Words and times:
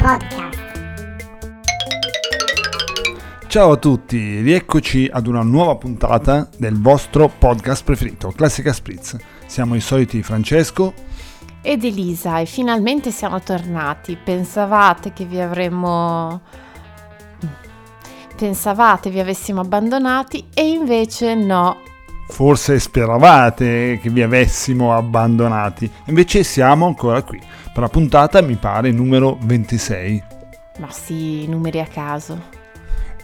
Podcast. 0.00 0.58
Ciao 3.48 3.72
a 3.72 3.76
tutti, 3.76 4.40
rieccoci 4.40 5.10
ad 5.12 5.26
una 5.26 5.42
nuova 5.42 5.76
puntata 5.76 6.48
del 6.56 6.80
vostro 6.80 7.28
podcast 7.28 7.84
preferito, 7.84 8.28
Classica 8.28 8.72
Spritz. 8.72 9.18
Siamo 9.44 9.74
i 9.74 9.80
soliti 9.80 10.22
Francesco 10.22 10.94
ed 11.60 11.84
Elisa 11.84 12.38
e 12.38 12.46
finalmente 12.46 13.10
siamo 13.10 13.42
tornati. 13.42 14.16
Pensavate 14.16 15.12
che 15.12 15.26
vi 15.26 15.38
avremmo 15.38 16.40
pensavate 18.36 19.10
vi 19.10 19.20
avessimo 19.20 19.60
abbandonati 19.60 20.46
e 20.54 20.66
invece 20.66 21.34
no. 21.34 21.89
Forse 22.30 22.78
speravate 22.78 23.98
che 24.00 24.08
vi 24.10 24.22
avessimo 24.22 24.94
abbandonati, 24.96 25.90
invece 26.06 26.42
siamo 26.42 26.86
ancora 26.86 27.22
qui 27.22 27.40
per 27.72 27.82
la 27.82 27.88
puntata 27.88 28.42
mi 28.42 28.56
pare 28.56 28.90
numero 28.90 29.38
26. 29.40 30.22
Ma 30.78 30.90
sì, 30.90 31.46
numeri 31.46 31.80
a 31.80 31.86
caso. 31.86 32.58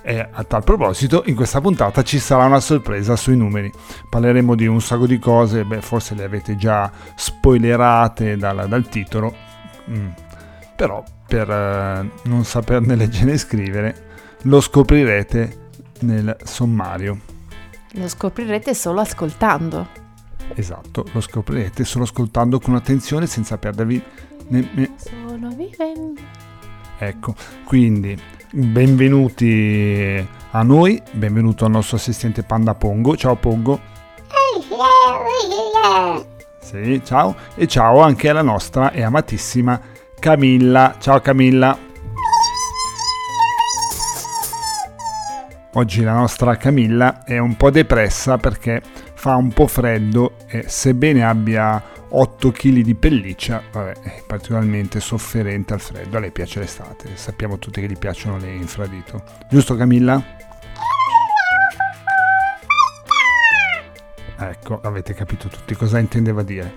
E 0.03 0.21
a 0.31 0.45
tal 0.45 0.63
proposito, 0.63 1.25
in 1.27 1.35
questa 1.35 1.61
puntata 1.61 2.03
ci 2.03 2.21
sarà 2.21 2.45
una 2.45 2.61
sorpresa 2.61 3.17
sui 3.17 3.37
numeri. 3.37 3.73
Parleremo 4.09 4.55
di 4.55 4.67
un 4.67 4.81
sacco 4.81 5.07
di 5.07 5.19
cose, 5.19 5.65
beh, 5.65 5.81
forse 5.81 6.15
le 6.15 6.23
avete 6.23 6.55
già 6.57 6.91
spoilerate 7.17 8.37
dal, 8.37 8.69
dal 8.69 8.89
titolo, 8.89 9.35
mm. 9.91 10.09
però 10.77 11.03
per 11.27 11.49
uh, 11.49 12.29
non 12.29 12.45
saperne 12.45 12.95
leggere 12.95 13.33
e 13.33 13.39
scrivere, 13.39 13.97
lo 14.43 14.61
scoprirete 14.61 15.71
nel 16.03 16.37
sommario. 16.45 17.35
Lo 17.99 18.09
scoprirete 18.09 18.75
solo 18.75 19.01
ascoltando. 19.01 19.89
Esatto, 20.55 21.07
lo 21.13 21.21
scoprirete 21.21 21.85
solo 21.85 22.05
ascoltando 22.05 22.61
con 22.61 22.75
attenzione 22.75 23.27
senza 23.27 23.57
perdervi... 23.57 24.03
Ne, 24.49 24.71
ne... 24.75 24.91
Solo 24.97 25.49
vivendo. 25.49 26.21
Ecco, 26.99 27.35
quindi 27.65 28.19
benvenuti 28.51 30.27
a 30.51 30.63
noi, 30.63 31.03
benvenuto 31.13 31.65
al 31.65 31.71
nostro 31.71 31.97
assistente 31.97 32.43
Panda 32.43 32.75
Pongo. 32.75 33.17
Ciao 33.17 33.37
Pongo. 33.37 33.81
Sì, 36.61 37.01
ciao. 37.03 37.35
E 37.55 37.67
ciao 37.67 38.01
anche 38.01 38.29
alla 38.29 38.43
nostra 38.43 38.93
e 38.93 39.03
amatissima 39.03 39.81
Camilla. 40.19 40.97
Ciao 40.99 41.21
Camilla. 41.21 41.86
Oggi 45.79 46.03
la 46.03 46.15
nostra 46.15 46.57
Camilla 46.57 47.23
è 47.23 47.37
un 47.37 47.55
po' 47.55 47.69
depressa 47.71 48.39
perché 48.39 48.81
fa 49.13 49.37
un 49.37 49.53
po' 49.53 49.67
freddo 49.67 50.37
e 50.47 50.65
sebbene 50.69 51.23
abbia 51.23 51.83
8 52.09 52.51
kg 52.51 52.81
di 52.81 52.95
pelliccia, 52.95 53.63
vabbè, 53.73 53.93
è 54.01 54.23
particolarmente 54.27 55.01
sofferente 55.01 55.75
al 55.75 55.81
freddo, 55.81 56.17
a 56.17 56.21
lei 56.21 56.31
piace 56.31 56.61
l'estate, 56.61 57.11
sappiamo 57.17 57.59
tutti 57.59 57.83
che 57.83 57.89
gli 57.89 57.99
piacciono 57.99 58.39
le 58.39 58.55
infradito. 58.55 59.23
Giusto 59.51 59.77
Camilla? 59.77 60.25
Ecco, 64.39 64.81
avete 64.83 65.13
capito 65.13 65.49
tutti 65.49 65.75
cosa 65.75 65.99
intendeva 65.99 66.43
dire. 66.43 66.73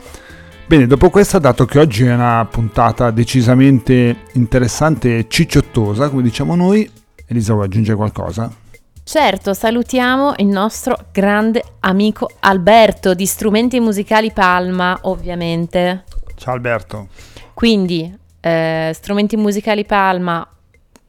Bene, 0.66 0.88
dopo 0.88 1.10
questo, 1.10 1.40
dato 1.40 1.64
che 1.64 1.80
oggi 1.80 2.04
è 2.04 2.14
una 2.14 2.46
puntata 2.52 3.12
decisamente 3.12 4.24
interessante 4.34 5.20
e 5.20 5.28
cicciottosa, 5.30 6.10
come 6.10 6.22
diciamo 6.22 6.54
noi, 6.54 6.92
Elisa 7.26 7.54
vuoi 7.54 7.68
aggiungere 7.68 7.96
qualcosa? 7.96 8.68
Certo, 9.10 9.56
salutiamo 9.56 10.34
il 10.38 10.46
nostro 10.46 10.96
grande 11.12 11.64
amico 11.80 12.30
Alberto 12.42 13.16
di 13.16 13.26
Strumenti 13.26 13.80
Musicali 13.80 14.32
Palma, 14.32 15.00
ovviamente. 15.02 16.04
Ciao 16.36 16.54
Alberto. 16.54 17.08
Quindi, 17.56 18.16
eh, 18.40 18.92
Strumenti 18.94 19.36
Musicali 19.36 19.84
Palma 19.84 20.48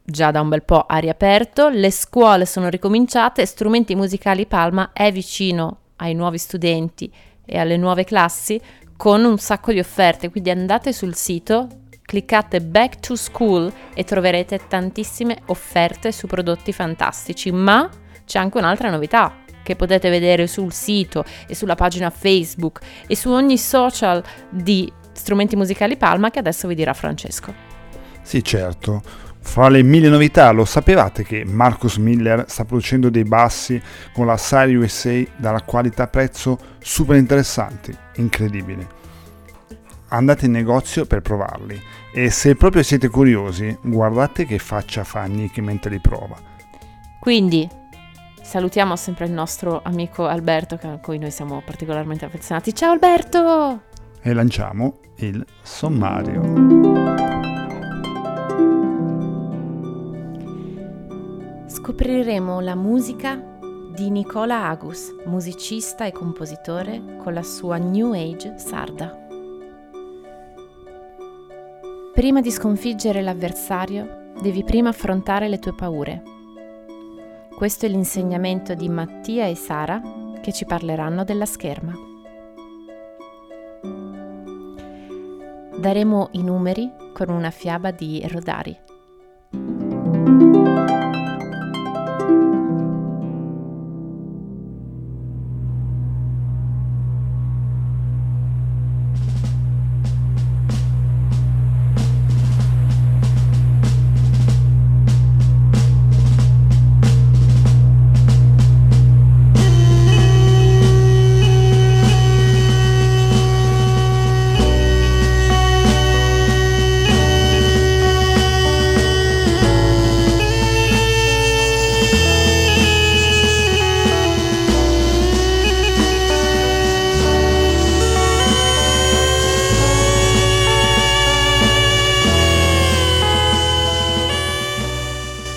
già 0.01 0.31
da 0.31 0.41
un 0.41 0.49
bel 0.49 0.63
po' 0.63 0.83
ha 0.87 0.97
riaperto, 0.97 1.69
le 1.69 1.91
scuole 1.91 2.47
sono 2.47 2.69
ricominciate, 2.69 3.45
Strumenti 3.45 3.93
Musicali 3.93 4.47
Palma 4.47 4.93
è 4.93 5.11
vicino 5.11 5.81
ai 5.97 6.15
nuovi 6.15 6.39
studenti 6.39 7.13
e 7.45 7.59
alle 7.59 7.77
nuove 7.77 8.03
classi 8.03 8.59
con 8.97 9.23
un 9.23 9.37
sacco 9.37 9.71
di 9.71 9.77
offerte, 9.77 10.31
quindi 10.31 10.49
andate 10.49 10.91
sul 10.91 11.13
sito 11.13 11.67
cliccate 12.11 12.59
Back 12.59 12.99
to 12.99 13.15
School 13.15 13.71
e 13.93 14.03
troverete 14.03 14.59
tantissime 14.67 15.37
offerte 15.45 16.11
su 16.11 16.27
prodotti 16.27 16.73
fantastici, 16.73 17.53
ma 17.53 17.89
c'è 18.25 18.37
anche 18.37 18.57
un'altra 18.57 18.89
novità 18.89 19.37
che 19.63 19.77
potete 19.77 20.09
vedere 20.09 20.45
sul 20.45 20.73
sito 20.73 21.23
e 21.47 21.55
sulla 21.55 21.75
pagina 21.75 22.09
Facebook 22.09 22.81
e 23.07 23.15
su 23.15 23.29
ogni 23.29 23.57
social 23.57 24.21
di 24.49 24.91
Strumenti 25.13 25.55
Musicali 25.55 25.95
Palma 25.95 26.31
che 26.31 26.39
adesso 26.39 26.67
vi 26.67 26.75
dirà 26.75 26.93
Francesco. 26.93 27.53
Sì, 28.21 28.43
certo. 28.43 29.01
Fra 29.39 29.69
le 29.69 29.81
mille 29.81 30.09
novità, 30.09 30.51
lo 30.51 30.65
sapevate 30.65 31.23
che 31.23 31.45
Marcus 31.45 31.95
Miller 31.95 32.43
sta 32.49 32.65
producendo 32.65 33.09
dei 33.09 33.23
bassi 33.23 33.81
con 34.11 34.25
la 34.25 34.35
Sire 34.35 34.75
USA 34.75 35.23
dalla 35.37 35.61
qualità 35.61 36.07
prezzo 36.07 36.57
super 36.77 37.15
interessanti, 37.15 37.95
incredibile 38.15 38.99
andate 40.11 40.45
in 40.45 40.51
negozio 40.51 41.05
per 41.05 41.21
provarli 41.21 41.79
e 42.13 42.29
se 42.29 42.55
proprio 42.55 42.83
siete 42.83 43.07
curiosi 43.07 43.77
guardate 43.81 44.45
che 44.45 44.57
faccia 44.59 45.03
fa 45.03 45.23
Nick 45.25 45.59
mentre 45.59 45.91
li 45.91 45.99
prova. 45.99 46.37
Quindi 47.19 47.67
salutiamo 48.41 48.95
sempre 48.95 49.25
il 49.25 49.31
nostro 49.31 49.81
amico 49.83 50.27
Alberto 50.27 50.77
a 50.81 50.97
cui 50.97 51.17
noi 51.17 51.31
siamo 51.31 51.61
particolarmente 51.63 52.25
affezionati. 52.25 52.73
Ciao 52.73 52.91
Alberto! 52.91 53.83
E 54.21 54.33
lanciamo 54.33 54.99
il 55.17 55.45
sommario. 55.61 56.41
Scopriremo 61.67 62.59
la 62.59 62.75
musica 62.75 63.41
di 63.93 64.09
Nicola 64.09 64.67
Agus, 64.67 65.13
musicista 65.25 66.05
e 66.05 66.11
compositore 66.11 67.17
con 67.17 67.33
la 67.33 67.43
sua 67.43 67.77
New 67.77 68.13
Age 68.13 68.57
sarda. 68.57 69.20
Prima 72.21 72.39
di 72.39 72.51
sconfiggere 72.51 73.19
l'avversario, 73.23 74.33
devi 74.43 74.63
prima 74.63 74.89
affrontare 74.89 75.49
le 75.49 75.57
tue 75.57 75.73
paure. 75.73 76.21
Questo 77.55 77.87
è 77.87 77.89
l'insegnamento 77.89 78.75
di 78.75 78.87
Mattia 78.89 79.47
e 79.47 79.55
Sara 79.55 79.99
che 80.39 80.53
ci 80.53 80.65
parleranno 80.65 81.23
della 81.23 81.47
scherma. 81.47 81.95
Daremo 85.79 86.29
i 86.33 86.43
numeri 86.43 86.91
con 87.11 87.29
una 87.29 87.49
fiaba 87.49 87.89
di 87.89 88.23
Rodari. 88.27 88.77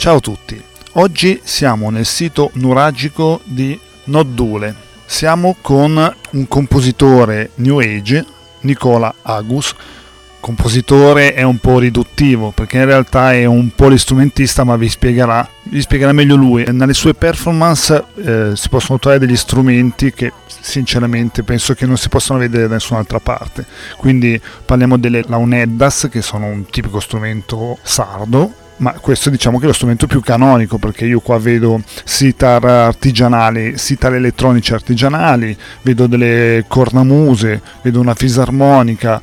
Ciao 0.05 0.17
a 0.17 0.21
tutti, 0.21 0.63
oggi 0.93 1.41
siamo 1.45 1.89
nel 1.89 2.05
sito 2.05 2.51
nuragico 2.57 3.41
di 3.43 3.81
Noddule. 4.05 4.75
Siamo 5.07 5.57
con 5.63 6.15
un 6.33 6.47
compositore 6.47 7.53
New 7.55 7.79
Age, 7.79 8.23
Nicola 8.61 9.15
Agus. 9.23 9.75
Compositore 10.41 11.33
è 11.33 11.41
un 11.41 11.57
po' 11.57 11.79
riduttivo 11.79 12.51
perché 12.51 12.77
in 12.77 12.85
realtà 12.85 13.33
è 13.33 13.47
un 13.47 13.71
polistrumentista, 13.75 14.63
ma 14.63 14.77
vi 14.77 14.91
spiegherà, 14.91 15.49
vi 15.63 15.81
spiegherà 15.81 16.13
meglio 16.13 16.37
lui. 16.37 16.67
Nelle 16.71 16.93
sue 16.93 17.15
performance 17.15 18.05
eh, 18.17 18.51
si 18.53 18.69
possono 18.69 18.99
trovare 18.99 19.25
degli 19.25 19.37
strumenti 19.37 20.13
che 20.13 20.35
sinceramente 20.47 21.45
penso 21.45 21.73
che 21.73 21.87
non 21.87 21.97
si 21.97 22.11
possano 22.11 22.41
vedere 22.41 22.69
da 22.69 22.75
nessun'altra 22.75 23.21
parte. 23.21 23.65
Quindi 23.97 24.39
parliamo 24.67 24.99
delle 24.99 25.25
launeddas, 25.27 26.09
che 26.11 26.21
sono 26.21 26.45
un 26.45 26.67
tipico 26.67 27.01
strumento 27.01 27.79
sardo, 27.83 28.64
ma 28.79 28.93
questo 28.93 29.31
diciamo 29.31 29.59
che 29.59 29.65
è 29.65 29.67
lo 29.69 29.73
strumento 29.73 30.07
più 30.07 30.21
canonico 30.21 30.79
perché 30.79 31.05
io 31.05 31.21
qua 31.21 31.39
vedo 31.39 31.81
sitar 32.05 32.65
artigianali, 32.65 33.79
sitar 33.79 34.15
elettronici 34.15 34.73
artigianali, 34.73 35.57
vedo 35.83 36.07
delle 36.07 36.65
cornamuse, 36.67 37.61
vedo 37.83 38.01
una 38.01 38.15
fisarmonica, 38.15 39.21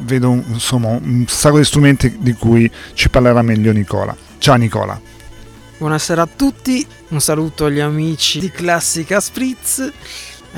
vedo 0.00 0.42
insomma 0.48 0.88
un 0.88 1.24
sacco 1.28 1.58
di 1.58 1.64
strumenti 1.64 2.16
di 2.18 2.32
cui 2.32 2.70
ci 2.94 3.08
parlerà 3.08 3.42
meglio 3.42 3.72
Nicola. 3.72 4.16
Ciao 4.38 4.56
Nicola. 4.56 5.00
Buonasera 5.78 6.22
a 6.22 6.28
tutti, 6.34 6.84
un 7.08 7.20
saluto 7.20 7.66
agli 7.66 7.78
amici 7.78 8.40
di 8.40 8.50
Classica 8.50 9.20
Spritz. 9.20 9.92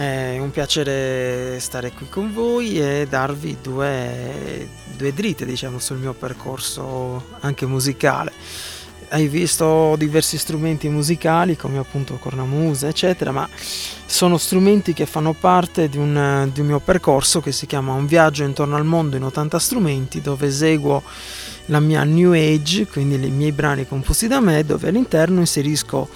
È 0.00 0.38
un 0.38 0.50
piacere 0.50 1.60
stare 1.60 1.92
qui 1.92 2.08
con 2.08 2.32
voi 2.32 2.80
e 2.80 3.06
darvi 3.06 3.58
due, 3.60 4.66
due 4.96 5.12
dritte 5.12 5.44
diciamo, 5.44 5.78
sul 5.78 5.98
mio 5.98 6.14
percorso 6.14 7.36
anche 7.40 7.66
musicale. 7.66 8.32
Hai 9.10 9.28
visto 9.28 9.96
diversi 9.98 10.38
strumenti 10.38 10.88
musicali 10.88 11.54
come 11.54 11.76
appunto 11.76 12.14
cornamusa 12.14 12.88
eccetera 12.88 13.30
ma 13.30 13.46
sono 14.06 14.38
strumenti 14.38 14.94
che 14.94 15.04
fanno 15.04 15.34
parte 15.34 15.90
di 15.90 15.98
un, 15.98 16.48
di 16.50 16.60
un, 16.60 16.66
mio 16.66 16.80
percorso 16.80 17.40
che 17.40 17.52
si 17.52 17.66
chiama 17.66 17.92
Un 17.92 18.06
viaggio 18.06 18.44
intorno 18.44 18.76
al 18.76 18.84
mondo 18.86 19.16
in 19.16 19.24
80 19.24 19.58
strumenti 19.58 20.22
dove 20.22 20.46
eseguo 20.46 21.02
la 21.66 21.80
mia 21.80 22.04
new 22.04 22.32
age 22.32 22.86
quindi 22.86 23.16
i 23.16 23.30
miei 23.30 23.52
brani 23.52 23.86
composti 23.86 24.28
da 24.28 24.40
me 24.40 24.64
dove 24.64 24.88
all'interno 24.88 25.40
inserisco 25.40 26.08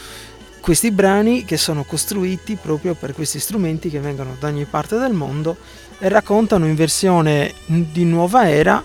questi 0.64 0.90
brani 0.90 1.44
che 1.44 1.58
sono 1.58 1.84
costruiti 1.84 2.56
proprio 2.56 2.94
per 2.94 3.12
questi 3.12 3.38
strumenti 3.38 3.90
che 3.90 4.00
vengono 4.00 4.34
da 4.40 4.46
ogni 4.46 4.64
parte 4.64 4.96
del 4.96 5.12
mondo 5.12 5.58
e 5.99 6.08
raccontano 6.08 6.64
in 6.64 6.75
versione 6.75 7.52
di 7.66 8.06
nuova 8.06 8.49
era 8.49 8.82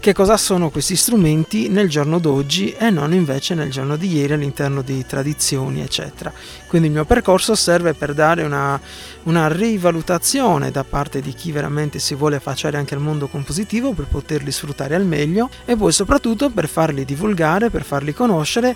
che 0.00 0.14
cosa 0.14 0.38
sono 0.38 0.70
questi 0.70 0.96
strumenti 0.96 1.68
nel 1.68 1.90
giorno 1.90 2.18
d'oggi 2.18 2.72
e 2.72 2.88
non 2.88 3.12
invece 3.12 3.54
nel 3.54 3.70
giorno 3.70 3.96
di 3.96 4.10
ieri 4.10 4.32
all'interno 4.32 4.80
di 4.80 5.04
tradizioni 5.04 5.82
eccetera. 5.82 6.32
Quindi 6.66 6.88
il 6.88 6.94
mio 6.94 7.04
percorso 7.04 7.54
serve 7.54 7.92
per 7.92 8.14
dare 8.14 8.42
una, 8.44 8.80
una 9.24 9.48
rivalutazione 9.48 10.70
da 10.70 10.82
parte 10.82 11.20
di 11.20 11.34
chi 11.34 11.52
veramente 11.52 11.98
si 11.98 12.14
vuole 12.14 12.36
affacciare 12.36 12.78
anche 12.78 12.94
al 12.94 13.02
mondo 13.02 13.26
compositivo 13.26 13.92
per 13.92 14.06
poterli 14.06 14.50
sfruttare 14.50 14.94
al 14.94 15.04
meglio 15.04 15.50
e 15.66 15.76
poi 15.76 15.92
soprattutto 15.92 16.48
per 16.48 16.68
farli 16.68 17.04
divulgare 17.04 17.68
per 17.68 17.82
farli 17.82 18.14
conoscere 18.14 18.74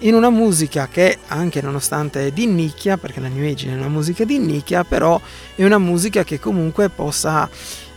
in 0.00 0.14
una 0.14 0.30
musica 0.30 0.88
che 0.88 1.18
anche 1.26 1.60
nonostante 1.60 2.26
è 2.26 2.30
di 2.30 2.46
nicchia 2.46 2.96
perché 2.96 3.20
la 3.20 3.28
New 3.28 3.44
Age 3.44 3.68
è 3.68 3.74
una 3.74 3.88
musica 3.88 4.24
di 4.24 4.38
nicchia 4.38 4.84
però 4.84 5.20
è 5.54 5.64
una 5.64 5.78
musica 5.78 6.22
che 6.22 6.38
comunque 6.38 6.88
possa 6.88 7.48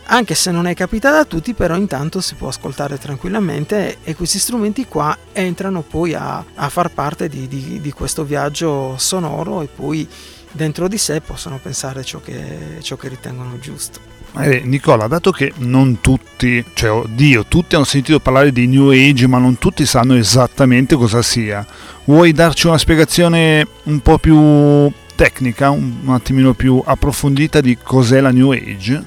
anche 0.04 0.34
se 0.34 0.50
non 0.50 0.66
è 0.66 0.74
capitata 0.74 1.20
a 1.20 1.24
tutti, 1.24 1.54
però 1.54 1.76
intanto 1.76 2.20
si 2.20 2.34
può 2.34 2.48
ascoltare 2.48 2.98
tranquillamente 2.98 3.98
e 4.02 4.14
questi 4.14 4.38
strumenti 4.38 4.86
qua 4.86 5.16
entrano 5.32 5.82
poi 5.82 6.12
a, 6.12 6.44
a 6.54 6.68
far 6.68 6.90
parte 6.90 7.28
di, 7.28 7.46
di, 7.46 7.80
di, 7.80 7.92
questo 7.92 8.24
viaggio 8.24 8.96
sonoro 8.98 9.62
e 9.62 9.68
poi 9.68 10.06
dentro 10.50 10.88
di 10.88 10.98
sé 10.98 11.20
possono 11.20 11.58
pensare 11.62 12.02
ciò 12.02 12.20
che, 12.20 12.78
ciò 12.82 12.96
che 12.96 13.08
ritengono 13.08 13.58
giusto. 13.58 14.11
Eh, 14.38 14.62
Nicola, 14.64 15.08
dato 15.08 15.30
che 15.30 15.52
non 15.58 16.00
tutti, 16.00 16.64
cioè 16.72 16.90
oddio, 16.90 17.44
tutti 17.46 17.74
hanno 17.74 17.84
sentito 17.84 18.18
parlare 18.18 18.50
di 18.50 18.66
New 18.66 18.90
Age, 18.90 19.26
ma 19.26 19.38
non 19.38 19.58
tutti 19.58 19.84
sanno 19.84 20.14
esattamente 20.14 20.96
cosa 20.96 21.20
sia, 21.20 21.64
vuoi 22.04 22.32
darci 22.32 22.66
una 22.66 22.78
spiegazione 22.78 23.66
un 23.84 24.00
po' 24.00 24.16
più 24.16 24.90
tecnica, 25.14 25.68
un 25.68 26.04
attimino 26.08 26.54
più 26.54 26.82
approfondita 26.82 27.60
di 27.60 27.76
cos'è 27.76 28.20
la 28.20 28.30
New 28.30 28.52
Age? 28.52 29.04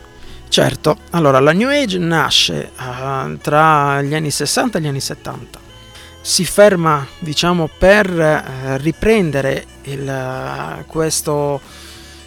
Certo, 0.47 0.97
allora 1.09 1.39
la 1.39 1.53
New 1.53 1.69
Age 1.69 1.97
nasce 1.97 2.71
uh, 2.77 3.35
tra 3.37 4.01
gli 4.03 4.13
anni 4.13 4.29
60 4.29 4.77
e 4.77 4.81
gli 4.81 4.87
anni 4.87 5.01
70. 5.01 5.59
Si 6.21 6.45
ferma, 6.45 7.05
diciamo, 7.17 7.67
per 7.77 8.09
uh, 8.09 8.77
riprendere 8.77 9.65
il, 9.83 10.07
uh, 10.07 10.85
questo 10.85 11.59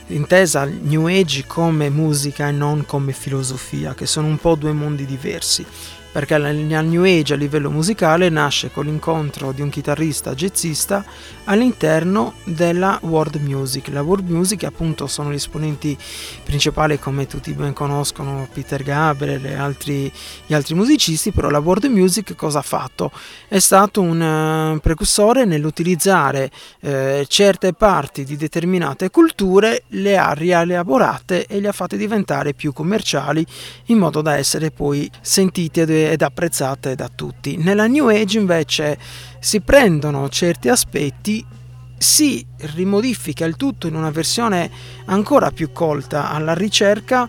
intesa 0.08 0.64
New 0.64 1.06
Age 1.06 1.44
come 1.46 1.90
musica 1.90 2.48
e 2.48 2.52
non 2.52 2.84
come 2.86 3.12
filosofia, 3.12 3.94
che 3.94 4.06
sono 4.06 4.26
un 4.26 4.38
po' 4.38 4.54
due 4.54 4.72
mondi 4.72 5.06
diversi 5.06 5.64
perché 6.18 6.36
la 6.36 6.50
New 6.50 7.04
Age 7.04 7.34
a 7.34 7.36
livello 7.36 7.70
musicale 7.70 8.28
nasce 8.28 8.72
con 8.72 8.86
l'incontro 8.86 9.52
di 9.52 9.60
un 9.60 9.68
chitarrista 9.68 10.34
jazzista 10.34 11.04
all'interno 11.44 12.34
della 12.42 12.98
world 13.02 13.36
music. 13.36 13.86
La 13.90 14.02
world 14.02 14.28
music 14.28 14.64
appunto 14.64 15.06
sono 15.06 15.30
gli 15.30 15.36
esponenti 15.36 15.96
principali 16.42 16.98
come 16.98 17.28
tutti 17.28 17.52
ben 17.52 17.72
conoscono 17.72 18.48
Peter 18.52 18.82
Gabriel 18.82 19.46
e 19.46 19.54
altri, 19.54 20.12
gli 20.44 20.54
altri 20.54 20.74
musicisti, 20.74 21.30
però 21.30 21.50
la 21.50 21.60
world 21.60 21.84
music 21.84 22.34
cosa 22.34 22.58
ha 22.58 22.62
fatto? 22.62 23.12
È 23.46 23.60
stato 23.60 24.00
un 24.00 24.20
uh, 24.74 24.80
precursore 24.80 25.44
nell'utilizzare 25.44 26.50
uh, 26.80 27.22
certe 27.28 27.74
parti 27.74 28.24
di 28.24 28.36
determinate 28.36 29.10
culture, 29.10 29.84
le 29.90 30.18
ha 30.18 30.32
rielaborate 30.32 31.46
e 31.46 31.60
le 31.60 31.68
ha 31.68 31.72
fatte 31.72 31.96
diventare 31.96 32.54
più 32.54 32.72
commerciali 32.72 33.46
in 33.86 33.98
modo 33.98 34.20
da 34.20 34.36
essere 34.36 34.72
poi 34.72 35.08
sentite 35.20 35.84
ed 36.10 36.22
apprezzate 36.22 36.94
da 36.94 37.08
tutti. 37.14 37.56
Nella 37.56 37.86
New 37.86 38.08
Age 38.08 38.38
invece 38.38 38.98
si 39.38 39.60
prendono 39.60 40.28
certi 40.28 40.68
aspetti, 40.68 41.44
si 41.96 42.44
rimodifica 42.74 43.44
il 43.44 43.56
tutto 43.56 43.86
in 43.86 43.94
una 43.94 44.10
versione 44.10 44.70
ancora 45.06 45.50
più 45.50 45.72
colta 45.72 46.30
alla 46.30 46.54
ricerca 46.54 47.28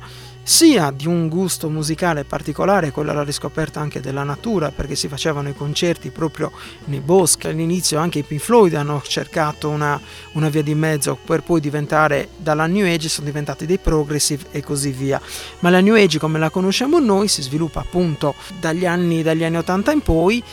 sia 0.50 0.90
di 0.90 1.06
un 1.06 1.28
gusto 1.28 1.70
musicale 1.70 2.24
particolare, 2.24 2.90
quello 2.90 3.12
alla 3.12 3.24
riscoperta 3.24 3.80
anche 3.82 4.00
della 4.00 4.24
natura, 4.24 4.72
perché 4.72 4.96
si 4.96 5.08
facevano 5.08 5.50
i 5.50 5.54
concerti 5.54 6.10
proprio 6.10 6.52
nei 6.86 7.02
boschi. 7.02 7.46
All'inizio 7.46 8.00
anche 8.00 8.18
i 8.18 8.24
Pink 8.24 8.42
Floyd 8.42 8.74
hanno 8.74 9.00
cercato 9.06 9.70
una, 9.70 10.02
una 10.32 10.50
via 10.50 10.64
di 10.64 10.74
mezzo 10.74 11.20
per 11.24 11.44
poi 11.44 11.60
diventare 11.60 12.30
dalla 12.36 12.66
New 12.66 12.84
Age, 12.84 13.10
sono 13.10 13.28
diventati 13.28 13.68
dei 13.68 13.78
progressive 13.78 14.46
e 14.50 14.64
così 14.64 14.90
via. 14.90 15.22
Ma 15.60 15.70
la 15.70 15.82
New 15.82 15.94
Age 15.94 16.18
come 16.18 16.40
la 16.40 16.50
conosciamo 16.50 16.98
noi 16.98 17.28
si 17.28 17.44
sviluppa 17.44 17.82
appunto 17.82 18.34
dagli 18.60 18.88
anni, 18.88 19.22
dagli 19.22 19.44
anni 19.44 19.58
80 19.58 19.92
in 19.92 20.02
poi 20.02 20.44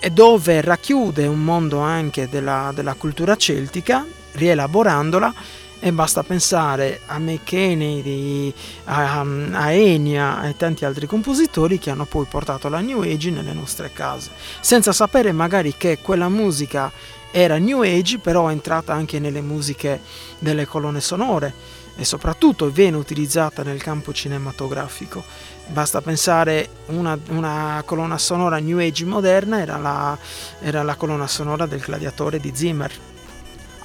e 0.00 0.10
dove 0.10 0.62
racchiude 0.62 1.28
un 1.28 1.44
mondo 1.44 1.78
anche 1.78 2.28
della, 2.28 2.72
della 2.74 2.94
cultura 2.94 3.36
celtica, 3.36 4.04
rielaborandola 4.32 5.62
e 5.84 5.92
basta 5.92 6.22
pensare 6.22 7.02
a 7.04 7.18
McKennedy, 7.18 8.50
a, 8.84 9.20
a 9.20 9.70
Enya 9.70 10.48
e 10.48 10.56
tanti 10.56 10.86
altri 10.86 11.06
compositori 11.06 11.78
che 11.78 11.90
hanno 11.90 12.06
poi 12.06 12.24
portato 12.24 12.70
la 12.70 12.80
New 12.80 13.02
Age 13.02 13.28
nelle 13.28 13.52
nostre 13.52 13.92
case, 13.92 14.30
senza 14.60 14.92
sapere 14.92 15.30
magari 15.32 15.74
che 15.76 15.98
quella 16.00 16.30
musica 16.30 16.90
era 17.30 17.58
New 17.58 17.82
Age, 17.82 18.16
però 18.16 18.48
è 18.48 18.52
entrata 18.52 18.94
anche 18.94 19.18
nelle 19.18 19.42
musiche 19.42 20.00
delle 20.38 20.64
colonne 20.64 21.02
sonore 21.02 21.52
e 21.96 22.04
soprattutto 22.06 22.70
viene 22.70 22.96
utilizzata 22.96 23.62
nel 23.62 23.82
campo 23.82 24.14
cinematografico. 24.14 25.22
Basta 25.66 26.00
pensare 26.00 26.66
una, 26.86 27.18
una 27.28 27.82
colonna 27.84 28.16
sonora 28.16 28.56
New 28.56 28.78
Age 28.78 29.04
moderna 29.04 29.60
era 29.60 29.76
la, 29.76 30.16
era 30.60 30.82
la 30.82 30.94
colonna 30.94 31.26
sonora 31.26 31.66
del 31.66 31.80
Gladiatore 31.80 32.40
di 32.40 32.52
Zimmer 32.54 33.12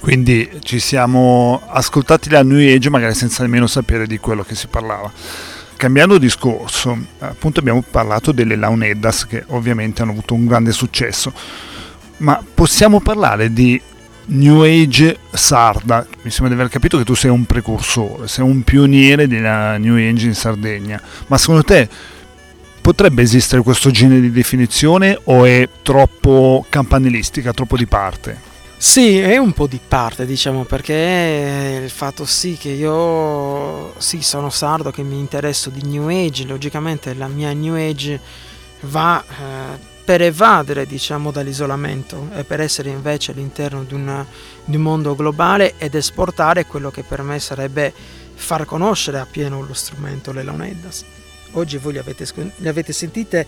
quindi 0.00 0.48
ci 0.62 0.80
siamo 0.80 1.60
ascoltati 1.68 2.30
la 2.30 2.42
New 2.42 2.58
Age 2.58 2.88
magari 2.88 3.14
senza 3.14 3.42
nemmeno 3.42 3.66
sapere 3.66 4.06
di 4.06 4.18
quello 4.18 4.42
che 4.42 4.54
si 4.54 4.66
parlava. 4.66 5.12
Cambiando 5.76 6.18
discorso, 6.18 6.98
appunto 7.20 7.60
abbiamo 7.60 7.82
parlato 7.88 8.32
delle 8.32 8.56
Launeddas 8.56 9.26
che 9.26 9.44
ovviamente 9.48 10.02
hanno 10.02 10.12
avuto 10.12 10.34
un 10.34 10.46
grande 10.46 10.72
successo, 10.72 11.32
ma 12.18 12.42
possiamo 12.54 13.00
parlare 13.00 13.52
di 13.52 13.80
New 14.26 14.62
Age 14.62 15.18
sarda? 15.32 16.06
Mi 16.22 16.30
sembra 16.30 16.54
di 16.54 16.60
aver 16.60 16.72
capito 16.72 16.98
che 16.98 17.04
tu 17.04 17.14
sei 17.14 17.30
un 17.30 17.44
precursore, 17.44 18.28
sei 18.28 18.44
un 18.44 18.62
pioniere 18.62 19.26
della 19.26 19.76
New 19.78 19.96
Age 19.96 20.26
in 20.26 20.34
Sardegna, 20.34 21.00
ma 21.26 21.38
secondo 21.38 21.62
te 21.62 21.88
potrebbe 22.80 23.22
esistere 23.22 23.62
questo 23.62 23.90
genere 23.90 24.20
di 24.22 24.32
definizione 24.32 25.18
o 25.24 25.44
è 25.44 25.68
troppo 25.82 26.64
campanilistica, 26.68 27.52
troppo 27.52 27.76
di 27.76 27.86
parte? 27.86 28.48
Sì, 28.82 29.18
è 29.18 29.36
un 29.36 29.52
po' 29.52 29.66
di 29.66 29.78
parte, 29.86 30.24
diciamo, 30.24 30.64
perché 30.64 31.80
il 31.84 31.90
fatto 31.90 32.24
sì 32.24 32.56
che 32.56 32.70
io 32.70 33.92
sì, 34.00 34.22
sono 34.22 34.48
sardo, 34.48 34.90
che 34.90 35.02
mi 35.02 35.18
interesso 35.18 35.68
di 35.68 35.82
New 35.82 36.08
Age, 36.08 36.46
logicamente 36.46 37.12
la 37.12 37.28
mia 37.28 37.52
New 37.52 37.74
Age 37.74 38.18
va 38.84 39.22
eh, 39.22 39.78
per 40.02 40.22
evadere, 40.22 40.86
diciamo, 40.86 41.30
dall'isolamento 41.30 42.30
e 42.34 42.44
per 42.44 42.62
essere 42.62 42.88
invece 42.88 43.32
all'interno 43.32 43.84
di, 43.84 43.92
una, 43.92 44.26
di 44.64 44.76
un 44.76 44.82
mondo 44.82 45.14
globale 45.14 45.74
ed 45.76 45.94
esportare 45.94 46.64
quello 46.64 46.90
che 46.90 47.02
per 47.02 47.20
me 47.20 47.38
sarebbe 47.38 47.92
far 48.32 48.64
conoscere 48.64 49.18
appieno 49.18 49.60
lo 49.60 49.74
strumento, 49.74 50.32
le 50.32 50.42
Launeddas. 50.42 51.04
Oggi 51.52 51.76
voi 51.76 51.92
le 51.92 51.98
avete, 51.98 52.26
le 52.34 52.68
avete 52.70 52.94
sentite 52.94 53.46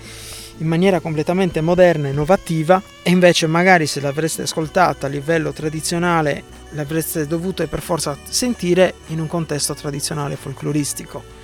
in 0.59 0.67
maniera 0.67 1.01
completamente 1.01 1.61
moderna 1.61 2.09
e 2.09 2.11
innovativa 2.11 2.83
e 3.03 3.11
invece 3.11 3.47
magari 3.47 3.87
se 3.87 4.01
l'avreste 4.01 4.43
ascoltata 4.43 5.07
a 5.07 5.11
livello 5.11 5.53
tradizionale 5.53 6.43
l'avreste 6.71 7.27
dovuto 7.27 7.67
per 7.67 7.81
forza 7.81 8.17
sentire 8.23 8.95
in 9.09 9.21
un 9.21 9.27
contesto 9.27 9.75
tradizionale 9.75 10.37
folcloristico. 10.37 11.41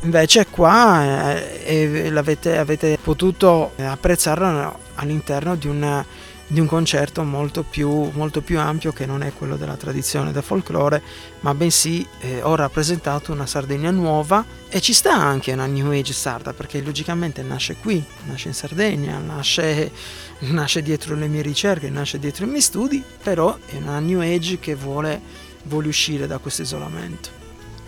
Invece 0.00 0.46
qua 0.46 1.34
eh, 1.64 2.12
avete 2.56 2.98
potuto 3.02 3.72
apprezzarla 3.76 4.78
all'interno 4.96 5.54
di 5.54 5.68
un, 5.68 6.04
di 6.46 6.60
un 6.60 6.66
concerto 6.66 7.22
molto 7.22 7.62
più, 7.62 8.10
molto 8.12 8.42
più, 8.42 8.58
ampio 8.58 8.92
che 8.92 9.06
non 9.06 9.22
è 9.22 9.32
quello 9.32 9.56
della 9.56 9.76
tradizione 9.76 10.32
del 10.32 10.42
folklore, 10.42 11.02
ma 11.40 11.54
bensì 11.54 12.06
eh, 12.20 12.42
ho 12.42 12.54
rappresentato 12.54 13.32
una 13.32 13.46
Sardegna 13.46 13.90
nuova 13.90 14.44
e 14.68 14.80
ci 14.80 14.92
sta 14.92 15.14
anche 15.14 15.52
una 15.52 15.66
New 15.66 15.90
Age 15.90 16.12
sarda 16.12 16.52
perché 16.52 16.82
logicamente 16.82 17.42
nasce 17.42 17.76
qui, 17.76 18.04
nasce 18.26 18.48
in 18.48 18.54
Sardegna, 18.54 19.18
nasce, 19.18 19.90
nasce 20.50 20.82
dietro 20.82 21.14
le 21.14 21.28
mie 21.28 21.42
ricerche, 21.42 21.88
nasce 21.88 22.18
dietro 22.18 22.44
i 22.44 22.48
miei 22.48 22.60
studi, 22.60 23.02
però 23.22 23.56
è 23.66 23.76
una 23.76 23.98
New 23.98 24.20
Age 24.20 24.58
che 24.58 24.74
vuole, 24.74 25.20
vuole 25.64 25.88
uscire 25.88 26.26
da 26.26 26.38
questo 26.38 26.62
isolamento. 26.62 27.42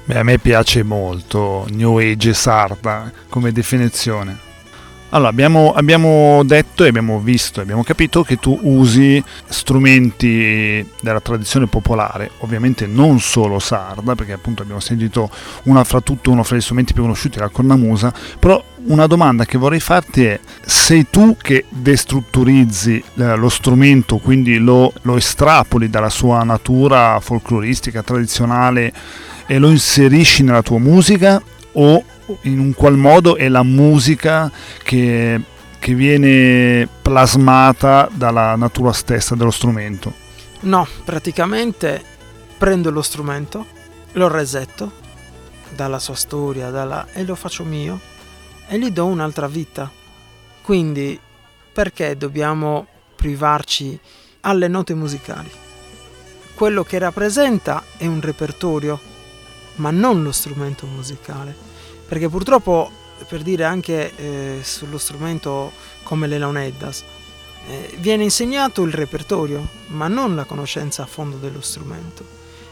Beh, 0.05 0.19
a 0.19 0.23
me 0.23 0.39
piace 0.39 0.83
molto 0.83 1.67
New 1.71 1.99
Age 1.99 2.33
sarda 2.33 3.13
come 3.29 3.51
definizione. 3.53 4.46
Allora, 5.11 5.31
abbiamo, 5.31 5.73
abbiamo, 5.73 6.43
detto 6.45 6.85
e 6.85 6.89
abbiamo 6.89 7.21
visto, 7.21 7.61
abbiamo 7.61 7.85
capito 7.85 8.25
che 8.25 8.39
tu 8.39 8.59
usi 8.63 9.23
strumenti 9.49 10.85
della 11.01 11.21
tradizione 11.21 11.67
popolare, 11.67 12.33
ovviamente 12.39 12.87
non 12.87 13.21
solo 13.21 13.61
sarda, 13.61 14.17
perché 14.17 14.33
appunto 14.33 14.63
abbiamo 14.63 14.81
sentito 14.81 15.31
una 15.65 15.85
fra 15.85 16.01
tutto, 16.01 16.33
uno 16.33 16.43
fra 16.43 16.57
gli 16.57 16.61
strumenti 16.61 16.93
più 16.93 17.03
conosciuti, 17.03 17.39
la 17.39 17.49
cornamusa, 17.49 18.13
però 18.39 18.63
una 18.87 19.07
domanda 19.07 19.45
che 19.45 19.59
vorrei 19.59 19.81
farti 19.81 20.25
è, 20.25 20.41
sei 20.65 21.07
tu 21.09 21.37
che 21.41 21.67
destrutturizzi 21.69 23.03
eh, 23.17 23.37
lo 23.37 23.49
strumento, 23.49 24.19
quindi 24.19 24.59
lo, 24.59 24.93
lo 25.03 25.17
estrapoli 25.17 25.89
dalla 25.89 26.11
sua 26.11 26.43
natura 26.43 27.21
folcloristica, 27.21 28.03
tradizionale, 28.03 28.93
e 29.47 29.59
lo 29.59 29.71
inserisci 29.71 30.43
nella 30.43 30.63
tua 30.63 30.79
musica 30.79 31.41
o 31.73 32.05
in 32.43 32.59
un 32.59 32.75
qual 32.75 32.97
modo 32.97 33.37
è 33.37 33.49
la 33.49 33.63
musica 33.63 34.51
che, 34.83 35.41
che 35.79 35.95
viene 35.95 36.89
plasmata 37.03 38.09
dalla 38.13 38.57
natura 38.57 38.93
stessa 38.93 39.35
dello 39.35 39.51
strumento? 39.51 40.13
No, 40.61 40.87
praticamente 41.05 42.03
prendo 42.59 42.91
lo 42.91 43.03
strumento, 43.03 43.67
lo 44.13 44.29
resetto 44.29 45.05
dalla 45.75 45.99
sua 45.99 46.15
storia 46.15 46.71
dalla... 46.71 47.07
e 47.13 47.25
lo 47.25 47.35
faccio 47.35 47.65
mio 47.65 48.01
e 48.67 48.79
gli 48.79 48.91
do 48.91 49.07
un'altra 49.07 49.47
vita. 49.47 49.91
Quindi 50.63 51.19
perché 51.73 52.17
dobbiamo 52.17 52.87
privarci 53.15 53.99
alle 54.41 54.69
note 54.69 54.95
musicali? 54.95 55.51
Quello 56.55 56.83
che 56.85 56.99
rappresenta 56.99 57.83
è 57.97 58.07
un 58.07 58.21
repertorio 58.21 58.99
ma 59.77 59.91
non 59.91 60.23
lo 60.23 60.33
strumento 60.33 60.87
musicale. 60.87 61.66
Perché 62.07 62.29
purtroppo, 62.29 62.91
per 63.29 63.43
dire 63.43 63.65
anche 63.65 64.15
eh, 64.15 64.61
sullo 64.63 64.99
strumento 64.99 65.73
come 66.03 66.27
le 66.27 66.39
launeddas, 66.39 67.05
eh, 67.69 67.97
viene 67.99 68.25
insegnato 68.25 68.83
il 68.83 68.93
repertorio, 68.93 69.67
ma 69.89 70.09
non 70.09 70.37
la 70.37 70.45
conoscenza 70.45 71.03
a 71.03 71.07
fondo 71.07 71.37
dello 71.37 71.61
strumento. 71.61 72.25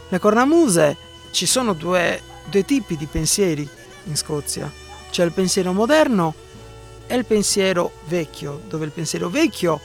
Le 0.08 0.18
cornamuse 0.18 0.96
ci 1.30 1.46
sono 1.46 1.72
due, 1.72 2.20
due 2.48 2.64
tipi 2.64 2.96
di 2.96 3.06
pensieri 3.06 3.68
in 4.04 4.16
Scozia. 4.16 4.70
C'è 5.10 5.24
il 5.24 5.32
pensiero 5.32 5.72
moderno 5.72 6.34
e 7.06 7.16
il 7.16 7.24
pensiero 7.24 7.92
vecchio, 8.06 8.62
dove 8.68 8.84
il 8.84 8.92
pensiero 8.92 9.28
vecchio 9.28 9.80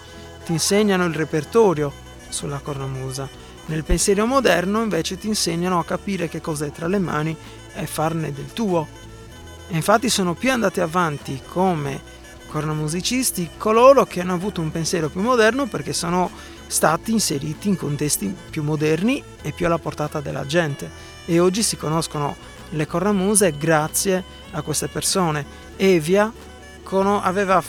ti 0.46 0.52
insegnano 0.52 1.06
il 1.06 1.14
repertorio 1.14 1.92
sulla 2.30 2.60
cornamusa 2.60 3.48
nel 3.70 3.84
pensiero 3.84 4.26
moderno 4.26 4.82
invece 4.82 5.18
ti 5.20 5.28
insegnano 5.28 5.78
a 5.78 5.86
capire 5.86 6.28
che 6.28 6.42
cos'è 6.42 6.72
tra 6.72 6.88
le 6.88 6.98
mani 6.98 7.36
e 7.76 7.86
farne 7.86 8.34
del 8.34 8.52
tuo. 8.52 8.88
E 9.72 9.76
infatti 9.76 10.10
sono 10.10 10.34
più 10.34 10.52
andati 10.52 10.80
avanti 10.80 11.40
come 11.48 12.18
cornomusicisti 12.50 13.52
coloro 13.58 14.06
che 14.06 14.22
hanno 14.22 14.34
avuto 14.34 14.62
un 14.62 14.72
pensiero 14.72 15.10
più 15.10 15.22
moderno 15.22 15.68
perché 15.68 15.94
sono 15.94 16.32
stati 16.66 17.12
inseriti 17.12 17.68
in 17.70 17.78
contesti 17.78 18.36
più 18.50 18.64
moderni 18.64 19.24
e 19.42 19.52
più 19.52 19.68
alla 19.68 19.78
portata 19.78 20.22
della 20.22 20.46
gente. 20.46 20.90
E 21.26 21.40
oggi 21.40 21.62
si 21.62 21.78
conoscono 21.78 22.36
le 22.72 22.88
cornamuse 22.88 23.56
grazie 23.58 24.24
a 24.52 24.62
queste 24.64 24.88
persone. 24.88 25.46
Evia 25.78 26.32
aveva 27.22 27.62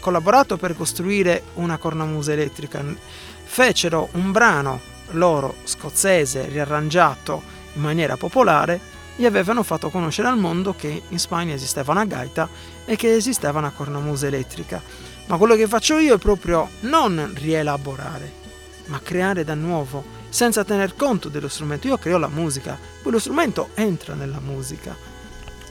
collaborato 0.00 0.56
per 0.56 0.76
costruire 0.76 1.44
una 1.54 1.78
cornamusa 1.78 2.32
elettrica. 2.32 2.82
Fecero 3.44 4.08
un 4.12 4.32
brano 4.32 4.80
loro 5.10 5.54
scozzese 5.62 6.48
riarrangiato 6.48 7.40
in 7.74 7.82
maniera 7.82 8.16
popolare 8.16 8.93
gli 9.16 9.24
avevano 9.24 9.62
fatto 9.62 9.90
conoscere 9.90 10.28
al 10.28 10.38
mondo 10.38 10.74
che 10.74 11.02
in 11.08 11.18
Spagna 11.18 11.54
esisteva 11.54 11.92
una 11.92 12.04
gaita 12.04 12.48
e 12.84 12.96
che 12.96 13.14
esisteva 13.14 13.58
una 13.58 13.70
cornamusa 13.70 14.26
elettrica. 14.26 14.82
Ma 15.26 15.36
quello 15.36 15.54
che 15.54 15.66
faccio 15.66 15.98
io 15.98 16.16
è 16.16 16.18
proprio 16.18 16.68
non 16.80 17.32
rielaborare, 17.34 18.32
ma 18.86 19.00
creare 19.02 19.44
da 19.44 19.54
nuovo, 19.54 20.04
senza 20.28 20.64
tener 20.64 20.94
conto 20.96 21.28
dello 21.28 21.48
strumento. 21.48 21.86
Io 21.86 21.98
creo 21.98 22.18
la 22.18 22.28
musica, 22.28 22.78
poi 23.02 23.12
lo 23.12 23.18
strumento 23.18 23.70
entra 23.74 24.14
nella 24.14 24.40
musica 24.40 25.12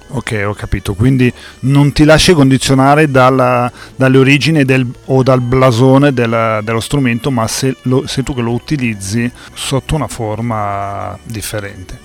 Ok, 0.10 0.44
ho 0.46 0.54
capito. 0.54 0.94
Quindi 0.94 1.32
non 1.62 1.92
ti 1.92 2.04
lasci 2.04 2.34
condizionare 2.34 3.10
dalla, 3.10 3.72
dalle 3.96 4.18
origini 4.18 4.64
del, 4.64 4.86
o 5.06 5.24
dal 5.24 5.42
blasone 5.42 6.14
del, 6.14 6.60
dello 6.64 6.80
strumento, 6.80 7.32
ma 7.32 7.48
sei 7.48 7.76
tu 8.24 8.36
che 8.36 8.42
lo 8.42 8.52
utilizzi 8.52 9.32
sotto 9.54 9.96
una 9.96 10.08
forma 10.08 11.18
differente. 11.24 12.00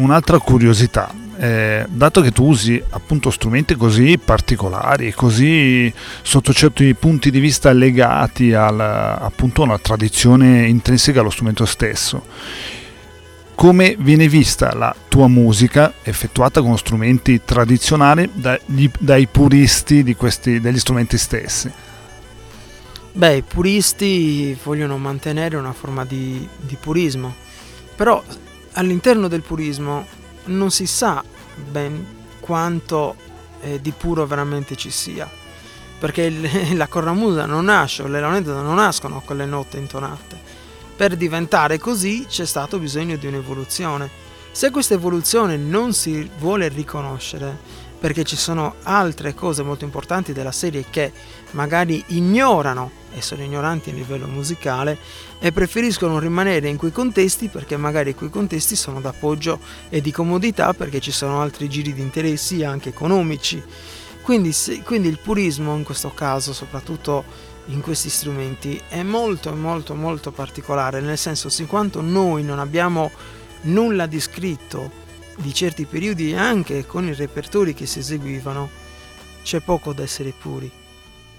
Un'altra 0.00 0.38
curiosità, 0.38 1.12
eh, 1.36 1.84
dato 1.90 2.22
che 2.22 2.32
tu 2.32 2.46
usi 2.46 2.82
appunto 2.90 3.30
strumenti 3.30 3.76
così 3.76 4.18
particolari, 4.18 5.12
così 5.12 5.92
sotto 6.22 6.54
certi 6.54 6.94
punti 6.94 7.30
di 7.30 7.38
vista 7.38 7.70
legati 7.72 8.54
al, 8.54 8.80
appunto 8.80 9.62
a 9.64 9.78
tradizione 9.78 10.66
intrinseca 10.66 11.20
allo 11.20 11.28
strumento 11.28 11.66
stesso, 11.66 12.24
come 13.54 13.94
viene 13.98 14.26
vista 14.26 14.72
la 14.72 14.94
tua 15.06 15.28
musica 15.28 15.92
effettuata 16.02 16.62
con 16.62 16.78
strumenti 16.78 17.42
tradizionali 17.44 18.30
dagli, 18.32 18.90
dai 18.98 19.26
puristi 19.26 20.14
questi, 20.14 20.60
degli 20.60 20.78
strumenti 20.78 21.18
stessi? 21.18 21.70
Beh, 23.12 23.36
i 23.36 23.42
puristi 23.42 24.56
vogliono 24.62 24.96
mantenere 24.96 25.56
una 25.56 25.74
forma 25.74 26.06
di, 26.06 26.48
di 26.58 26.76
purismo, 26.80 27.34
però 27.94 28.22
all'interno 28.72 29.28
del 29.28 29.42
purismo 29.42 30.06
non 30.44 30.70
si 30.70 30.86
sa 30.86 31.22
ben 31.54 32.18
quanto 32.40 33.16
eh, 33.60 33.80
di 33.80 33.92
puro 33.92 34.26
veramente 34.26 34.76
ci 34.76 34.90
sia, 34.90 35.30
perché 35.98 36.22
il, 36.22 36.48
la 36.76 36.86
cornamusa 36.86 37.46
non 37.46 37.66
nasce, 37.66 38.06
le 38.06 38.20
launette 38.20 38.50
non 38.50 38.76
nascono 38.76 39.22
con 39.24 39.36
le 39.36 39.46
note 39.46 39.78
intonate 39.78 40.58
per 41.00 41.16
diventare 41.16 41.78
così 41.78 42.26
c'è 42.28 42.44
stato 42.44 42.78
bisogno 42.78 43.16
di 43.16 43.26
un'evoluzione. 43.26 44.10
Se 44.52 44.68
questa 44.70 44.92
evoluzione 44.92 45.56
non 45.56 45.94
si 45.94 46.28
vuole 46.36 46.68
riconoscere, 46.68 47.56
perché 47.98 48.22
ci 48.22 48.36
sono 48.36 48.74
altre 48.82 49.32
cose 49.32 49.62
molto 49.62 49.84
importanti 49.84 50.34
della 50.34 50.52
serie 50.52 50.84
che 50.90 51.10
magari 51.52 52.04
ignorano 52.08 52.90
e 53.12 53.22
sono 53.22 53.42
ignoranti 53.42 53.90
a 53.90 53.94
livello 53.94 54.26
musicale 54.26 54.98
e 55.38 55.52
preferiscono 55.52 56.18
rimanere 56.18 56.68
in 56.68 56.76
quei 56.76 56.92
contesti 56.92 57.48
perché 57.48 57.76
magari 57.76 58.14
quei 58.14 58.30
contesti 58.30 58.76
sono 58.76 59.00
d'appoggio 59.00 59.58
e 59.88 60.00
di 60.00 60.12
comodità 60.12 60.72
perché 60.74 61.00
ci 61.00 61.10
sono 61.10 61.40
altri 61.40 61.68
giri 61.68 61.92
di 61.92 62.00
interessi 62.00 62.64
anche 62.64 62.90
economici. 62.90 63.62
Quindi, 64.22 64.54
quindi 64.84 65.08
il 65.08 65.18
purismo 65.18 65.74
in 65.74 65.82
questo 65.82 66.12
caso, 66.14 66.52
soprattutto 66.52 67.24
in 67.66 67.80
questi 67.80 68.08
strumenti 68.08 68.80
è 68.88 69.02
molto 69.02 69.54
molto 69.54 69.94
molto 69.94 70.30
particolare, 70.30 71.00
nel 71.00 71.18
senso 71.18 71.48
sin 71.48 71.66
quanto 71.66 72.00
noi 72.00 72.42
non 72.42 72.58
abbiamo 72.58 73.10
nulla 73.62 74.06
di 74.06 74.20
scritto 74.20 75.08
di 75.36 75.54
certi 75.54 75.86
periodi 75.86 76.34
anche 76.34 76.86
con 76.86 77.06
i 77.06 77.14
repertori 77.14 77.74
che 77.74 77.86
si 77.86 78.00
eseguivano, 78.00 78.68
c'è 79.42 79.60
poco 79.60 79.92
da 79.92 80.02
essere 80.02 80.32
puri. 80.38 80.79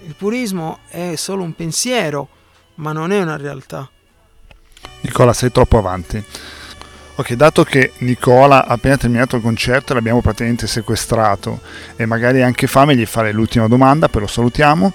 Il 0.04 0.14
purismo 0.16 0.80
è 0.88 1.14
solo 1.16 1.42
un 1.42 1.54
pensiero, 1.54 2.28
ma 2.76 2.92
non 2.92 3.12
è 3.12 3.20
una 3.20 3.36
realtà. 3.36 3.88
Nicola, 5.02 5.32
sei 5.32 5.52
troppo 5.52 5.78
avanti. 5.78 6.22
Ok, 7.14 7.34
dato 7.34 7.62
che 7.62 7.92
Nicola 7.98 8.66
ha 8.66 8.72
appena 8.72 8.96
terminato 8.96 9.36
il 9.36 9.42
concerto 9.42 9.92
e 9.92 9.94
l'abbiamo 9.94 10.22
praticamente 10.22 10.66
sequestrato 10.66 11.60
e 11.94 12.06
magari 12.06 12.42
anche 12.42 12.66
fame 12.66 12.96
di 12.96 13.04
fare 13.04 13.32
l'ultima 13.32 13.68
domanda, 13.68 14.08
poi 14.08 14.22
lo 14.22 14.26
salutiamo. 14.26 14.92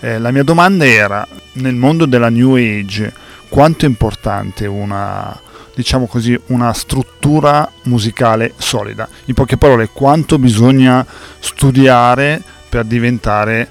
Eh, 0.00 0.18
la 0.18 0.30
mia 0.30 0.42
domanda 0.42 0.86
era, 0.86 1.26
nel 1.52 1.74
mondo 1.74 2.06
della 2.06 2.30
New 2.30 2.54
Age, 2.56 3.12
quanto 3.48 3.84
è 3.84 3.88
importante 3.88 4.66
una, 4.66 5.38
diciamo 5.74 6.06
così, 6.06 6.38
una 6.46 6.72
struttura 6.72 7.70
musicale 7.82 8.54
solida? 8.56 9.06
In 9.26 9.34
poche 9.34 9.58
parole, 9.58 9.90
quanto 9.92 10.38
bisogna 10.38 11.06
studiare 11.38 12.42
per 12.68 12.84
diventare, 12.84 13.68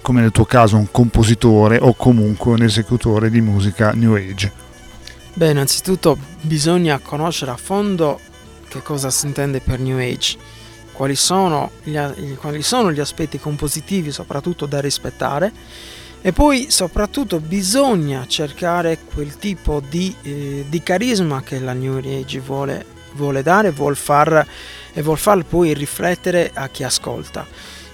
come 0.00 0.20
nel 0.20 0.30
tuo 0.30 0.44
caso, 0.44 0.76
un 0.76 0.90
compositore 0.90 1.78
o 1.80 1.94
comunque 1.94 2.52
un 2.52 2.62
esecutore 2.62 3.30
di 3.30 3.40
musica 3.40 3.92
New 3.92 4.14
Age? 4.14 4.52
Beh, 5.34 5.50
innanzitutto 5.50 6.18
bisogna 6.40 6.98
conoscere 6.98 7.50
a 7.50 7.56
fondo 7.56 8.18
che 8.68 8.82
cosa 8.82 9.10
si 9.10 9.26
intende 9.26 9.60
per 9.60 9.78
New 9.80 9.98
Age 9.98 10.36
quali 10.92 11.16
sono, 11.16 11.70
gli, 11.82 11.98
quali 12.36 12.62
sono 12.62 12.92
gli 12.92 13.00
aspetti 13.00 13.38
compositivi 13.38 14.10
soprattutto 14.10 14.66
da 14.66 14.80
rispettare 14.80 15.50
E 16.22 16.32
poi 16.32 16.66
soprattutto 16.68 17.40
bisogna 17.40 18.26
cercare 18.26 18.98
quel 19.14 19.38
tipo 19.38 19.82
di, 19.88 20.14
eh, 20.22 20.66
di 20.68 20.82
carisma 20.82 21.42
che 21.42 21.58
la 21.58 21.72
New 21.72 21.96
Age 21.96 22.40
vuole, 22.40 22.84
vuole 23.14 23.42
dare 23.42 23.70
vuol 23.70 23.96
far, 23.96 24.46
e 24.92 25.00
vuol 25.00 25.16
far 25.16 25.42
poi 25.44 25.72
riflettere 25.72 26.50
a 26.52 26.68
chi 26.68 26.84
ascolta. 26.84 27.46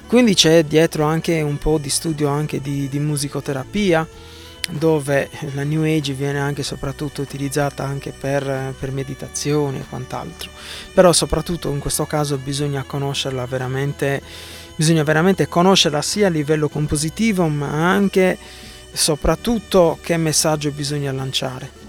Quindi 0.06 0.34
c'è 0.34 0.62
dietro 0.62 1.04
anche 1.04 1.40
un 1.40 1.58
po' 1.58 1.78
di 1.78 1.90
studio 1.90 2.28
anche 2.28 2.60
di, 2.60 2.88
di 2.88 2.98
musicoterapia 3.00 4.06
dove 4.70 5.28
la 5.54 5.64
New 5.64 5.82
Age 5.82 6.12
viene 6.12 6.38
anche 6.38 6.62
soprattutto 6.62 7.22
utilizzata 7.22 7.84
anche 7.84 8.12
per, 8.12 8.75
per, 8.78 8.92
meditazioni 8.92 9.78
e 9.78 9.84
quant'altro. 9.88 10.50
Però 10.92 11.12
soprattutto 11.12 11.70
in 11.70 11.80
questo 11.80 12.04
caso 12.04 12.36
bisogna 12.36 12.84
conoscerla 12.84 13.46
veramente, 13.46 14.22
bisogna 14.76 15.02
veramente 15.02 15.48
conoscerla 15.48 16.02
sia 16.02 16.26
a 16.26 16.30
livello 16.30 16.68
compositivo 16.68 17.46
ma 17.48 17.90
anche 17.90 18.38
soprattutto 18.92 19.98
che 20.00 20.16
messaggio 20.16 20.70
bisogna 20.70 21.12
lanciare. 21.12 21.84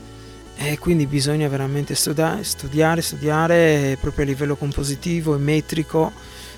E 0.55 0.79
quindi 0.79 1.05
bisogna 1.05 1.47
veramente 1.47 1.93
studiare, 1.93 2.43
studiare, 2.43 3.01
studiare 3.01 3.97
proprio 4.01 4.25
a 4.25 4.27
livello 4.27 4.55
compositivo 4.55 5.36
e 5.36 5.38
metrico 5.38 6.12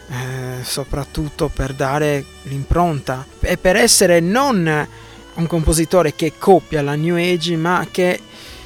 eh, 0.09 0.63
soprattutto 0.63 1.49
per 1.53 1.73
dare 1.73 2.25
l'impronta 2.43 3.25
e 3.39 3.57
per 3.57 3.75
essere 3.75 4.19
non 4.19 4.87
un 5.35 5.47
compositore 5.47 6.15
che 6.15 6.33
copia 6.37 6.81
la 6.81 6.95
New 6.95 7.15
Age 7.15 7.55
ma 7.55 7.87
che 7.89 8.19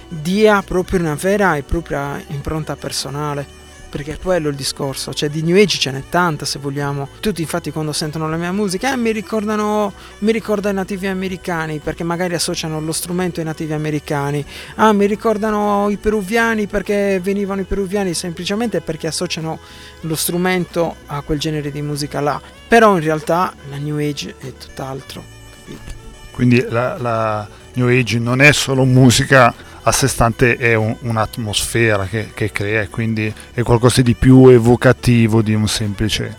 dia 0.07 0.61
proprio 0.61 0.99
una 0.99 1.15
vera 1.15 1.55
e 1.55 1.63
propria 1.63 2.21
impronta 2.27 2.75
personale 2.75 3.61
perché 3.93 4.17
quello 4.19 4.47
è 4.47 4.49
il 4.49 4.57
discorso, 4.57 5.13
cioè 5.13 5.29
di 5.29 5.43
New 5.43 5.55
Age 5.55 5.77
ce 5.77 5.91
n'è 5.91 6.01
tanta 6.09 6.45
se 6.45 6.57
vogliamo. 6.57 7.09
Tutti 7.19 7.41
infatti 7.41 7.69
quando 7.71 7.93
sentono 7.93 8.27
la 8.27 8.37
mia 8.37 8.51
musica 8.51 8.91
eh, 8.91 8.97
mi 8.97 9.11
ricordano 9.11 9.93
mi 10.19 10.31
ricorda 10.31 10.71
i 10.71 10.73
nativi 10.73 11.05
americani 11.05 11.77
perché 11.77 12.03
magari 12.03 12.33
associano 12.33 12.81
lo 12.81 12.91
strumento 12.91 13.39
ai 13.39 13.45
nativi 13.45 13.71
americani. 13.71 14.43
Ah, 14.77 14.93
mi 14.93 15.05
ricordano 15.05 15.89
i 15.91 15.97
peruviani 15.97 16.65
perché 16.65 17.19
venivano 17.21 17.61
i 17.61 17.65
peruviani 17.65 18.15
semplicemente 18.15 18.81
perché 18.81 19.05
associano 19.05 19.59
lo 20.01 20.15
strumento 20.15 20.95
a 21.05 21.21
quel 21.21 21.37
genere 21.37 21.69
di 21.69 21.83
musica 21.83 22.19
là. 22.19 22.41
Però 22.67 22.95
in 22.95 23.03
realtà 23.03 23.53
la 23.69 23.77
New 23.77 23.99
Age 23.99 24.33
è 24.39 24.53
tutt'altro, 24.57 25.23
capito? 25.51 25.93
Quindi 26.31 26.65
la, 26.67 26.97
la 26.97 27.47
New 27.73 27.87
Age 27.89 28.17
non 28.17 28.41
è 28.41 28.53
solo 28.53 28.85
musica 28.85 29.53
a 29.83 29.91
sé 29.91 30.07
stante 30.07 30.55
è 30.57 30.75
un, 30.75 30.95
un'atmosfera 31.01 32.05
che, 32.05 32.29
che, 32.33 32.51
crea, 32.51 32.87
quindi 32.87 33.33
è 33.53 33.61
qualcosa 33.63 34.01
di 34.01 34.15
più 34.15 34.47
evocativo 34.47 35.41
di 35.41 35.53
un 35.53 35.67
semplice... 35.67 36.37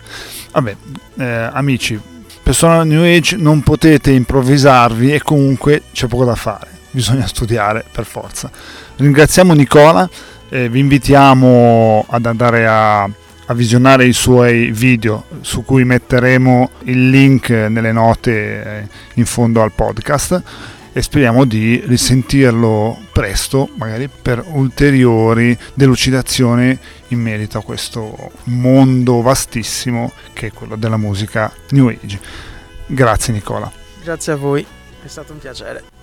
Vabbè, 0.51 0.75
eh, 1.17 1.49
amici, 1.51 1.99
per 2.41 2.55
suonare 2.55 2.85
New 2.85 3.03
Age 3.03 3.35
non 3.35 3.61
potete 3.61 4.11
improvvisarvi 4.11 5.13
e 5.13 5.21
comunque 5.21 5.83
c'è 5.91 6.07
poco 6.07 6.25
da 6.25 6.35
fare, 6.35 6.67
bisogna 6.91 7.27
studiare 7.27 7.83
per 7.91 8.05
forza. 8.05 8.49
Ringraziamo 8.95 9.53
Nicola, 9.53 10.09
eh, 10.49 10.69
vi 10.69 10.79
invitiamo 10.79 12.05
ad 12.07 12.25
andare 12.25 12.67
a, 12.67 13.03
a 13.03 13.53
visionare 13.53 14.05
i 14.05 14.13
suoi 14.13 14.71
video 14.71 15.25
su 15.41 15.65
cui 15.65 15.83
metteremo 15.83 16.69
il 16.83 17.09
link 17.09 17.49
nelle 17.49 17.91
note 17.91 18.31
eh, 18.31 18.87
in 19.15 19.25
fondo 19.25 19.61
al 19.61 19.71
podcast 19.73 20.41
e 20.97 21.01
speriamo 21.01 21.43
di 21.43 21.83
risentirlo 21.85 22.97
presto, 23.11 23.67
magari 23.75 24.07
per 24.07 24.41
ulteriori 24.47 25.57
delucidazioni 25.73 26.79
in 27.09 27.19
merito 27.19 27.57
a 27.57 27.63
questo 27.63 28.31
mondo 28.45 29.21
vastissimo 29.21 30.13
che 30.31 30.47
è 30.47 30.51
quello 30.53 30.77
della 30.77 30.95
musica 30.95 31.51
New 31.71 31.89
Age. 31.89 32.17
Grazie 32.85 33.33
Nicola. 33.33 33.69
Grazie 34.01 34.31
a 34.31 34.35
voi, 34.37 34.65
è 35.03 35.07
stato 35.07 35.33
un 35.33 35.39
piacere. 35.39 35.94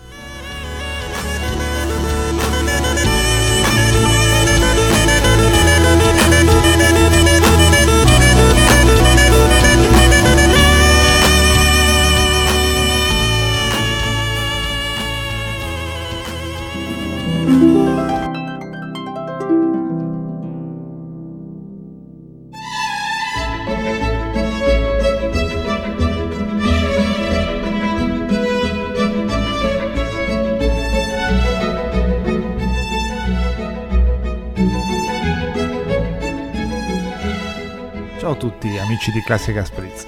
Tutti 38.42 38.76
amici 38.76 39.12
di 39.12 39.20
Classica 39.20 39.64
Spritz. 39.64 40.04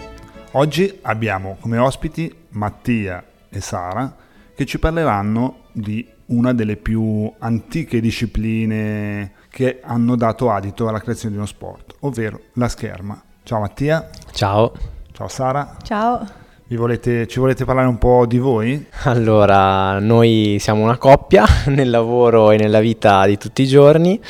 Oggi 0.55 0.99
abbiamo 1.03 1.57
come 1.61 1.79
ospiti 1.79 2.35
Mattia 2.49 3.25
e 3.49 3.61
Sara 3.61 4.13
che 4.57 4.67
ci 4.67 4.81
parleranno 4.81 5.67
di 5.71 6.05
una 6.27 6.53
delle 6.53 6.75
più 6.75 7.33
antiche 7.39 8.01
discipline 8.01 9.35
che 9.49 9.79
hanno 9.85 10.17
dato 10.17 10.51
adito 10.51 10.89
alla 10.89 10.99
creazione 10.99 11.31
di 11.31 11.37
uno 11.37 11.47
sport, 11.47 11.95
ovvero 12.01 12.41
la 12.55 12.67
scherma. 12.67 13.23
Ciao 13.45 13.61
Mattia. 13.61 14.11
Ciao. 14.33 14.73
Ciao 15.13 15.29
Sara. 15.29 15.77
Ciao. 15.85 16.27
Volete, 16.67 17.29
ci 17.29 17.39
volete 17.39 17.65
parlare 17.65 17.87
un 17.87 17.99
po' 17.99 18.27
di 18.27 18.39
voi? 18.39 18.85
Allora, 19.05 20.01
noi 20.01 20.57
siamo 20.59 20.83
una 20.83 20.99
coppia 20.99 21.45
nel 21.67 21.89
lavoro 21.89 22.51
e 22.51 22.57
nella 22.57 22.81
vita 22.81 23.25
di 23.27 23.39
tutti 23.39 23.63
i 23.63 23.67
giorni 23.69 24.21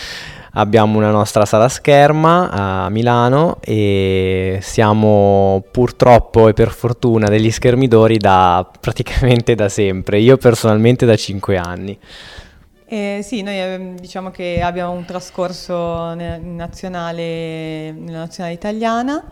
abbiamo 0.55 0.99
una 0.99 1.11
nostra 1.11 1.45
sala 1.45 1.69
scherma 1.69 2.51
a 2.51 2.91
Milano 2.91 3.59
e 3.61 4.59
siamo 4.61 5.65
purtroppo 5.71 6.49
e 6.49 6.53
per 6.53 6.71
fortuna 6.71 7.29
degli 7.29 7.51
schermidori 7.51 8.19
da 8.19 8.69
praticamente 8.81 9.55
da 9.55 9.69
sempre, 9.69 10.19
io 10.19 10.37
personalmente 10.37 11.07
da 11.07 11.17
5 11.17 11.57
anni. 11.57 11.99
Eh, 12.87 13.21
sì, 13.23 13.43
noi 13.43 13.59
ehm, 13.59 13.99
diciamo 13.99 14.31
che 14.31 14.61
abbiamo 14.61 14.93
un 14.93 15.05
trascorso 15.05 16.15
nazionale, 16.15 17.91
nella 17.93 18.19
nazionale 18.19 18.55
italiana 18.55 19.25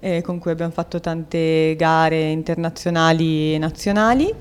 eh, 0.00 0.20
con 0.20 0.38
cui 0.38 0.50
abbiamo 0.50 0.70
fatto 0.70 1.00
tante 1.00 1.74
gare 1.76 2.30
internazionali 2.30 3.54
e 3.54 3.58
nazionali 3.58 4.32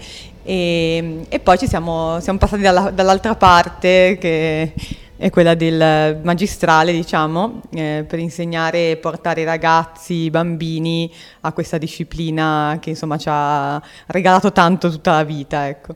e, 0.43 1.25
e 1.29 1.39
poi 1.39 1.57
ci 1.57 1.67
siamo, 1.67 2.19
siamo 2.19 2.37
passati 2.37 2.61
dalla, 2.61 2.91
dall'altra 2.91 3.35
parte 3.35 4.17
che 4.19 4.73
è 5.19 5.29
quella 5.29 5.53
del 5.53 6.21
magistrale, 6.23 6.93
diciamo, 6.93 7.59
eh, 7.71 8.05
per 8.07 8.19
insegnare 8.19 8.91
e 8.91 8.97
portare 8.97 9.41
i 9.41 9.43
ragazzi, 9.43 10.13
i 10.13 10.29
bambini 10.29 11.11
a 11.41 11.51
questa 11.51 11.77
disciplina 11.77 12.77
che 12.79 12.91
insomma 12.91 13.17
ci 13.17 13.27
ha 13.29 13.81
regalato 14.07 14.53
tanto 14.53 14.89
tutta 14.89 15.11
la 15.11 15.23
vita, 15.25 15.67
ecco. 15.67 15.95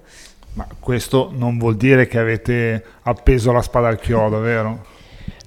Ma 0.56 0.68
questo 0.78 1.32
non 1.34 1.58
vuol 1.58 1.78
dire 1.78 2.06
che 2.06 2.20
avete 2.20 2.84
appeso 3.04 3.54
la 3.54 3.62
spada 3.62 3.88
al 3.88 3.98
chiodo, 3.98 4.40
vero? 4.42 4.86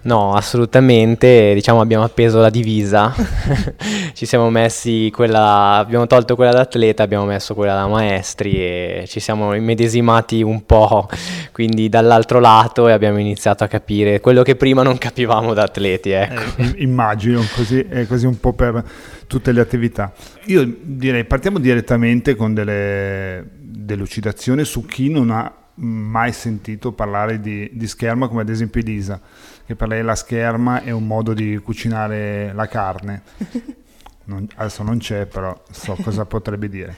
No, 0.06 0.34
assolutamente, 0.34 1.52
diciamo 1.52 1.80
abbiamo 1.80 2.04
appeso 2.04 2.38
la 2.38 2.48
divisa, 2.48 3.12
ci 4.14 4.24
siamo 4.24 4.50
messi 4.50 5.10
quella, 5.12 5.78
abbiamo 5.78 6.06
tolto 6.06 6.36
quella 6.36 6.52
da 6.52 6.60
atleta, 6.60 7.02
abbiamo 7.02 7.24
messo 7.24 7.54
quella 7.54 7.74
da 7.74 7.88
maestri 7.88 8.54
e 8.54 9.04
ci 9.08 9.18
siamo 9.18 9.52
immedesimati 9.52 10.42
un 10.42 10.64
po', 10.64 11.08
quindi 11.50 11.88
dall'altro 11.88 12.38
lato 12.38 12.86
e 12.86 12.92
abbiamo 12.92 13.18
iniziato 13.18 13.64
a 13.64 13.66
capire 13.66 14.20
quello 14.20 14.44
che 14.44 14.54
prima 14.54 14.84
non 14.84 14.96
capivamo 14.96 15.52
da 15.54 15.64
atleti. 15.64 16.10
Ecco. 16.10 16.62
Eh, 16.62 16.74
immagino, 16.76 17.42
così, 17.56 17.80
è 17.80 18.06
così 18.06 18.26
un 18.26 18.38
po' 18.38 18.52
per 18.52 18.84
tutte 19.26 19.50
le 19.50 19.60
attività. 19.60 20.12
Io 20.44 20.72
direi 20.82 21.24
partiamo 21.24 21.58
direttamente 21.58 22.36
con 22.36 22.54
delle 22.54 23.44
delucidazioni 23.58 24.64
su 24.64 24.86
chi 24.86 25.10
non 25.10 25.30
ha 25.30 25.52
mai 25.78 26.32
sentito 26.32 26.92
parlare 26.92 27.40
di, 27.40 27.68
di 27.72 27.86
scherma 27.88 28.28
come 28.28 28.42
ad 28.42 28.48
esempio 28.48 28.80
Elisa 28.80 29.20
che 29.66 29.74
per 29.74 29.88
lei 29.88 30.02
la 30.02 30.14
scherma 30.14 30.82
è 30.82 30.90
un 30.90 31.06
modo 31.06 31.34
di 31.34 31.58
cucinare 31.58 32.52
la 32.54 32.66
carne. 32.66 33.22
Non, 34.26 34.44
adesso 34.56 34.82
non 34.82 34.98
c'è, 34.98 35.26
però 35.26 35.56
so 35.70 35.96
cosa 36.02 36.24
potrebbe 36.24 36.68
dire. 36.68 36.96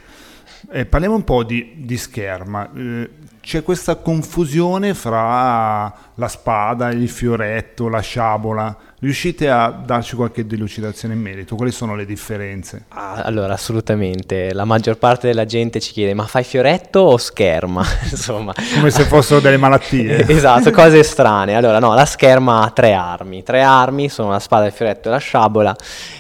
Eh, 0.71 0.87
parliamo 0.87 1.15
un 1.15 1.25
po' 1.25 1.45
di, 1.45 1.75
di 1.85 1.99
scherma. 1.99 2.73
Eh, 2.73 3.11
c'è 3.41 3.63
questa 3.63 3.97
confusione 3.97 4.95
fra 4.95 5.95
la 6.15 6.29
spada, 6.29 6.89
il 6.91 7.09
fioretto, 7.09 7.89
la 7.89 8.01
sciabola. 8.01 8.79
Riuscite 9.01 9.49
a 9.49 9.71
darci 9.71 10.17
qualche 10.17 10.45
delucidazione 10.45 11.15
in 11.15 11.21
merito? 11.21 11.55
Quali 11.55 11.71
sono 11.71 11.95
le 11.95 12.05
differenze? 12.05 12.87
Ah, 12.89 13.23
allora, 13.23 13.53
assolutamente. 13.53 14.53
La 14.53 14.65
maggior 14.65 14.99
parte 14.99 15.29
della 15.29 15.45
gente 15.45 15.79
ci 15.79 15.93
chiede: 15.93 16.15
ma 16.15 16.27
fai 16.27 16.43
fioretto 16.43 16.99
o 16.99 17.17
scherma? 17.17 17.85
Insomma, 18.11 18.53
come 18.75 18.91
se 18.91 19.05
fossero 19.05 19.39
delle 19.39 19.57
malattie. 19.57 20.27
esatto, 20.27 20.73
cose 20.73 21.05
strane. 21.05 21.55
Allora, 21.55 21.79
no, 21.79 21.95
la 21.95 22.07
scherma 22.07 22.63
ha 22.63 22.71
tre 22.71 22.93
armi. 22.93 23.45
Tre 23.45 23.63
armi 23.63 24.09
sono 24.09 24.31
la 24.31 24.41
spada, 24.41 24.67
il 24.67 24.73
fioretto 24.73 25.07
e 25.07 25.13
la 25.13 25.19
sciabola 25.19 25.77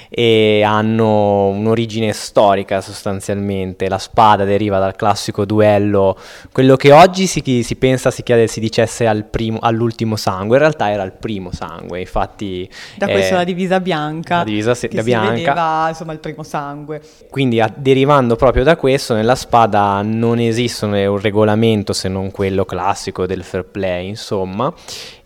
e 0.08 0.62
hanno 0.62 1.48
un'origine 1.48 2.12
storica 2.12 2.80
sostanzialmente. 2.80 3.88
La 3.88 3.98
spada 3.98 4.44
deriva 4.44 4.78
dal 4.78 4.96
classico 4.96 5.44
duello, 5.44 6.16
quello 6.52 6.76
che 6.76 6.92
oggi 6.92 7.26
si, 7.26 7.62
si 7.62 7.76
pensa 7.76 8.10
si, 8.10 8.22
chiede, 8.22 8.46
si 8.46 8.60
dicesse 8.60 9.06
al 9.06 9.24
primo, 9.24 9.58
all'ultimo 9.60 10.16
sangue, 10.16 10.56
in 10.56 10.62
realtà 10.62 10.90
era 10.90 11.02
il 11.02 11.12
primo 11.12 11.50
sangue, 11.52 12.00
infatti... 12.00 12.68
Da 12.96 13.06
eh, 13.06 13.12
questo 13.12 13.34
la 13.34 13.44
divisa 13.44 13.80
bianca, 13.80 14.38
la 14.38 14.44
divisa 14.44 14.74
se- 14.74 14.88
che 14.88 15.02
bianca. 15.02 15.32
vedeva 15.32 15.88
insomma 15.88 16.12
il 16.12 16.18
primo 16.18 16.42
sangue. 16.42 17.00
Quindi 17.30 17.60
a, 17.60 17.72
derivando 17.74 18.36
proprio 18.36 18.64
da 18.64 18.76
questo, 18.76 19.14
nella 19.14 19.34
spada 19.34 20.00
non 20.02 20.38
esiste 20.38 20.84
un 20.86 21.20
regolamento 21.20 21.92
se 21.92 22.08
non 22.08 22.30
quello 22.30 22.64
classico 22.64 23.26
del 23.26 23.42
fair 23.42 23.64
play, 23.64 24.08
insomma, 24.08 24.72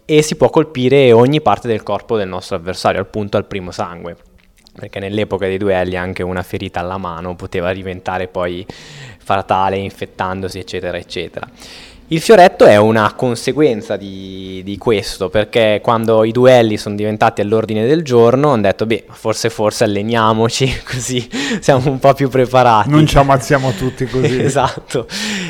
e 0.05 0.23
si 0.23 0.37
può 0.37 0.51
colpire 0.51 1.13
ogni 1.13 1.41
parte 1.41 1.69
del 1.69 1.83
corpo 1.83 2.17
del 2.17 2.29
nostro 2.29 2.57
avversario, 2.57 3.01
al 3.01 3.07
punto 3.07 3.37
al 3.37 3.47
primo 3.47 3.71
sangue 3.71 4.17
perché 4.73 4.99
nell'epoca 4.99 5.47
dei 5.47 5.59
duelli 5.59 5.97
anche 5.97 6.23
una 6.23 6.43
ferita 6.43 6.81
alla 6.81 6.99
mano 6.99 7.35
poteva 7.35 7.73
diventare 7.73 8.29
poi 8.29 8.67
fatale 9.19 9.77
infettandosi 9.77 10.59
eccetera 10.59 10.97
eccetera. 10.97 11.49
Il 12.13 12.21
fioretto 12.21 12.67
è 12.67 12.77
una 12.77 13.15
conseguenza 13.15 13.97
di, 13.97 14.61
di, 14.63 14.77
questo, 14.77 15.31
perché 15.31 15.81
quando 15.83 16.25
i 16.25 16.31
duelli 16.31 16.77
sono 16.77 16.95
diventati 16.95 17.41
all'ordine 17.41 17.87
del 17.87 18.03
giorno 18.03 18.51
hanno 18.51 18.61
detto, 18.61 18.85
beh, 18.85 19.05
forse 19.09 19.49
forse 19.49 19.85
alleniamoci, 19.85 20.71
così 20.85 21.27
siamo 21.61 21.91
un 21.91 21.99
po' 21.99 22.13
più 22.13 22.29
preparati. 22.29 22.91
Non 22.91 23.07
ci 23.07 23.17
ammazziamo 23.17 23.73
tutti 23.73 24.05
così. 24.11 24.43
esatto. 24.43 25.07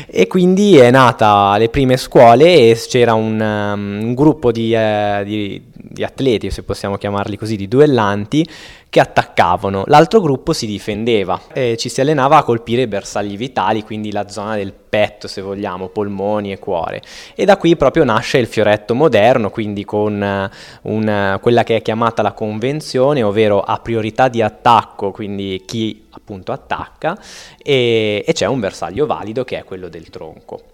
E 0.07 0.25
quindi 0.27 0.77
è 0.77 0.89
nata 0.89 1.57
le 1.57 1.67
prime 1.67 1.97
scuole 1.97 2.45
e 2.45 2.81
c'era 2.87 3.13
un, 3.13 3.41
um, 3.41 4.05
un 4.05 4.13
gruppo 4.13 4.53
di, 4.53 4.73
uh, 4.73 5.21
di, 5.25 5.61
di 5.85 6.03
atleti, 6.03 6.49
se 6.49 6.63
possiamo 6.63 6.97
chiamarli 6.97 7.37
così, 7.37 7.55
di 7.57 7.67
duellanti, 7.67 8.47
che 8.89 8.99
attaccavano, 8.99 9.83
l'altro 9.87 10.21
gruppo 10.21 10.53
si 10.53 10.65
difendeva 10.65 11.41
e 11.51 11.75
ci 11.77 11.89
si 11.89 11.99
allenava 11.99 12.37
a 12.37 12.43
colpire 12.43 12.83
i 12.83 12.87
bersagli 12.87 13.35
vitali, 13.35 13.83
quindi 13.83 14.11
la 14.11 14.29
zona 14.29 14.55
del 14.55 14.71
petto 14.71 15.27
se 15.27 15.41
vogliamo, 15.41 15.89
polmoni 15.89 16.51
e 16.51 16.59
cuore. 16.59 17.01
E 17.35 17.43
da 17.45 17.57
qui 17.57 17.75
proprio 17.75 18.03
nasce 18.03 18.37
il 18.37 18.47
fioretto 18.47 18.93
moderno, 18.93 19.49
quindi 19.49 19.83
con 19.83 20.21
eh, 20.21 20.49
un, 20.83 21.39
quella 21.41 21.63
che 21.63 21.77
è 21.77 21.81
chiamata 21.81 22.21
la 22.21 22.33
convenzione, 22.33 23.23
ovvero 23.23 23.61
a 23.61 23.79
priorità 23.79 24.27
di 24.27 24.41
attacco, 24.41 25.11
quindi 25.11 25.63
chi 25.65 26.05
appunto 26.11 26.51
attacca, 26.51 27.19
e, 27.57 28.23
e 28.25 28.33
c'è 28.33 28.45
un 28.45 28.59
bersaglio 28.59 29.05
valido 29.05 29.43
che 29.43 29.57
è 29.57 29.63
quello 29.63 29.89
del 29.89 30.09
tronco. 30.09 30.72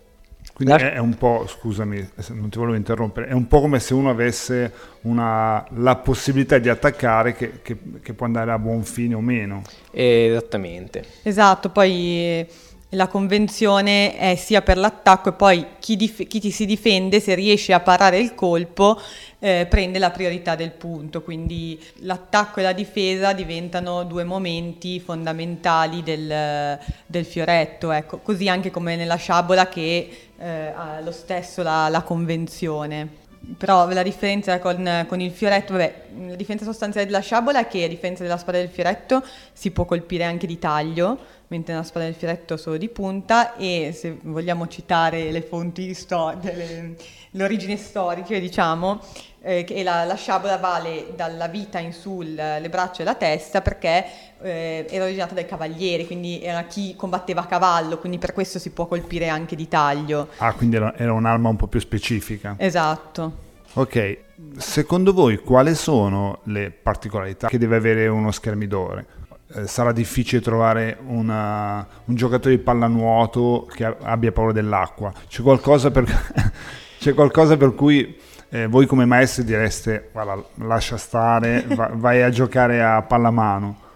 Quindi 0.59 0.83
è 0.83 0.97
un 0.97 1.17
po', 1.17 1.45
scusami, 1.47 2.05
non 2.33 2.49
ti 2.49 2.57
volevo 2.57 2.75
interrompere, 2.75 3.27
è 3.27 3.31
un 3.31 3.47
po' 3.47 3.61
come 3.61 3.79
se 3.79 3.93
uno 3.93 4.09
avesse 4.09 4.73
una, 5.03 5.65
la 5.75 5.95
possibilità 5.95 6.57
di 6.57 6.67
attaccare 6.67 7.33
che, 7.33 7.61
che, 7.61 7.77
che, 8.03 8.13
può 8.13 8.25
andare 8.25 8.51
a 8.51 8.59
buon 8.59 8.83
fine 8.83 9.15
o 9.15 9.21
meno. 9.21 9.61
Esattamente. 9.89 11.05
Esatto, 11.23 11.69
poi 11.69 12.45
la 12.93 13.07
convenzione 13.07 14.17
è 14.17 14.35
sia 14.35 14.61
per 14.61 14.77
l'attacco 14.77 15.29
e 15.29 15.33
poi 15.33 15.65
chi, 15.79 15.95
dif- 15.95 16.25
chi 16.25 16.39
ti 16.39 16.49
si 16.49 16.65
difende, 16.65 17.19
se 17.19 17.35
riesce 17.35 17.73
a 17.73 17.79
parare 17.79 18.17
il 18.17 18.33
colpo, 18.33 18.99
eh, 19.37 19.67
prende 19.69 19.99
la 19.99 20.09
priorità 20.09 20.55
del 20.55 20.71
punto. 20.71 21.21
Quindi 21.21 21.79
l'attacco 21.97 22.59
e 22.59 22.63
la 22.63 22.73
difesa 22.73 23.33
diventano 23.33 24.03
due 24.03 24.23
momenti 24.23 24.99
fondamentali 24.99 26.01
del, 26.01 26.79
del 27.05 27.25
fioretto. 27.25 27.91
Ecco. 27.91 28.17
Così 28.19 28.49
anche 28.49 28.71
come 28.71 28.95
nella 28.95 29.17
sciabola 29.17 29.67
che 29.67 30.09
eh, 30.37 30.73
ha 30.75 30.99
lo 31.01 31.11
stesso 31.11 31.61
la, 31.61 31.89
la 31.89 32.01
convenzione 32.01 33.27
però 33.57 33.87
la 33.89 34.03
differenza 34.03 34.59
con, 34.59 35.05
con, 35.07 35.21
il 35.21 35.31
fioretto, 35.31 35.73
vabbè, 35.73 36.08
la 36.27 36.35
differenza 36.35 36.65
sostanziale 36.65 37.05
della 37.05 37.19
sciabola 37.19 37.59
è 37.59 37.67
che 37.67 37.83
a 37.83 37.87
differenza 37.87 38.23
della 38.23 38.37
spada 38.37 38.57
del 38.57 38.69
fioretto 38.69 39.23
si 39.53 39.71
può 39.71 39.85
colpire 39.85 40.23
anche 40.23 40.47
di 40.47 40.59
taglio, 40.59 41.17
mentre 41.47 41.73
nella 41.73 41.85
spada 41.85 42.05
del 42.05 42.15
fioretto 42.15 42.57
solo 42.57 42.77
di 42.77 42.89
punta 42.89 43.55
e 43.55 43.91
se 43.95 44.17
vogliamo 44.21 44.67
citare 44.67 45.31
le 45.31 45.41
fonti 45.41 45.93
storiche, 45.93 46.95
l'origine 47.31 47.77
storica, 47.77 48.37
diciamo, 48.37 48.99
eh, 49.41 49.63
che 49.63 49.83
la, 49.83 50.03
la, 50.03 50.15
sciabola 50.15 50.57
vale 50.57 51.13
dalla 51.15 51.47
vita 51.47 51.79
in 51.79 51.93
su 51.93 52.21
le 52.21 52.67
braccia 52.69 53.01
e 53.01 53.05
la 53.05 53.15
testa 53.15 53.61
perché 53.61 54.05
eh, 54.41 54.85
era 54.89 55.03
originata 55.05 55.33
dai 55.33 55.45
cavalieri, 55.45 56.05
quindi 56.05 56.41
era 56.41 56.63
chi 56.63 56.95
combatteva 56.95 57.41
a 57.41 57.45
cavallo, 57.45 57.97
quindi 57.99 58.17
per 58.17 58.33
questo 58.33 58.59
si 58.59 58.71
può 58.71 58.85
colpire 58.85 59.27
anche 59.27 59.55
di 59.55 59.67
taglio. 59.67 60.29
Ah, 60.37 60.53
quindi 60.53 60.75
era, 60.75 60.95
era 60.97 61.13
un'arma 61.13 61.49
un 61.49 61.55
po' 61.55 61.67
più 61.67 61.79
specifica. 61.79 62.55
Esatto. 62.57 63.47
Ok, 63.73 64.17
secondo 64.57 65.13
voi 65.13 65.37
quali 65.37 65.75
sono 65.75 66.39
le 66.43 66.71
particolarità 66.71 67.47
che 67.47 67.57
deve 67.57 67.77
avere 67.77 68.07
uno 68.07 68.31
schermidore? 68.31 69.05
Eh, 69.53 69.67
sarà 69.67 69.91
difficile 69.91 70.41
trovare 70.41 70.97
una, 71.07 71.85
un 72.05 72.15
giocatore 72.15 72.55
di 72.55 72.61
pallanuoto 72.61 73.67
che 73.73 73.83
abbia 73.85 74.31
paura 74.31 74.51
dell'acqua. 74.51 75.11
C'è 75.27 75.41
qualcosa 75.41 75.89
per, 75.89 76.05
c'è 76.99 77.13
qualcosa 77.13 77.57
per 77.57 77.73
cui 77.73 78.15
eh, 78.49 78.67
voi 78.67 78.85
come 78.85 79.05
maestri 79.05 79.43
direste 79.43 80.09
guarda, 80.11 80.43
lascia 80.55 80.97
stare, 80.97 81.65
va, 81.73 81.89
vai 81.93 82.21
a 82.21 82.29
giocare 82.29 82.83
a 82.83 83.01
pallamano. 83.01 83.87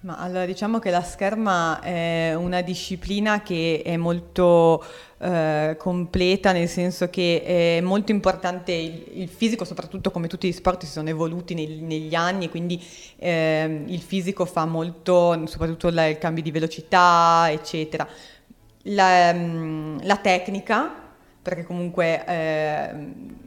Ma 0.00 0.16
allora 0.16 0.46
diciamo 0.46 0.80
che 0.80 0.90
la 0.90 1.02
scherma 1.02 1.80
è 1.80 2.34
una 2.34 2.60
disciplina 2.60 3.42
che 3.42 3.82
è 3.84 3.96
molto 3.96 4.82
eh, 5.22 5.76
completa, 5.78 6.50
nel 6.50 6.68
senso 6.68 7.08
che 7.08 7.44
è 7.44 7.80
molto 7.80 8.10
importante 8.10 8.72
il, 8.72 9.04
il, 9.12 9.28
fisico, 9.28 9.64
soprattutto 9.64 10.10
come 10.10 10.26
tutti 10.26 10.48
gli 10.48 10.52
sport 10.52 10.84
si 10.84 10.90
sono 10.90 11.08
evoluti 11.08 11.54
nel, 11.54 11.70
negli 11.82 12.14
anni, 12.14 12.48
quindi 12.48 12.82
eh, 13.18 13.84
il 13.86 14.00
fisico 14.00 14.44
fa 14.44 14.64
molto, 14.64 15.46
soprattutto 15.46 15.90
la, 15.90 16.08
il 16.08 16.18
cambio 16.18 16.42
di 16.42 16.50
velocità, 16.50 17.46
eccetera. 17.50 18.06
La, 18.86 19.32
mm, 19.32 19.98
la 20.02 20.16
tecnica 20.16 20.96
perché 21.42 21.64
comunque 21.64 22.24
eh, 22.24 22.90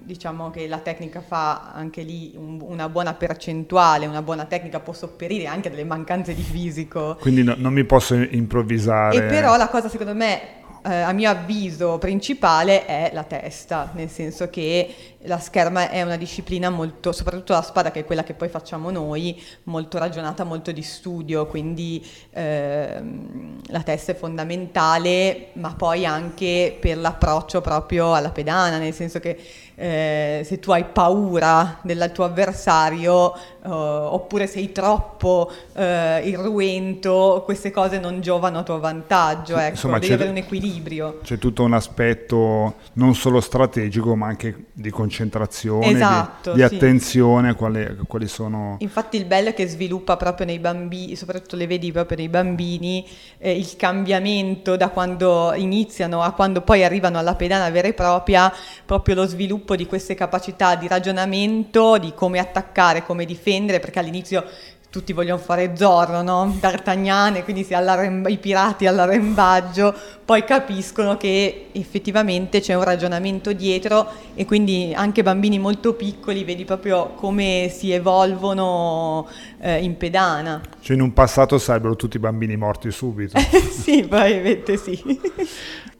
diciamo 0.04 0.50
che 0.52 0.68
la 0.68 0.80
tecnica 0.80 1.22
fa 1.22 1.72
anche 1.74 2.02
lì 2.02 2.34
un, 2.36 2.60
una 2.62 2.90
buona 2.90 3.14
percentuale, 3.14 4.06
una 4.06 4.22
buona 4.22 4.44
tecnica 4.46 4.82
può 4.82 4.92
sopperire 4.92 5.46
anche 5.48 5.70
delle 5.70 5.86
mancanze 5.86 6.34
di 6.34 6.42
fisico. 6.42 7.18
Quindi 7.20 7.44
no, 7.44 7.56
non 7.58 7.72
mi 7.72 7.86
posso 7.86 8.16
improvvisare. 8.16 9.16
E 9.16 9.22
però 9.24 9.56
la 9.56 9.70
cosa 9.70 9.88
secondo 9.88 10.14
me 10.14 10.64
eh, 10.86 11.02
a 11.02 11.12
mio 11.12 11.30
avviso 11.30 11.98
principale 11.98 12.86
è 12.86 13.10
la 13.12 13.24
testa, 13.24 13.90
nel 13.94 14.10
senso 14.10 14.50
che 14.50 15.15
la 15.26 15.40
scherma 15.40 15.90
è 15.90 16.02
una 16.02 16.18
disciplina 16.18 16.70
molto, 16.70 17.12
soprattutto 17.12 17.54
la 17.54 17.62
spada 17.62 17.92
che 17.92 18.02
è 18.02 18.06
quella 18.06 18.24
che 18.24 18.34
poi 18.34 18.50
facciamo 18.50 18.90
noi, 18.92 19.42
molto 19.64 19.98
ragionata, 19.98 20.44
molto 20.44 20.72
di 20.72 20.82
studio, 20.82 21.46
quindi 21.48 22.06
ehm, 22.32 23.62
la 23.68 23.82
testa 23.82 24.12
è 24.12 24.16
fondamentale, 24.16 25.50
ma 25.54 25.74
poi 25.76 26.06
anche 26.06 26.78
per 26.80 26.98
l'approccio 26.98 27.62
proprio 27.62 28.14
alla 28.14 28.30
pedana, 28.30 28.78
nel 28.78 28.94
senso 28.94 29.20
che 29.20 29.38
eh, 29.76 30.42
se 30.46 30.60
tu 30.60 30.72
hai 30.72 30.86
paura 30.86 31.80
del 31.82 32.10
tuo 32.14 32.24
avversario 32.24 33.36
eh, 33.36 33.70
oppure 33.70 34.48
sei 34.48 34.72
troppo 34.72 35.52
eh, 35.74 36.22
irruento, 36.24 37.42
queste 37.44 37.72
cose 37.72 38.00
non 38.00 38.22
giovano 38.22 38.60
a 38.60 38.64
tuo 38.64 38.80
vantaggio, 38.80 39.58
ecco, 39.58 39.72
Insomma, 39.72 40.00
devi 40.00 40.14
avere 40.14 40.30
un 40.30 40.38
equilibrio. 40.38 41.20
C'è 41.24 41.38
tutto 41.38 41.64
un 41.64 41.74
aspetto 41.74 42.76
non 42.94 43.16
solo 43.16 43.42
strategico 43.42 44.16
ma 44.16 44.28
anche 44.28 44.66
di 44.72 44.90
concentrazione, 45.16 45.92
esatto, 45.92 46.52
di, 46.54 46.62
di 46.62 46.68
sì. 46.68 46.76
attenzione, 46.76 47.56
quali, 47.56 47.98
quali, 48.08 48.28
sono... 48.28 48.76
Infatti 48.80 49.18
il 49.18 49.26
bello 49.26 49.50
è 49.50 49.54
che 49.54 49.68
sviluppa 49.68 50.18
proprio 50.18 50.46
nei 50.46 50.60
bambini, 50.60 51.16
soprattutto 51.16 51.56
le 51.56 51.68
vedi 51.68 51.92
proprio 51.92 52.18
nei 52.18 52.30
bambini, 52.30 53.08
eh, 53.38 53.58
il 53.58 53.76
cambiamento 53.78 54.76
da 54.76 54.90
quando 54.90 55.54
iniziano 55.56 56.22
a 56.22 56.32
quando 56.32 56.62
poi 56.62 56.84
arrivano 56.84 57.18
alla 57.18 57.36
pedana 57.36 57.70
vera 57.70 57.88
e 57.88 57.94
propria, 57.94 58.52
proprio 58.86 59.16
lo 59.16 59.26
sviluppo 59.26 59.44
sviluppo 59.46 59.76
di 59.76 59.86
queste 59.86 60.16
capacità 60.16 60.76
di 60.76 60.88
ragionamento, 60.88 61.98
di 61.98 62.14
come 62.14 62.40
attaccare, 62.40 63.04
come 63.04 63.26
difendere, 63.26 63.80
perché 63.80 64.00
all'inizio 64.00 64.44
tutti 64.96 65.12
vogliono 65.12 65.42
fare 65.42 65.76
Zorro, 65.76 66.22
no? 66.22 66.56
D'Artagnan, 66.58 67.36
e 67.36 67.44
quindi 67.44 67.68
i 67.68 68.38
pirati 68.38 68.88
all'arrembaggio, 68.88 69.94
poi 70.24 70.46
capiscono 70.46 71.18
che 71.18 71.68
effettivamente 71.74 72.62
c'è 72.62 72.76
un 72.76 72.84
ragionamento 72.86 73.52
dietro 73.52 74.10
e 74.36 74.46
quindi 74.46 74.94
anche 74.96 75.22
bambini 75.22 75.60
molto 75.60 75.96
piccoli 75.96 76.46
vedi 76.46 76.64
proprio 76.64 77.10
come 77.16 77.70
si 77.70 77.92
evolvono 77.92 79.28
eh, 79.60 79.84
in 79.84 79.98
pedana. 79.98 80.62
Cioè 80.80 80.96
in 80.96 81.02
un 81.02 81.12
passato 81.12 81.58
sarebbero 81.58 81.98
tutti 81.98 82.18
bambini 82.18 82.56
morti 82.56 82.90
subito. 82.90 83.38
sì, 83.70 84.00
probabilmente 84.08 84.78
sì. 84.78 85.20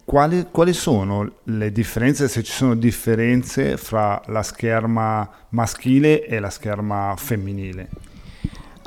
Quali, 0.06 0.48
quali, 0.52 0.72
sono 0.72 1.40
le 1.44 1.72
differenze, 1.74 2.30
se 2.30 2.44
ci 2.44 2.52
sono 2.54 2.76
differenze 2.76 3.76
fra 3.76 4.22
la 4.28 4.44
scherma 4.44 5.30
maschile 5.50 6.26
e 6.26 6.40
la 6.40 6.50
scherma 6.50 7.14
femminile? 7.18 8.14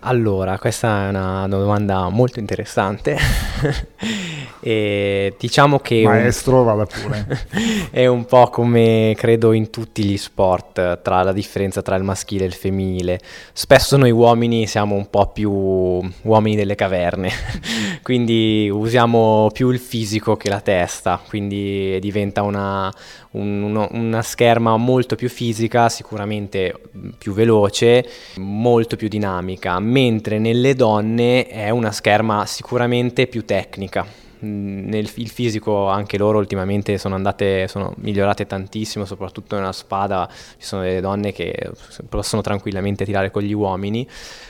Allora, 0.00 0.58
questa 0.58 1.06
è 1.06 1.08
una 1.08 1.48
domanda 1.48 2.08
molto 2.08 2.38
interessante. 2.38 3.16
E 4.60 5.34
diciamo 5.38 5.78
che 5.78 6.02
Maestro, 6.02 6.58
un, 6.58 6.64
vada 6.64 6.84
pure. 6.84 7.46
è 7.90 8.06
un 8.06 8.24
po' 8.24 8.48
come 8.48 9.14
credo 9.16 9.52
in 9.52 9.70
tutti 9.70 10.02
gli 10.02 10.16
sport, 10.16 11.00
tra 11.00 11.22
la 11.22 11.32
differenza 11.32 11.80
tra 11.80 11.94
il 11.94 12.02
maschile 12.02 12.44
e 12.44 12.48
il 12.48 12.54
femminile. 12.54 13.20
Spesso 13.52 13.96
noi 13.96 14.10
uomini 14.10 14.66
siamo 14.66 14.96
un 14.96 15.08
po' 15.08 15.28
più 15.28 15.50
uomini 15.50 16.56
delle 16.56 16.74
caverne, 16.74 17.30
quindi 18.02 18.68
usiamo 18.68 19.48
più 19.52 19.70
il 19.70 19.78
fisico 19.78 20.36
che 20.36 20.48
la 20.48 20.60
testa, 20.60 21.20
quindi 21.26 21.98
diventa 22.00 22.42
una, 22.42 22.92
un, 23.32 23.88
una 23.90 24.22
scherma 24.22 24.76
molto 24.76 25.14
più 25.14 25.28
fisica, 25.28 25.88
sicuramente 25.88 26.74
più 27.16 27.32
veloce, 27.32 28.04
molto 28.36 28.96
più 28.96 29.06
dinamica, 29.06 29.78
mentre 29.88 30.38
nelle 30.38 30.74
donne 30.74 31.46
è 31.46 31.70
una 31.70 31.90
scherma 31.92 32.44
sicuramente 32.46 33.26
più 33.26 33.44
tecnica 33.44 34.27
nel 34.40 35.08
il 35.14 35.28
fisico 35.28 35.88
anche 35.88 36.18
loro 36.18 36.38
ultimamente 36.38 36.98
sono 36.98 37.14
andate, 37.14 37.66
sono 37.68 37.94
migliorate 37.98 38.46
tantissimo, 38.46 39.04
soprattutto 39.04 39.56
nella 39.56 39.72
spada. 39.72 40.28
Ci 40.30 40.66
sono 40.66 40.82
delle 40.82 41.00
donne 41.00 41.32
che 41.32 41.70
possono 42.08 42.42
tranquillamente 42.42 43.04
tirare 43.04 43.30
con 43.30 43.42
gli 43.42 43.52
uomini, 43.52 44.06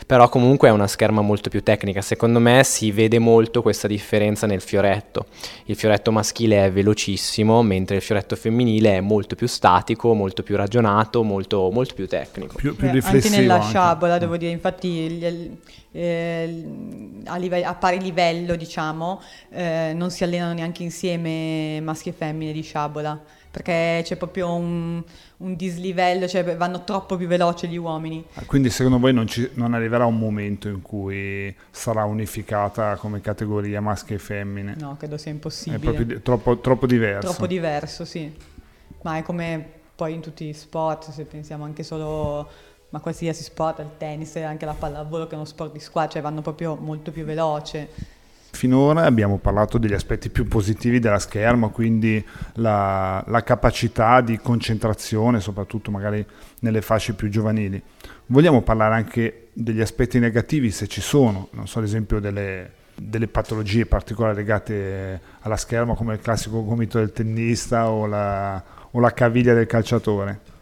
però 0.07 0.29
comunque 0.29 0.69
è 0.69 0.71
una 0.71 0.87
scherma 0.87 1.21
molto 1.21 1.49
più 1.49 1.63
tecnica, 1.63 2.01
secondo 2.01 2.39
me 2.39 2.65
si 2.65 2.93
vede 2.93 3.19
molto 3.19 3.63
questa 3.63 3.89
differenza 3.89 4.47
nel 4.47 4.61
fioretto, 4.61 5.27
il 5.67 5.77
fioretto 5.77 6.13
maschile 6.13 6.67
è 6.67 6.73
velocissimo, 6.73 7.63
mentre 7.63 7.97
il 7.97 8.03
fioretto 8.03 8.37
femminile 8.37 8.97
è 8.97 9.01
molto 9.01 9.35
più 9.35 9.47
statico, 9.47 10.15
molto 10.15 10.43
più 10.43 10.57
ragionato, 10.57 11.23
molto, 11.23 11.71
molto 11.71 11.95
più 11.95 12.07
tecnico. 12.07 12.55
Più, 12.57 12.75
più 12.75 12.91
Beh, 12.91 13.01
anche 13.01 13.29
nella 13.29 13.61
sciabola 13.61 14.19
devo 14.19 14.37
dire, 14.37 14.53
infatti 14.53 15.57
eh, 15.93 16.65
a, 17.25 17.37
live- 17.37 17.65
a, 17.65 17.75
pari 17.75 18.01
livello, 18.01 18.57
diciamo, 18.57 19.21
eh, 19.51 19.93
non 19.95 20.11
si 20.11 20.25
allenano 20.25 20.53
neanche 20.53 20.83
insieme 20.83 21.81
maschi 21.81 22.11
e 22.11 22.13
femmine 22.13 22.53
di 22.53 22.63
sciabola, 22.63 23.21
perché 23.51 24.03
c'è 24.05 24.17
proprio 24.17 24.55
un, 24.55 25.03
un 25.39 25.57
dislivello, 25.57 26.29
cioè 26.29 26.57
vanno 26.57 26.85
troppo 26.85 27.17
più 27.17 27.27
veloci 27.27 27.69
gli 27.69 27.77
uomini. 27.77 28.25
Ah, 28.35 28.45
quindi 28.45 28.71
secondo 28.71 28.99
voi 28.99 29.13
non, 29.13 29.27
ci, 29.27 29.51
non, 29.55 29.75
arriverà 29.75 30.05
un 30.05 30.19
momento 30.19 30.69
in 30.69 30.83
cui 30.83 31.55
sarà 31.71 32.05
unificata 32.05 32.97
come 32.97 33.21
categoria 33.21 33.81
maschi 33.81 34.15
e 34.15 34.19
femmine? 34.19 34.77
No, 34.79 34.97
credo 34.99 35.17
sia 35.17 35.31
impossibile. 35.31 35.77
È 35.77 35.95
proprio 35.95 36.21
troppo, 36.21 36.59
troppo 36.59 36.87
diverso. 36.87 37.29
Troppo 37.29 37.47
diverso, 37.47 38.05
sì. 38.05 38.31
Ma 39.03 39.17
è 39.17 39.23
come 39.23 39.77
poi 39.95 40.15
in 40.15 40.21
tutti 40.21 40.47
gli 40.47 40.53
sport, 40.53 41.11
se 41.11 41.25
pensiamo 41.25 41.65
anche 41.65 41.83
solo 41.83 42.49
ma 42.91 43.01
qualsiasi 43.01 43.43
sport, 43.43 43.81
il 43.81 43.91
tennis 43.99 44.37
e 44.37 44.43
anche 44.43 44.65
la 44.65 44.73
pallavolo 44.73 45.27
che 45.27 45.33
è 45.33 45.37
uno 45.37 45.45
sport 45.45 45.73
di 45.73 45.81
squadra, 45.81 46.13
cioè 46.13 46.23
vanno 46.23 46.41
proprio 46.41 46.75
molto 46.77 47.11
più 47.11 47.25
veloce. 47.25 48.17
Finora 48.51 49.05
abbiamo 49.05 49.37
parlato 49.37 49.77
degli 49.77 49.93
aspetti 49.93 50.31
più 50.31 50.49
positivi 50.49 50.99
della 50.99 51.19
scherma, 51.19 51.69
quindi 51.69 52.25
la, 52.55 53.23
la, 53.27 53.43
capacità 53.43 54.23
di 54.23 54.39
concentrazione, 54.39 55.39
soprattutto 55.41 55.91
magari 55.91 56.25
nelle 56.61 56.81
fasce 56.81 57.13
più 57.13 57.29
giovanili. 57.29 57.81
Vogliamo 58.27 58.63
parlare 58.63 58.95
anche 58.95 59.49
degli 59.53 59.83
aspetti 59.83 60.19
negativi, 60.19 60.71
se 60.71 60.87
ci 60.89 61.03
sono, 61.03 61.49
non 61.53 61.69
so, 61.69 61.79
ad 61.79 61.85
esempio 61.85 62.21
delle, 62.21 62.73
delle 62.95 63.29
patologie 63.29 63.85
particolari 63.85 64.37
legate 64.37 65.21
alla 65.41 65.57
scherma, 65.57 65.95
come 65.95 66.15
il 66.15 66.21
classico 66.21 66.65
gomito 66.65 66.99
del 66.99 67.13
tennista 67.13 67.91
o 67.91 68.07
la, 68.07 68.63
o 68.91 68.99
la 68.99 69.13
caviglia 69.13 69.53
del 69.53 69.67
calciatore. 69.67 70.57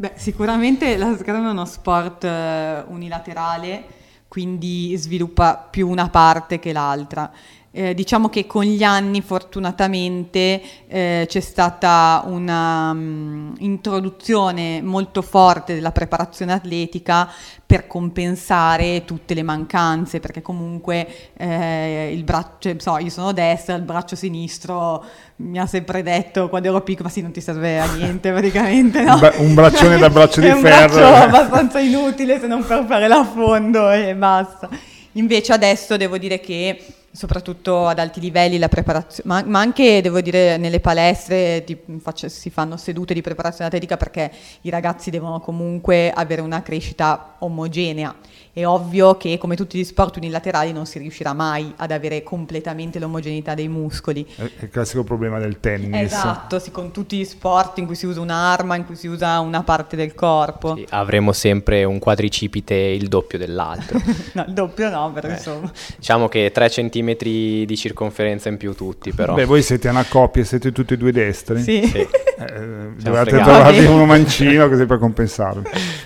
Beh, 0.00 0.12
sicuramente 0.14 0.96
la 0.96 1.16
scherma 1.16 1.48
è 1.48 1.50
uno 1.50 1.64
sport 1.64 2.22
uh, 2.22 2.92
unilaterale, 2.92 3.84
quindi 4.28 4.94
sviluppa 4.96 5.56
più 5.56 5.88
una 5.88 6.08
parte 6.08 6.60
che 6.60 6.72
l'altra. 6.72 7.28
Eh, 7.70 7.92
diciamo 7.92 8.30
che 8.30 8.46
con 8.46 8.64
gli 8.64 8.82
anni 8.82 9.20
fortunatamente 9.20 10.62
eh, 10.88 11.26
c'è 11.28 11.40
stata 11.40 12.22
un'introduzione 12.24 14.78
um, 14.80 14.86
molto 14.86 15.20
forte 15.20 15.74
della 15.74 15.92
preparazione 15.92 16.54
atletica 16.54 17.30
per 17.66 17.86
compensare 17.86 19.04
tutte 19.04 19.34
le 19.34 19.42
mancanze, 19.42 20.18
perché 20.18 20.40
comunque 20.40 21.06
eh, 21.36 22.10
il 22.10 22.24
braccio, 22.24 22.72
so, 22.78 22.96
io 22.96 23.10
sono 23.10 23.32
destra, 23.32 23.74
il 23.74 23.82
braccio 23.82 24.16
sinistro 24.16 25.04
mi 25.36 25.58
ha 25.58 25.66
sempre 25.66 26.02
detto 26.02 26.48
quando 26.48 26.68
ero 26.68 26.80
piccola, 26.80 27.08
ma 27.08 27.14
sì, 27.14 27.20
non 27.20 27.30
ti 27.30 27.42
serve 27.42 27.78
a 27.78 27.92
niente 27.92 28.30
praticamente, 28.30 29.02
no? 29.02 29.20
un 29.36 29.52
braccione 29.52 29.98
da 29.98 30.08
braccio 30.08 30.40
di 30.40 30.46
È 30.46 30.56
ferro. 30.56 30.96
braccio 30.96 31.04
abbastanza 31.04 31.78
inutile 31.78 32.40
se 32.40 32.46
non 32.46 32.64
per 32.64 32.86
fare 32.86 33.08
l'affondo 33.08 33.90
e 33.90 34.14
basta. 34.14 34.70
Invece 35.12 35.52
adesso 35.52 35.96
devo 35.96 36.16
dire 36.16 36.40
che 36.40 36.82
soprattutto 37.18 37.88
ad 37.88 37.98
alti 37.98 38.20
livelli 38.20 38.58
la 38.58 38.68
preparazione, 38.68 39.28
ma, 39.28 39.42
ma 39.44 39.58
anche 39.58 40.00
devo 40.00 40.20
dire 40.20 40.56
nelle 40.56 40.78
palestre 40.78 41.64
ti, 41.64 41.76
faccio, 41.98 42.28
si 42.28 42.48
fanno 42.48 42.76
sedute 42.76 43.12
di 43.12 43.22
preparazione 43.22 43.66
atletica 43.66 43.96
perché 43.96 44.30
i 44.60 44.70
ragazzi 44.70 45.10
devono 45.10 45.40
comunque 45.40 46.12
avere 46.12 46.42
una 46.42 46.62
crescita 46.62 47.34
omogenea 47.40 48.14
è 48.52 48.66
ovvio 48.66 49.16
che 49.16 49.38
come 49.38 49.56
tutti 49.56 49.78
gli 49.78 49.84
sport 49.84 50.16
unilaterali 50.16 50.72
non 50.72 50.86
si 50.86 50.98
riuscirà 50.98 51.32
mai 51.32 51.72
ad 51.76 51.90
avere 51.90 52.22
completamente 52.22 52.98
l'omogeneità 52.98 53.54
dei 53.54 53.68
muscoli. 53.68 54.26
È 54.36 54.42
il 54.60 54.70
classico 54.70 55.04
problema 55.04 55.38
del 55.38 55.60
tennis. 55.60 55.94
Esatto, 55.94 56.58
sì, 56.58 56.70
con 56.70 56.90
tutti 56.90 57.18
gli 57.18 57.24
sport 57.24 57.78
in 57.78 57.86
cui 57.86 57.94
si 57.94 58.06
usa 58.06 58.20
un'arma, 58.20 58.76
in 58.76 58.86
cui 58.86 58.96
si 58.96 59.06
usa 59.06 59.38
una 59.40 59.62
parte 59.62 59.96
del 59.96 60.14
corpo. 60.14 60.76
Sì, 60.76 60.86
avremo 60.90 61.32
sempre 61.32 61.84
un 61.84 61.98
quadricipite 61.98 62.74
il 62.74 63.08
doppio 63.08 63.38
dell'altro. 63.38 64.00
no, 64.32 64.44
il 64.46 64.52
doppio 64.52 64.90
no, 64.90 65.10
però 65.12 65.28
eh, 65.28 65.32
insomma. 65.32 65.70
Diciamo 65.96 66.28
che 66.28 66.50
3 66.52 66.68
cm 66.68 67.16
di 67.18 67.76
circonferenza 67.76 68.48
in 68.48 68.56
più 68.56 68.74
tutti, 68.74 69.12
però. 69.12 69.34
Beh, 69.34 69.44
voi 69.44 69.62
siete 69.62 69.88
una 69.88 70.04
coppia, 70.04 70.44
siete 70.44 70.72
tutti 70.72 70.94
e 70.94 70.96
due 70.96 71.12
destri. 71.12 71.62
Sì. 71.62 71.86
sì. 71.86 71.98
Eh, 71.98 72.92
dovete 72.96 73.30
trovarvi 73.30 73.84
uno 73.86 74.04
mancino 74.04 74.68
così 74.68 74.86
per 74.86 74.98
compensarvi. 74.98 75.68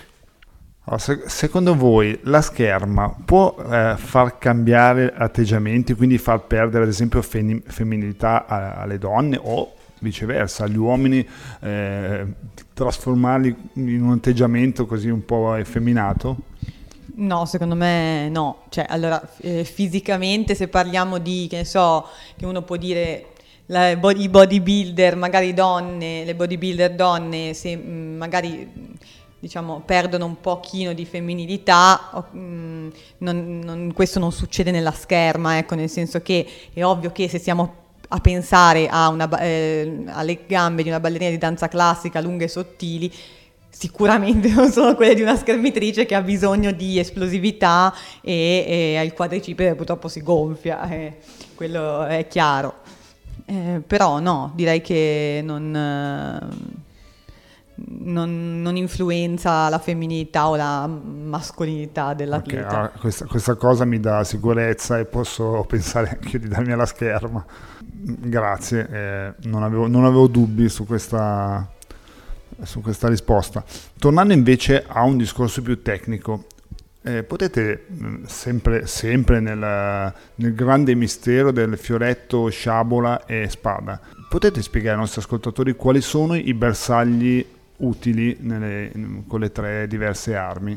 Secondo 0.98 1.74
voi 1.74 2.18
la 2.24 2.40
scherma 2.42 3.14
può 3.24 3.54
eh, 3.58 3.94
far 3.96 4.38
cambiare 4.38 5.12
atteggiamenti, 5.14 5.94
quindi 5.94 6.18
far 6.18 6.46
perdere 6.46 6.84
ad 6.84 6.90
esempio 6.90 7.22
fem- 7.22 7.62
femminilità 7.64 8.46
a- 8.46 8.74
alle 8.74 8.98
donne 8.98 9.38
o 9.40 9.72
viceversa, 10.00 10.64
agli 10.64 10.76
uomini, 10.76 11.26
eh, 11.60 12.26
trasformarli 12.74 13.56
in 13.74 14.02
un 14.02 14.12
atteggiamento 14.12 14.86
così 14.86 15.08
un 15.08 15.24
po' 15.24 15.54
effeminato? 15.54 16.36
No, 17.14 17.44
secondo 17.44 17.74
me 17.74 18.28
no. 18.28 18.62
Cioè, 18.68 18.86
allora, 18.88 19.22
eh, 19.38 19.64
fisicamente 19.64 20.54
se 20.54 20.68
parliamo 20.68 21.18
di, 21.18 21.46
che 21.48 21.58
ne 21.58 21.64
so, 21.64 22.06
che 22.36 22.46
uno 22.46 22.62
può 22.62 22.76
dire 22.76 23.26
i 23.66 24.28
bodybuilder, 24.28 25.16
magari 25.16 25.54
donne, 25.54 26.24
le 26.24 26.34
bodybuilder 26.34 26.94
donne, 26.94 27.54
se 27.54 27.76
mm, 27.76 28.16
magari 28.16 28.68
diciamo, 29.42 29.82
perdono 29.84 30.24
un 30.24 30.40
pochino 30.40 30.92
di 30.92 31.04
femminilità, 31.04 32.24
mm, 32.32 32.88
non, 33.18 33.58
non, 33.64 33.92
questo 33.92 34.20
non 34.20 34.30
succede 34.30 34.70
nella 34.70 34.92
scherma, 34.92 35.58
ecco, 35.58 35.74
nel 35.74 35.90
senso 35.90 36.22
che 36.22 36.46
è 36.72 36.84
ovvio 36.84 37.10
che 37.10 37.28
se 37.28 37.40
siamo 37.40 37.74
a 38.06 38.20
pensare 38.20 38.86
a 38.86 39.08
una, 39.08 39.28
eh, 39.40 40.04
alle 40.06 40.46
gambe 40.46 40.84
di 40.84 40.90
una 40.90 41.00
ballerina 41.00 41.30
di 41.30 41.38
danza 41.38 41.66
classica 41.66 42.20
lunghe 42.20 42.44
e 42.44 42.48
sottili, 42.48 43.12
sicuramente 43.68 44.46
non 44.54 44.70
sono 44.70 44.94
quelle 44.94 45.16
di 45.16 45.22
una 45.22 45.34
schermitrice 45.34 46.06
che 46.06 46.14
ha 46.14 46.22
bisogno 46.22 46.70
di 46.70 47.00
esplosività 47.00 47.92
e, 48.20 48.94
e 48.96 49.02
il 49.04 49.12
quadricipite 49.12 49.74
purtroppo 49.74 50.06
si 50.06 50.22
gonfia, 50.22 50.88
eh, 50.88 51.16
quello 51.56 52.04
è 52.04 52.28
chiaro. 52.28 52.76
Eh, 53.46 53.82
però 53.84 54.20
no, 54.20 54.52
direi 54.54 54.80
che 54.80 55.40
non... 55.42 56.80
Non, 57.84 58.60
non, 58.60 58.76
influenza 58.76 59.68
la 59.68 59.78
femminilità 59.78 60.48
o 60.48 60.56
la 60.56 60.86
mascolinità 60.86 62.14
dell'atleta. 62.14 62.66
Okay, 62.66 62.84
ah, 62.84 62.88
questa, 62.98 63.26
questa, 63.26 63.54
cosa 63.54 63.84
mi 63.84 63.98
dà 63.98 64.24
sicurezza 64.24 64.98
e 64.98 65.04
posso 65.04 65.64
pensare 65.68 66.18
anche 66.20 66.38
di 66.38 66.48
darmi 66.48 66.72
alla 66.72 66.86
scherma. 66.86 67.44
Grazie, 67.80 68.88
eh, 68.90 69.34
non, 69.48 69.62
avevo, 69.62 69.86
non, 69.86 70.04
avevo, 70.04 70.26
dubbi 70.26 70.68
su 70.68 70.86
questa, 70.86 71.66
su 72.62 72.80
questa 72.80 73.08
risposta. 73.08 73.64
Tornando 73.98 74.32
invece 74.32 74.84
a 74.86 75.02
un 75.02 75.16
discorso 75.16 75.62
più 75.62 75.82
tecnico, 75.82 76.44
eh, 77.02 77.22
potete 77.24 77.86
mm, 77.90 78.24
sempre, 78.24 78.86
sempre 78.86 79.40
nel, 79.40 80.12
nel, 80.36 80.54
grande 80.54 80.94
mistero 80.94 81.50
del 81.50 81.76
fioretto, 81.76 82.48
sciabola 82.48 83.26
e 83.26 83.48
spada, 83.48 84.00
potete 84.28 84.62
spiegare 84.62 84.94
ai 84.94 85.00
nostri 85.00 85.20
ascoltatori 85.20 85.74
quali 85.74 86.00
sono 86.00 86.34
i 86.34 86.54
bersagli 86.54 87.44
utili 87.82 88.36
nelle, 88.40 88.90
con 89.26 89.40
le 89.40 89.52
tre 89.52 89.86
diverse 89.86 90.34
armi? 90.34 90.76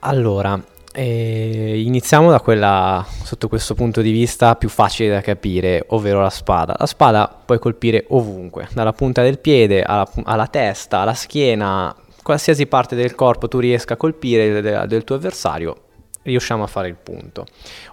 Allora, 0.00 0.62
eh, 0.92 1.82
iniziamo 1.84 2.30
da 2.30 2.40
quella, 2.40 3.04
sotto 3.22 3.48
questo 3.48 3.74
punto 3.74 4.00
di 4.00 4.10
vista, 4.10 4.56
più 4.56 4.68
facile 4.68 5.10
da 5.10 5.20
capire, 5.20 5.84
ovvero 5.88 6.20
la 6.20 6.30
spada. 6.30 6.74
La 6.78 6.86
spada 6.86 7.28
puoi 7.44 7.58
colpire 7.58 8.04
ovunque, 8.08 8.68
dalla 8.72 8.92
punta 8.92 9.22
del 9.22 9.38
piede 9.38 9.82
alla, 9.82 10.08
alla 10.24 10.46
testa, 10.46 11.00
alla 11.00 11.14
schiena, 11.14 11.94
qualsiasi 12.22 12.66
parte 12.66 12.96
del 12.96 13.14
corpo 13.14 13.48
tu 13.48 13.58
riesca 13.58 13.94
a 13.94 13.96
colpire 13.96 14.60
del, 14.60 14.84
del 14.86 15.04
tuo 15.04 15.16
avversario, 15.16 15.76
riusciamo 16.22 16.62
a 16.62 16.66
fare 16.66 16.88
il 16.88 16.96
punto, 16.96 17.46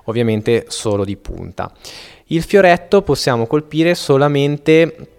ovviamente 0.06 0.66
solo 0.68 1.04
di 1.04 1.18
punta. 1.18 1.72
Il 2.28 2.44
fioretto 2.44 3.02
possiamo 3.02 3.48
colpire 3.48 3.96
solamente 3.96 5.10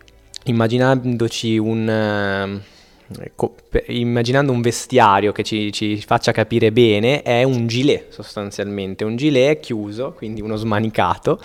immaginandoci 0.45 1.59
un... 1.59 2.63
Uh, 3.07 3.55
immaginando 3.89 4.51
un 4.51 4.63
vestiario 4.63 5.33
che 5.33 5.43
ci, 5.43 5.71
ci, 5.73 6.01
faccia 6.01 6.33
capire 6.33 6.73
bene, 6.73 7.23
è 7.23 7.43
un 7.43 7.67
gilet 7.67 8.11
sostanzialmente, 8.11 9.05
un 9.05 9.17
gilet 9.17 9.61
chiuso, 9.61 10.13
quindi 10.13 10.41
uno 10.41 10.57
smanicato, 10.57 11.39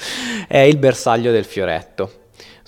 è 0.47 0.59
il 0.59 0.77
bersaglio 0.77 1.31
del 1.31 1.45
fioretto 1.45 2.19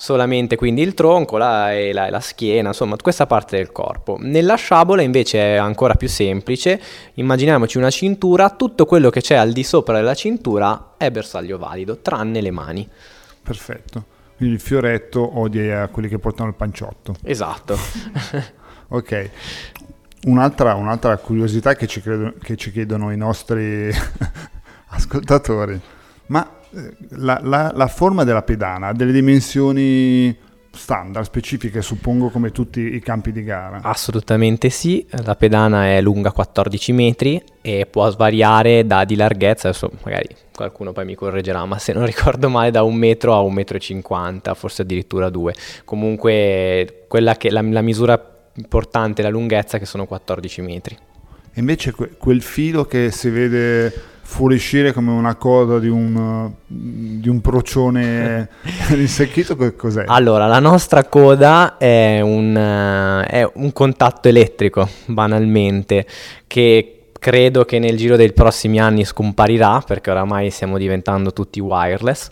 solamente 0.02 0.56
quindi 0.56 0.82
il 0.82 0.96
tronco 0.96 1.38
la, 1.38 1.74
e 1.74 1.94
la, 1.94 2.10
la, 2.10 2.20
schiena, 2.20 2.70
insomma 2.70 2.96
questa 3.00 3.28
parte 3.28 3.58
del 3.58 3.72
corpo. 3.72 4.18
Nella 4.20 4.56
sciabola 4.56 5.04
invece 5.04 5.38
è 5.38 5.58
ancora 5.58 5.94
più 5.94 6.08
semplice, 6.10 6.82
immaginiamoci 7.14 7.78
una 7.78 7.92
cintura, 7.92 8.50
tutto 8.50 8.86
quello 8.86 9.12
che 9.12 9.22
c'è 9.22 9.36
al 9.36 9.52
di 9.52 9.64
sopra 9.64 9.98
della 9.98 10.16
cintura 10.16 10.96
è 10.98 11.12
bersaglio 11.12 11.60
valido, 11.60 12.00
tranne 12.00 12.42
le 12.42 12.50
mani. 12.50 12.90
Perfetto, 13.44 14.06
quindi 14.38 14.56
il 14.56 14.62
fioretto 14.62 15.40
odia 15.40 15.88
quelli 15.90 16.08
che 16.08 16.18
portano 16.18 16.50
il 16.50 16.56
panciotto. 16.56 17.16
Esatto. 17.24 17.78
ok, 18.92 19.30
un'altra, 20.26 20.76
un'altra, 20.76 21.18
curiosità 21.18 21.76
che 21.76 21.88
ci, 21.88 22.02
credo, 22.02 22.34
che 22.42 22.58
ci 22.58 22.72
chiedono 22.72 23.12
i 23.12 23.18
nostri 23.18 23.90
ascoltatori, 24.90 25.80
ma 26.28 26.60
la, 27.10 27.40
la, 27.42 27.72
la, 27.74 27.88
forma 27.88 28.24
della 28.24 28.44
pedana 28.44 28.88
ha 28.88 28.94
delle 28.94 29.12
dimensioni 29.12 30.38
standard, 30.74 31.26
specifiche, 31.26 31.82
suppongo, 31.82 32.30
come 32.30 32.52
tutti 32.52 32.80
i 32.80 33.00
campi 33.00 33.32
di 33.32 33.44
gara? 33.44 33.80
Assolutamente 33.82 34.70
sì, 34.70 35.06
la 35.24 35.36
pedana 35.36 35.88
è 35.88 36.02
lunga 36.02 36.32
14 36.32 36.92
metri 36.94 37.42
e 37.62 37.86
può 37.90 38.10
svariare 38.10 38.86
da, 38.86 39.04
di 39.04 39.16
larghezza, 39.16 39.70
adesso 39.70 39.92
magari 40.04 40.28
qualcuno 40.54 40.92
poi 40.92 41.06
mi 41.06 41.16
correggerà, 41.16 41.66
ma 41.66 41.78
se 41.78 41.94
non 41.94 42.06
ricordo 42.08 42.50
male 42.50 42.72
da 42.72 42.84
un 42.84 42.96
metro 42.96 43.34
a 43.34 43.42
un 43.42 43.54
metro 43.54 43.78
e 43.78 43.80
cinquanta, 43.80 44.54
forse 44.54 44.84
addirittura 44.84 45.30
due. 45.30 45.54
Comunque 45.84 47.06
quella 47.08 47.36
che, 47.36 47.50
la, 47.50 47.62
la 47.62 47.82
misura 47.82 48.31
importante, 48.56 49.22
la 49.22 49.30
lunghezza, 49.30 49.78
che 49.78 49.86
sono 49.86 50.06
14 50.06 50.62
metri. 50.62 50.98
E 51.54 51.60
invece 51.60 51.92
que- 51.92 52.12
quel 52.18 52.42
filo 52.42 52.86
che 52.86 53.12
si 53.12 53.30
vede 53.30 53.94
fuoriuscire 54.22 54.94
come 54.94 55.12
una 55.12 55.36
coda 55.36 55.78
di 55.78 55.90
un, 55.90 56.50
di 56.66 57.28
un 57.28 57.42
procione 57.42 58.48
insecchito, 58.96 59.58
cos'è? 59.76 60.06
Allora, 60.08 60.48
la 60.48 60.60
nostra 60.60 61.04
coda 61.04 61.78
è 61.78 62.22
un, 62.22 62.56
uh, 62.56 63.28
è 63.30 63.50
un 63.56 63.74
contatto 63.74 64.30
elettrico, 64.30 64.88
banalmente, 65.06 66.06
che 66.48 67.10
credo 67.20 67.66
che 67.66 67.78
nel 67.80 67.98
giro 67.98 68.16
dei 68.16 68.32
prossimi 68.32 68.80
anni 68.80 69.04
scomparirà, 69.04 69.84
perché 69.86 70.10
oramai 70.10 70.50
stiamo 70.50 70.78
diventando 70.78 71.34
tutti 71.34 71.60
wireless 71.60 72.32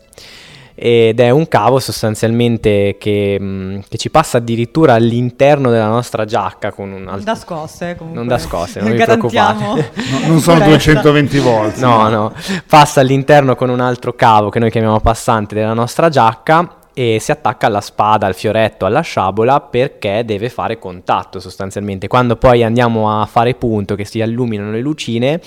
ed 0.82 1.20
è 1.20 1.30
un 1.30 1.50
cavo 1.50 1.80
sostanzialmente 1.80 2.96
che, 2.98 3.38
mh, 3.38 3.46
mm, 3.46 3.80
che, 3.90 3.98
ci 3.98 4.10
passa 4.10 4.38
addirittura 4.38 4.94
all'interno 4.94 5.72
della 5.72 5.90
nostra 5.90 6.24
giacca 6.24 6.72
con 6.72 6.94
un 6.94 7.06
altro... 7.10 7.24
Da 7.26 7.36
scosse 7.36 7.96
comunque. 7.98 8.22
Non 8.22 8.30
da 8.30 8.38
scosse, 8.38 8.80
non 8.80 8.92
vi 8.92 9.04
preoccupate. 9.04 9.92
no, 10.10 10.28
non 10.28 10.40
sono 10.40 10.64
220 10.64 11.40
volt. 11.40 11.78
No, 11.80 12.08
no, 12.08 12.34
passa 12.66 13.02
all'interno 13.02 13.56
con 13.56 13.70
un 13.70 13.82
altro 13.82 14.14
cavo 14.14 14.48
che 14.48 14.60
noi 14.60 14.72
chiamiamo 14.72 15.02
passante 15.02 15.54
della 15.54 15.74
nostra 15.74 16.08
giacca 16.08 16.76
e 16.94 17.18
si 17.20 17.32
attacca 17.32 17.68
alla 17.68 17.82
spada, 17.82 18.26
al 18.28 18.34
fioretto, 18.34 18.86
alla 18.86 19.02
sciabola 19.02 19.60
perché 19.60 20.24
deve 20.24 20.48
fare 20.48 20.80
contatto 20.80 21.42
sostanzialmente. 21.42 22.08
Quando 22.08 22.38
poi 22.38 22.64
andiamo 22.64 23.22
a 23.22 23.26
fare 23.26 23.54
punto, 23.56 23.96
che 23.96 24.06
si 24.06 24.20
illuminano 24.20 24.72
le 24.72 24.80
lucine, 24.80 25.42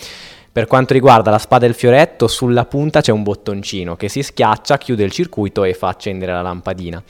per 0.53 0.67
quanto 0.67 0.93
riguarda 0.93 1.31
la 1.31 1.39
spada 1.39 1.65
e 1.65 1.69
il 1.71 1.75
fioretto, 1.75 2.29
sulla 2.29 2.67
punta 2.67 3.01
c'è 3.01 3.11
un 3.11 3.23
bottoncino 3.23 3.97
che 3.97 4.11
si 4.11 4.23
schiaccia, 4.23 4.77
chiude 4.77 5.03
il 5.03 5.11
circuito 5.11 5.65
e 5.65 5.73
fa 5.73 5.89
accendere 5.89 6.33
la 6.33 6.43
lampadina 6.43 7.03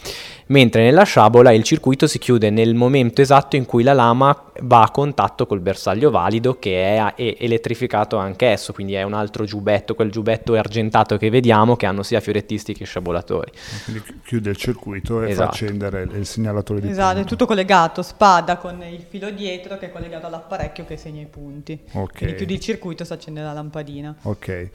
mentre 0.52 0.82
nella 0.82 1.02
sciabola 1.02 1.50
il 1.52 1.62
circuito 1.62 2.06
si 2.06 2.18
chiude 2.18 2.50
nel 2.50 2.74
momento 2.74 3.20
esatto 3.20 3.56
in 3.56 3.64
cui 3.64 3.82
la 3.82 3.94
lama 3.94 4.50
va 4.60 4.82
a 4.82 4.90
contatto 4.90 5.46
col 5.46 5.60
bersaglio 5.60 6.10
valido 6.10 6.58
che 6.58 6.96
è, 6.96 7.14
è 7.14 7.36
elettrificato 7.40 8.18
anche 8.18 8.46
esso, 8.46 8.72
quindi 8.72 8.92
è 8.92 9.02
un 9.02 9.14
altro 9.14 9.44
giubbetto, 9.44 9.94
quel 9.94 10.10
giubbetto 10.10 10.54
argentato 10.54 11.16
che 11.16 11.30
vediamo 11.30 11.74
che 11.74 11.86
hanno 11.86 12.02
sia 12.02 12.20
fiorettisti 12.20 12.74
che 12.74 12.84
sciabolatori. 12.84 13.50
Quindi 13.84 14.02
chiude 14.24 14.50
il 14.50 14.56
circuito 14.56 15.22
e 15.22 15.30
esatto. 15.30 15.46
fa 15.46 15.52
accendere 15.52 16.08
il 16.12 16.26
segnalatore 16.26 16.80
di 16.80 16.90
Esatto, 16.90 17.14
punto. 17.14 17.26
è 17.26 17.30
tutto 17.30 17.46
collegato, 17.46 18.02
spada 18.02 18.58
con 18.58 18.82
il 18.82 19.04
filo 19.08 19.30
dietro 19.30 19.78
che 19.78 19.86
è 19.86 19.90
collegato 19.90 20.26
all'apparecchio 20.26 20.84
che 20.84 20.96
segna 20.98 21.22
i 21.22 21.26
punti. 21.26 21.80
Ok. 21.92 22.18
Quindi 22.18 22.36
chiudi 22.36 22.54
il 22.54 22.60
circuito 22.60 23.02
e 23.02 23.06
si 23.06 23.12
accende 23.12 23.31
la 23.40 23.52
lampadina. 23.52 24.14
Ok. 24.22 24.70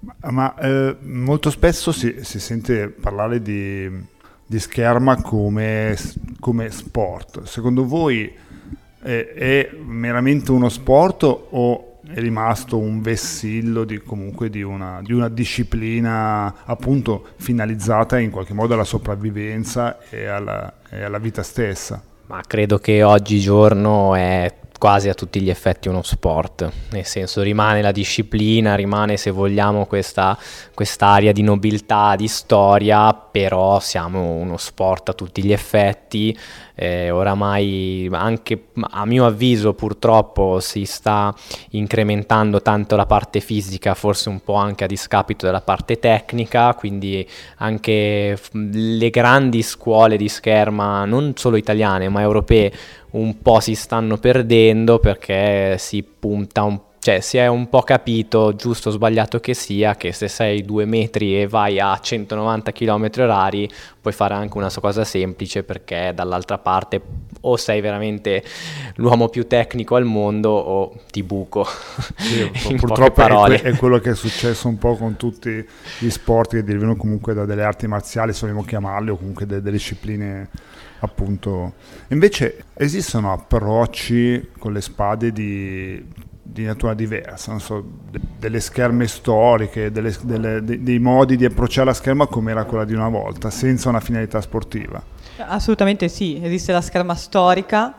Ma, 0.00 0.30
ma 0.30 0.54
eh, 0.56 0.96
molto 1.02 1.50
spesso 1.50 1.92
si, 1.92 2.16
si 2.22 2.40
sente 2.40 2.88
parlare 2.88 3.40
di 3.40 4.10
di 4.52 4.58
scherma 4.58 5.22
come, 5.22 5.96
come 6.38 6.70
sport. 6.70 7.44
Secondo 7.44 7.86
voi 7.86 8.30
è, 9.00 9.32
è, 9.34 9.70
meramente 9.82 10.52
uno 10.52 10.68
sport 10.68 11.22
o 11.22 12.00
è 12.06 12.20
rimasto 12.20 12.76
un 12.76 13.00
vessillo 13.00 13.84
di, 13.84 14.02
comunque 14.02 14.50
di 14.50 14.60
una, 14.60 15.00
di 15.02 15.14
una 15.14 15.30
disciplina 15.30 16.54
appunto 16.66 17.28
finalizzata 17.36 18.18
in 18.18 18.30
qualche 18.30 18.52
modo 18.52 18.74
alla 18.74 18.84
sopravvivenza 18.84 20.00
e 20.10 20.26
alla, 20.26 20.70
e 20.90 21.02
alla 21.02 21.18
vita 21.18 21.42
stessa? 21.42 22.02
Ma 22.26 22.42
credo 22.46 22.76
che 22.76 23.02
oggigiorno 23.02 24.14
è 24.14 24.52
quasi 24.82 25.08
a 25.08 25.14
tutti 25.14 25.40
gli 25.40 25.48
effetti 25.48 25.86
uno 25.86 26.02
sport, 26.02 26.68
nel 26.90 27.04
senso 27.04 27.40
rimane 27.40 27.82
la 27.82 27.92
disciplina, 27.92 28.74
rimane 28.74 29.16
se 29.16 29.30
vogliamo 29.30 29.86
questa 29.86 30.36
quest'area 30.74 31.30
di 31.30 31.42
nobiltà, 31.42 32.16
di 32.16 32.26
storia, 32.26 33.14
però 33.14 33.78
siamo 33.78 34.32
uno 34.32 34.56
sport 34.56 35.10
a 35.10 35.12
tutti 35.12 35.44
gli 35.44 35.52
effetti, 35.52 36.36
eh, 36.74 37.10
oramai 37.10 38.08
anche 38.12 38.68
a 38.90 39.04
mio 39.04 39.26
avviso 39.26 39.74
purtroppo 39.74 40.60
si 40.60 40.84
sta 40.84 41.34
incrementando 41.70 42.62
tanto 42.62 42.96
la 42.96 43.06
parte 43.06 43.40
fisica, 43.40 43.94
forse 43.94 44.28
un 44.28 44.42
po' 44.42 44.54
anche 44.54 44.84
a 44.84 44.86
discapito 44.86 45.46
della 45.46 45.60
parte 45.60 45.98
tecnica, 45.98 46.74
quindi 46.74 47.26
anche 47.58 48.38
le 48.52 49.10
grandi 49.10 49.62
scuole 49.62 50.16
di 50.16 50.28
scherma, 50.28 51.04
non 51.04 51.32
solo 51.36 51.56
italiane 51.56 52.08
ma 52.08 52.20
europee, 52.20 52.72
un 53.12 53.40
po' 53.40 53.60
si 53.60 53.74
stanno 53.74 54.16
perdendo 54.16 54.98
perché 54.98 55.76
si 55.78 56.02
punta 56.02 56.62
un 56.62 56.78
po' 56.78 56.91
cioè 57.02 57.18
si 57.18 57.36
è 57.36 57.48
un 57.48 57.68
po' 57.68 57.82
capito, 57.82 58.54
giusto 58.54 58.88
o 58.88 58.92
sbagliato 58.92 59.40
che 59.40 59.54
sia, 59.54 59.96
che 59.96 60.12
se 60.12 60.28
sei 60.28 60.64
due 60.64 60.84
metri 60.84 61.40
e 61.40 61.48
vai 61.48 61.80
a 61.80 61.98
190 61.98 62.70
km 62.70 63.10
orari 63.18 63.68
puoi 64.00 64.14
fare 64.14 64.34
anche 64.34 64.56
una 64.56 64.70
cosa 64.70 65.02
semplice 65.02 65.64
perché 65.64 66.12
dall'altra 66.14 66.58
parte 66.58 67.02
o 67.40 67.56
sei 67.56 67.80
veramente 67.80 68.44
l'uomo 68.94 69.28
più 69.28 69.48
tecnico 69.48 69.96
al 69.96 70.04
mondo 70.04 70.50
o 70.50 70.94
ti 71.10 71.24
buco. 71.24 71.66
Sì, 72.18 72.48
purtroppo 72.78 73.46
è, 73.46 73.62
è, 73.62 73.76
quello 73.76 73.98
che 73.98 74.10
è 74.10 74.14
successo 74.14 74.68
un 74.68 74.78
po' 74.78 74.94
con 74.94 75.16
tutti 75.16 75.66
gli 75.98 76.08
sport 76.08 76.50
che 76.50 76.62
derivano 76.62 76.94
comunque 76.94 77.34
da 77.34 77.44
delle 77.44 77.64
arti 77.64 77.88
marziali, 77.88 78.32
se 78.32 78.42
vogliamo 78.42 78.62
chiamarle, 78.62 79.10
o 79.10 79.16
comunque 79.16 79.44
delle, 79.44 79.60
delle 79.60 79.76
discipline 79.76 80.48
appunto. 81.00 81.72
Invece 82.10 82.66
esistono 82.74 83.32
approcci 83.32 84.50
con 84.56 84.72
le 84.72 84.80
spade 84.80 85.32
di 85.32 86.30
di 86.42 86.64
natura 86.64 86.94
diversa, 86.94 87.58
so, 87.58 87.84
de- 88.10 88.20
delle 88.38 88.60
scherme 88.60 89.06
storiche, 89.06 89.92
delle, 89.92 90.14
delle, 90.22 90.62
de- 90.62 90.82
dei 90.82 90.98
modi 90.98 91.36
di 91.36 91.44
approcciare 91.44 91.86
la 91.86 91.94
scherma 91.94 92.26
come 92.26 92.50
era 92.50 92.64
quella 92.64 92.84
di 92.84 92.94
una 92.94 93.08
volta, 93.08 93.48
senza 93.50 93.88
una 93.88 94.00
finalità 94.00 94.40
sportiva. 94.40 95.02
Assolutamente 95.38 96.08
sì, 96.08 96.40
esiste 96.42 96.72
la 96.72 96.80
scherma 96.80 97.14
storica, 97.14 97.94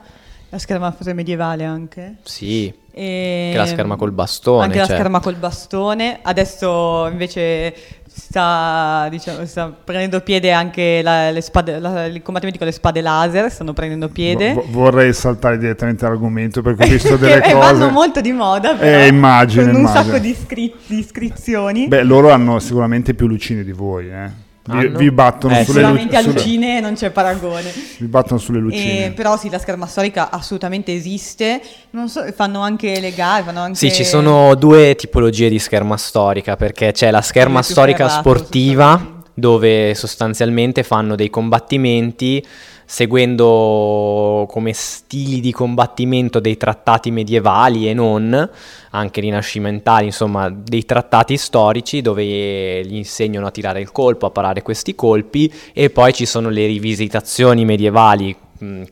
la 0.54 0.60
scherma 0.60 0.96
medievale 1.16 1.64
anche. 1.64 2.18
Sì, 2.22 2.72
e 2.92 3.50
che 3.52 3.58
la 3.58 3.66
scherma 3.66 3.96
col 3.96 4.12
bastone. 4.12 4.66
Anche 4.66 4.78
cioè. 4.78 4.88
la 4.88 4.94
scherma 4.94 5.20
col 5.20 5.34
bastone, 5.34 6.20
adesso 6.22 7.08
invece 7.08 7.74
sta, 8.06 9.08
diciamo, 9.10 9.46
sta 9.48 9.70
prendendo 9.70 10.22
piede 10.22 10.52
anche 10.52 11.02
la, 11.02 11.34
spade, 11.42 11.80
la, 11.80 12.06
il 12.06 12.22
combattimento 12.22 12.60
con 12.60 12.68
le 12.68 12.74
spade 12.74 13.02
laser, 13.02 13.50
stanno 13.50 13.74
prendendo 13.74 14.10
piede. 14.10 14.54
V- 14.54 14.70
vorrei 14.70 15.12
saltare 15.12 15.58
direttamente 15.58 16.06
all'argomento 16.06 16.62
perché 16.62 16.84
ho 16.84 16.88
visto 16.88 17.18
delle 17.18 17.42
cose... 17.42 17.54
vanno 17.56 17.90
molto 17.90 18.22
di 18.22 18.32
moda, 18.32 18.76
però, 18.76 19.00
eh, 19.00 19.08
immagino, 19.08 19.64
con 19.64 19.74
un 19.74 19.80
immagino. 19.80 20.04
sacco 20.04 20.18
di, 20.20 20.30
iscri- 20.30 20.76
di 20.86 21.00
iscrizioni. 21.00 21.88
Beh, 21.88 22.04
loro 22.04 22.30
hanno 22.30 22.60
sicuramente 22.60 23.16
più 23.16 23.26
lucine 23.26 23.64
di 23.64 23.72
voi, 23.72 24.12
eh. 24.12 24.43
Vi, 24.66 24.88
vi, 24.88 25.12
battono 25.12 25.60
eh, 25.60 25.66
sulle 25.66 25.82
lucine. 25.82 26.00
Sicuramente 26.00 26.16
a 26.16 26.22
lucine 26.22 26.80
non 26.80 26.94
c'è 26.94 27.10
paragone. 27.10 27.70
Vi 27.98 28.08
battono 28.08 28.40
sulle 28.40 28.60
lucine. 28.60 29.08
Eh, 29.08 29.12
però 29.12 29.36
sì, 29.36 29.50
la 29.50 29.60
scherma 29.60 29.88
storica 29.88 30.30
assolutamente 30.30 30.94
esiste. 30.94 31.62
So, 32.06 32.26
fanno 32.34 32.62
anche 32.62 33.02
le 33.02 33.14
gare. 33.14 33.44
Fanno 33.44 33.60
anche... 33.60 33.78
Sì, 33.78 33.92
ci 33.92 34.06
sono 34.06 34.56
due 34.56 34.96
tipologie 34.96 35.50
di 35.50 35.60
scherma 35.60 35.98
storica, 35.98 36.56
perché 36.56 36.94
c'è 36.94 37.12
la 37.12 37.22
scherma 37.22 37.62
storica 37.62 38.08
ferrato, 38.08 38.20
sportiva, 38.22 39.22
dove 39.34 39.94
sostanzialmente 39.96 40.84
fanno 40.84 41.16
dei 41.16 41.30
combattimenti 41.30 42.46
seguendo 42.94 44.46
come 44.48 44.72
stili 44.72 45.40
di 45.40 45.52
combattimento 45.52 46.40
dei 46.40 46.58
trattati 46.58 47.10
medievali 47.10 47.90
e 47.90 47.96
non, 47.96 48.48
anche 48.92 49.20
rinascimentali, 49.20 50.06
insomma, 50.06 50.48
dei 50.52 50.86
trattati 50.86 51.36
storici 51.36 52.02
dove 52.04 52.24
gli 52.86 52.94
insegnano 52.94 53.48
a 53.48 53.52
tirare 53.52 53.82
il 53.82 53.92
colpo, 53.92 54.28
a 54.28 54.30
parare 54.30 54.62
questi 54.62 54.94
colpi 54.94 55.52
e 55.74 55.90
poi 55.90 56.14
ci 56.14 56.28
sono 56.28 56.50
le 56.50 56.68
rivisitazioni 56.68 57.66
medievali 57.66 58.38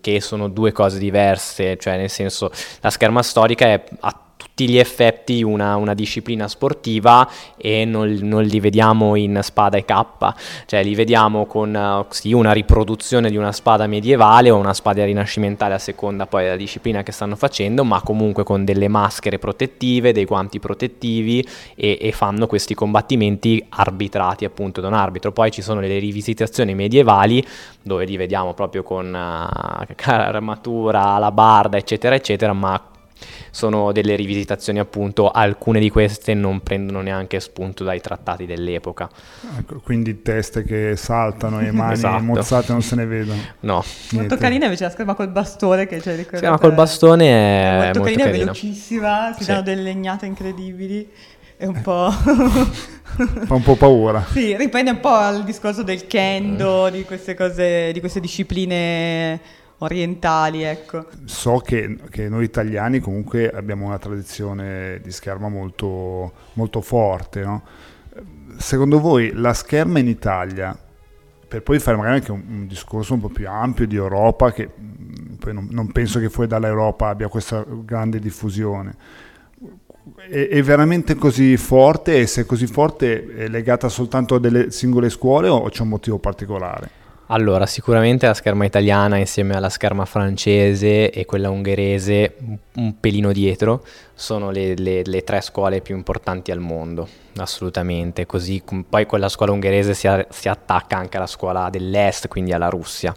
che 0.01 0.19
sono 0.19 0.47
due 0.47 0.71
cose 0.71 0.97
diverse, 0.97 1.77
cioè 1.77 1.95
nel 1.95 2.09
senso 2.09 2.51
la 2.79 2.89
scherma 2.89 3.21
storica 3.21 3.67
è 3.67 3.83
a 3.99 4.19
tutti 4.61 4.69
gli 4.69 4.77
effetti 4.77 5.41
una, 5.41 5.75
una 5.75 5.93
disciplina 5.93 6.47
sportiva 6.47 7.27
e 7.57 7.85
non, 7.85 8.19
non, 8.21 8.43
li 8.43 8.59
vediamo 8.59 9.15
in 9.15 9.39
spada 9.41 9.77
e 9.77 9.85
cappa, 9.85 10.35
cioè 10.65 10.83
li 10.83 10.93
vediamo 10.93 11.45
con 11.45 11.73
uh, 11.73 12.05
sì, 12.13 12.33
una 12.33 12.51
riproduzione 12.51 13.29
di 13.29 13.37
una 13.37 13.51
spada 13.51 13.87
medievale 13.87 14.49
o 14.49 14.57
una 14.57 14.73
spada 14.73 15.03
rinascimentale 15.05 15.73
a 15.73 15.79
seconda 15.79 16.27
poi 16.27 16.43
della 16.43 16.55
disciplina 16.55 17.01
che 17.01 17.11
stanno 17.11 17.35
facendo, 17.35 17.83
ma 17.83 18.01
comunque 18.01 18.43
con 18.43 18.63
delle 18.65 18.87
maschere 18.87 19.39
protettive, 19.39 20.11
dei 20.11 20.25
guanti 20.25 20.59
protettivi 20.59 21.45
e, 21.75 21.97
e 21.99 22.11
fanno 22.11 22.45
questi 22.45 22.75
combattimenti 22.75 23.63
arbitrati 23.69 24.45
appunto 24.45 24.81
da 24.81 24.87
un 24.87 24.93
arbitro. 24.93 25.31
Poi 25.31 25.49
ci 25.49 25.61
sono 25.61 25.79
le 25.79 25.97
rivisitazioni 25.97 26.75
medievali 26.75 27.43
dove 27.81 28.05
li 28.05 28.17
vediamo 28.17 28.53
proprio 28.53 28.83
con 28.83 29.07
uh, 29.15 30.09
armatura, 30.11 31.17
la 31.17 31.31
barda 31.31 31.77
eccetera 31.77 32.15
eccetera, 32.15 32.53
ma 32.53 32.90
sono 33.51 33.91
delle 33.91 34.15
rivisitazioni 34.15 34.79
appunto, 34.79 35.29
alcune 35.29 35.79
di 35.79 35.89
queste 35.89 36.33
non 36.33 36.61
prendono 36.61 37.01
neanche 37.01 37.39
spunto 37.39 37.83
dai 37.83 38.01
trattati 38.01 38.45
dell'epoca. 38.45 39.09
Ecco, 39.57 39.79
quindi 39.83 40.21
teste 40.21 40.63
che 40.63 40.95
saltano 40.95 41.59
e 41.59 41.71
mani 41.71 41.93
esatto. 41.93 42.23
mozzate 42.23 42.71
non 42.71 42.81
se 42.81 42.95
ne 42.95 43.05
vedono. 43.05 43.41
No. 43.61 43.83
Niente. 43.83 44.15
Molto 44.15 44.37
carina 44.37 44.65
invece 44.65 44.83
la 44.85 44.89
scherma 44.89 45.13
col 45.13 45.29
bastone 45.29 45.87
che 45.87 45.99
c'è 45.99 46.15
La 46.15 46.23
scherma 46.23 46.57
col 46.57 46.73
bastone 46.73 47.25
è, 47.25 47.69
è 47.69 47.83
molto, 47.83 47.99
molto 47.99 48.01
carina, 48.01 48.23
carina, 48.23 48.35
è 48.35 48.39
velocissima, 48.39 49.33
si 49.35 49.43
sì. 49.43 49.49
danno 49.49 49.61
delle 49.61 49.81
legnate 49.81 50.25
incredibili. 50.25 51.09
È 51.57 51.65
un 51.65 51.79
po'... 51.83 52.09
Fa 53.11 53.53
un 53.53 53.61
po' 53.61 53.75
paura. 53.75 54.25
Sì, 54.31 54.55
riprende 54.55 54.91
un 54.91 54.99
po' 54.99 55.09
al 55.09 55.43
discorso 55.43 55.83
del 55.83 56.07
kendo, 56.07 56.89
di 56.89 57.03
queste 57.03 57.35
cose, 57.35 57.91
di 57.91 57.99
queste 57.99 58.19
discipline 58.19 59.59
orientali, 59.81 60.63
ecco. 60.63 61.07
So 61.25 61.57
che, 61.57 61.97
che, 62.09 62.29
noi 62.29 62.43
italiani 62.43 62.99
comunque 62.99 63.49
abbiamo 63.49 63.85
una 63.85 63.99
tradizione 63.99 64.99
di 65.01 65.11
scherma 65.11 65.49
molto, 65.49 66.31
molto 66.53 66.81
forte, 66.81 67.41
no? 67.41 67.63
Secondo 68.57 68.99
voi 68.99 69.31
la 69.33 69.53
scherma 69.53 69.99
in 69.99 70.07
Italia, 70.07 70.77
per 71.47 71.63
poi 71.63 71.79
fare 71.79 71.97
magari 71.97 72.15
anche 72.17 72.31
un, 72.31 72.43
un 72.47 72.67
discorso 72.67 73.13
un 73.13 73.21
po' 73.21 73.29
più 73.29 73.47
ampio 73.49 73.87
di 73.87 73.95
Europa, 73.95 74.51
che 74.51 74.69
mm, 74.79 75.35
poi 75.35 75.53
non, 75.53 75.67
non 75.71 75.91
penso 75.91 76.19
che 76.19 76.29
fuori 76.29 76.49
dall'Europa 76.49 77.07
abbia 77.07 77.27
questa 77.27 77.65
grande 77.67 78.19
diffusione, 78.19 78.95
è, 80.29 80.47
è, 80.47 80.61
veramente 80.61 81.15
così 81.15 81.57
forte 81.57 82.19
e 82.19 82.27
se 82.27 82.41
è 82.41 82.45
così 82.45 82.67
forte 82.67 83.35
è 83.35 83.47
legata 83.47 83.89
soltanto 83.89 84.35
a 84.35 84.39
delle 84.39 84.69
singole 84.69 85.09
scuole 85.09 85.47
o 85.47 85.69
c'è 85.69 85.81
un 85.81 85.89
motivo 85.89 86.19
particolare? 86.19 87.00
Allora, 87.33 87.65
sicuramente 87.65 88.25
la 88.25 88.33
scherma 88.33 88.65
italiana 88.65 89.15
insieme 89.15 89.55
alla 89.55 89.69
scherma 89.69 90.03
francese 90.03 91.09
e 91.11 91.25
quella 91.25 91.49
ungherese 91.49 92.35
un 92.75 92.99
pelino 92.99 93.31
dietro 93.31 93.85
sono 94.13 94.51
le, 94.51 94.75
le, 94.75 95.01
le 95.05 95.23
tre 95.23 95.39
scuole 95.39 95.79
più 95.79 95.95
importanti 95.95 96.51
al 96.51 96.59
mondo, 96.59 97.07
assolutamente. 97.37 98.25
Così 98.25 98.61
poi 98.87 99.05
quella 99.05 99.29
scuola 99.29 99.53
ungherese 99.53 99.93
si, 99.93 100.09
si 100.27 100.49
attacca 100.49 100.97
anche 100.97 101.15
alla 101.15 101.25
scuola 101.25 101.69
dell'est, 101.69 102.27
quindi 102.27 102.51
alla 102.51 102.67
Russia. 102.67 103.15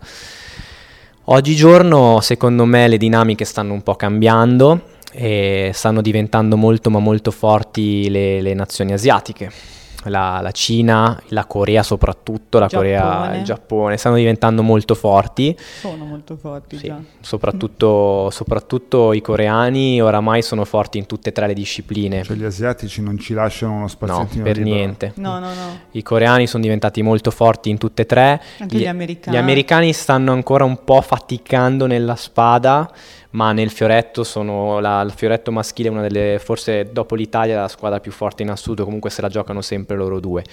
Oggigiorno, 1.24 2.20
secondo 2.20 2.64
me, 2.66 2.86
le 2.86 2.98
dinamiche 2.98 3.44
stanno 3.44 3.72
un 3.72 3.82
po' 3.82 3.96
cambiando 3.96 4.92
e 5.10 5.72
stanno 5.74 6.00
diventando 6.00 6.56
molto 6.56 6.88
ma 6.88 7.00
molto 7.00 7.32
forti 7.32 8.08
le, 8.08 8.40
le 8.40 8.54
nazioni 8.54 8.92
asiatiche 8.92 9.74
la, 10.04 10.40
la, 10.40 10.50
Cina, 10.50 11.20
la 11.28 11.44
Corea 11.44 11.82
soprattutto, 11.82 12.58
la 12.58 12.66
Giappone. 12.66 12.96
Corea, 12.96 13.36
il 13.36 13.44
Giappone, 13.44 13.96
stanno 13.96 14.16
diventando 14.16 14.62
molto 14.62 14.94
forti. 14.94 15.56
Sono 15.58 16.04
molto 16.04 16.36
forti 16.36 16.76
sì, 16.78 16.86
già. 16.86 16.98
Soprattutto, 17.20 18.30
soprattutto, 18.30 19.12
i 19.12 19.20
coreani 19.20 20.00
oramai 20.00 20.42
sono 20.42 20.64
forti 20.64 20.98
in 20.98 21.06
tutte 21.06 21.30
e 21.30 21.32
tre 21.32 21.46
le 21.46 21.54
discipline. 21.54 22.22
Cioè 22.22 22.36
gli 22.36 22.44
asiatici 22.44 23.02
non 23.02 23.18
ci 23.18 23.34
lasciano 23.34 23.74
uno 23.74 23.88
spazio. 23.88 24.28
No, 24.36 24.42
per 24.42 24.58
niente. 24.58 25.12
No, 25.16 25.38
no, 25.38 25.48
no. 25.48 25.78
I 25.92 26.02
coreani 26.02 26.46
sono 26.46 26.62
diventati 26.62 27.02
molto 27.02 27.30
forti 27.30 27.70
in 27.70 27.78
tutte 27.78 28.02
e 28.02 28.06
tre. 28.06 28.42
Anche 28.58 28.76
gli, 28.76 28.80
gli 28.80 28.86
americani. 28.86 29.36
Gli 29.36 29.40
americani 29.40 29.92
stanno 29.92 30.32
ancora 30.32 30.64
un 30.64 30.82
po' 30.84 31.00
faticando 31.00 31.86
nella 31.86 32.16
spada 32.16 32.90
ma 33.34 33.52
nel 33.52 33.70
fioretto 33.70 34.24
sono 34.24 34.80
la, 34.80 35.00
il 35.02 35.12
fioretto 35.12 35.52
maschile 35.52 35.88
è 35.88 35.92
una 35.92 36.02
delle, 36.02 36.38
forse 36.42 36.90
dopo 36.92 37.14
l'Italia, 37.14 37.60
la 37.60 37.68
squadra 37.68 38.00
più 38.00 38.12
forte 38.12 38.42
in 38.42 38.50
assoluto, 38.50 38.84
comunque 38.84 39.10
se 39.10 39.22
la 39.22 39.28
giocano 39.28 39.60
sempre 39.60 39.96
loro 39.96 40.20
due. 40.20 40.44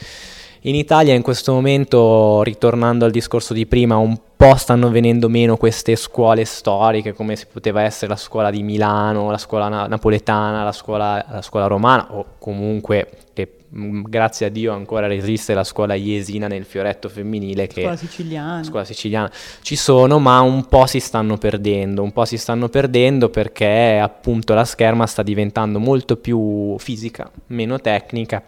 In 0.62 0.76
Italia 0.76 1.16
in 1.16 1.24
questo 1.24 1.54
momento, 1.54 2.44
ritornando 2.44 3.06
al 3.06 3.12
discorso 3.12 3.54
di 3.54 3.66
prima, 3.66 3.98
un 3.98 4.16
po' 4.36 4.56
stanno 4.56 4.90
venendo 4.92 5.28
meno 5.28 5.58
queste 5.58 5.96
scuole 5.96 6.46
storiche, 6.46 7.14
come 7.14 7.36
si 7.36 7.46
poteva 7.52 7.82
essere 7.82 8.12
la 8.12 8.18
scuola 8.18 8.52
di 8.52 8.62
Milano, 8.62 9.32
la 9.32 9.40
scuola 9.40 9.70
na- 9.70 9.88
napoletana, 9.88 10.64
la 10.64 10.72
scuola, 10.72 11.26
la 11.32 11.42
scuola 11.42 11.66
romana, 11.66 12.08
o 12.12 12.26
comunque 12.38 13.10
che 13.34 13.61
grazie 13.74 14.48
a 14.48 14.50
Dio 14.50 14.74
ancora 14.74 15.08
resiste 15.08 15.54
la 15.54 15.64
scuola 15.64 15.94
iesina 15.94 16.48
nel 16.48 16.66
fioretto 16.66 17.08
femminile 17.08 17.68
che 17.68 17.82
scuola 17.82 17.96
siciliana. 17.96 18.64
scuola 18.64 18.86
siciliana 18.86 19.32
ci 19.62 19.78
sono 19.78 20.20
ma 20.20 20.42
un 20.42 20.66
po' 20.66 20.86
si 20.88 21.00
stanno 21.00 21.38
perdendo 21.38 22.04
un 22.04 22.12
po' 22.12 22.26
si 22.26 22.38
stanno 22.38 22.68
perdendo 22.68 23.30
perché 23.30 23.98
appunto 23.98 24.54
la 24.54 24.66
scherma 24.66 25.08
sta 25.08 25.24
diventando 25.24 25.80
molto 25.80 26.18
più 26.18 26.78
fisica 26.80 27.32
meno 27.48 27.80
tecnica 27.80 28.44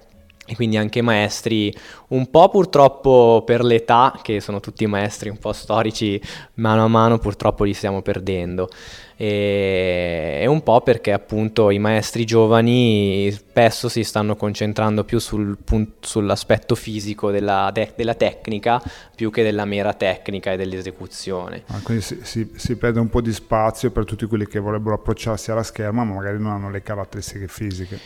e 0.45 0.55
quindi 0.55 0.77
anche 0.77 1.01
maestri 1.01 1.73
un 2.09 2.29
po' 2.29 2.49
purtroppo 2.49 3.43
per 3.45 3.63
l'età 3.63 4.19
che 4.21 4.41
sono 4.41 4.59
tutti 4.59 4.85
maestri 4.85 5.29
un 5.29 5.37
po' 5.37 5.53
storici 5.53 6.21
mano 6.55 6.83
a 6.83 6.87
mano 6.87 7.17
purtroppo 7.17 7.63
li 7.63 7.73
stiamo 7.73 8.01
perdendo 8.01 8.69
e, 9.15 10.39
e, 10.41 10.47
un 10.47 10.63
po' 10.63 10.81
perché 10.81 11.11
appunto 11.11 11.69
i 11.69 11.79
maestri 11.79 12.25
giovani 12.25 13.31
spesso 13.31 13.87
si 13.87 14.03
stanno 14.03 14.35
concentrando 14.35 15.03
più 15.03 15.19
sul 15.19 15.57
punt- 15.63 16.05
sull'aspetto 16.05 16.75
fisico 16.75 17.31
della, 17.31 17.69
de- 17.71 17.93
della, 17.95 18.15
tecnica 18.15 18.81
più 19.15 19.29
che 19.29 19.43
della 19.43 19.65
mera 19.65 19.93
tecnica 19.93 20.51
e 20.51 20.57
dell'esecuzione. 20.57 21.63
Ah, 21.67 21.79
quindi 21.83 22.03
si, 22.03 22.19
si, 22.23 22.51
si, 22.55 22.75
perde 22.75 22.99
un 22.99 23.09
po' 23.09 23.21
di 23.21 23.31
spazio 23.31 23.91
per 23.91 24.03
tutti 24.03 24.25
quelli 24.25 24.47
che 24.47 24.59
vorrebbero 24.59 24.95
approcciarsi 24.95 25.51
alla 25.51 25.63
scherma 25.63 26.03
ma 26.03 26.15
magari 26.15 26.39
non 26.39 26.51
hanno 26.51 26.69
le 26.69 26.81
caratteristiche 26.81 27.47
fisiche. 27.47 27.99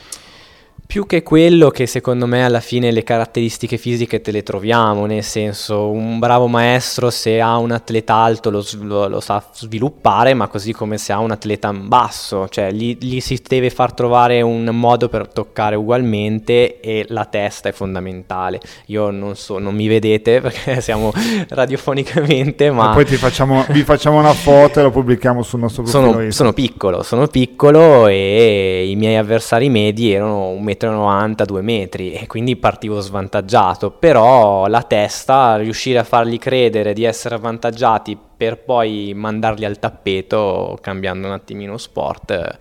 Più 0.87 1.05
che 1.05 1.21
quello 1.21 1.69
che 1.69 1.85
secondo 1.85 2.27
me 2.27 2.45
alla 2.45 2.61
fine 2.61 2.91
le 2.91 3.03
caratteristiche 3.03 3.75
fisiche 3.75 4.21
te 4.21 4.31
le 4.31 4.41
troviamo, 4.41 5.05
nel 5.05 5.21
senso 5.21 5.89
un 5.89 6.17
bravo 6.17 6.47
maestro 6.47 7.09
se 7.09 7.41
ha 7.41 7.57
un 7.57 7.71
atleta 7.71 8.13
alto 8.13 8.49
lo, 8.49 8.65
lo, 8.83 9.09
lo 9.09 9.19
sa 9.19 9.43
sviluppare, 9.51 10.33
ma 10.33 10.47
così 10.47 10.71
come 10.71 10.97
se 10.97 11.11
ha 11.11 11.19
un 11.19 11.31
atleta 11.31 11.73
basso, 11.73 12.47
cioè 12.47 12.71
gli, 12.71 12.97
gli, 13.01 13.19
si 13.19 13.37
deve 13.45 13.69
far 13.69 13.91
trovare 13.91 14.41
un 14.41 14.63
modo 14.71 15.09
per 15.09 15.27
toccare 15.27 15.75
ugualmente 15.75 16.79
e 16.79 17.05
la 17.09 17.25
testa 17.25 17.67
è 17.67 17.73
fondamentale. 17.73 18.61
Io 18.85 19.09
non 19.09 19.35
so, 19.35 19.59
non 19.59 19.75
mi 19.75 19.89
vedete 19.89 20.39
perché 20.41 20.79
siamo 20.79 21.11
radiofonicamente, 21.49 22.71
ma... 22.71 22.91
E 22.91 23.03
poi 23.03 23.17
facciamo, 23.17 23.65
vi 23.71 23.83
facciamo 23.83 24.19
una 24.19 24.33
foto 24.33 24.79
e 24.79 24.83
lo 24.83 24.91
pubblichiamo 24.91 25.43
sul 25.43 25.59
nostro 25.59 25.83
profilo. 25.83 26.13
Sono, 26.13 26.31
sono 26.31 26.53
piccolo, 26.53 27.03
sono 27.03 27.27
piccolo 27.27 28.07
e 28.07 28.87
i 28.89 28.95
miei 28.95 29.17
avversari 29.17 29.67
medi 29.67 30.13
erano 30.13 30.47
un 30.47 30.63
metro 30.63 30.75
1,90 30.85 31.29
m, 31.29 31.45
2 31.45 31.61
metri 31.61 32.13
e 32.13 32.27
quindi 32.27 32.55
partivo 32.55 32.99
svantaggiato, 32.99 33.91
però 33.91 34.67
la 34.67 34.83
testa, 34.83 35.57
riuscire 35.57 35.99
a 35.99 36.03
fargli 36.03 36.37
credere 36.37 36.93
di 36.93 37.03
essere 37.03 37.35
avvantaggiati 37.35 38.17
per 38.37 38.59
poi 38.59 39.13
mandarli 39.15 39.65
al 39.65 39.79
tappeto 39.79 40.77
cambiando 40.81 41.27
un 41.27 41.33
attimino 41.33 41.77
sport 41.77 42.57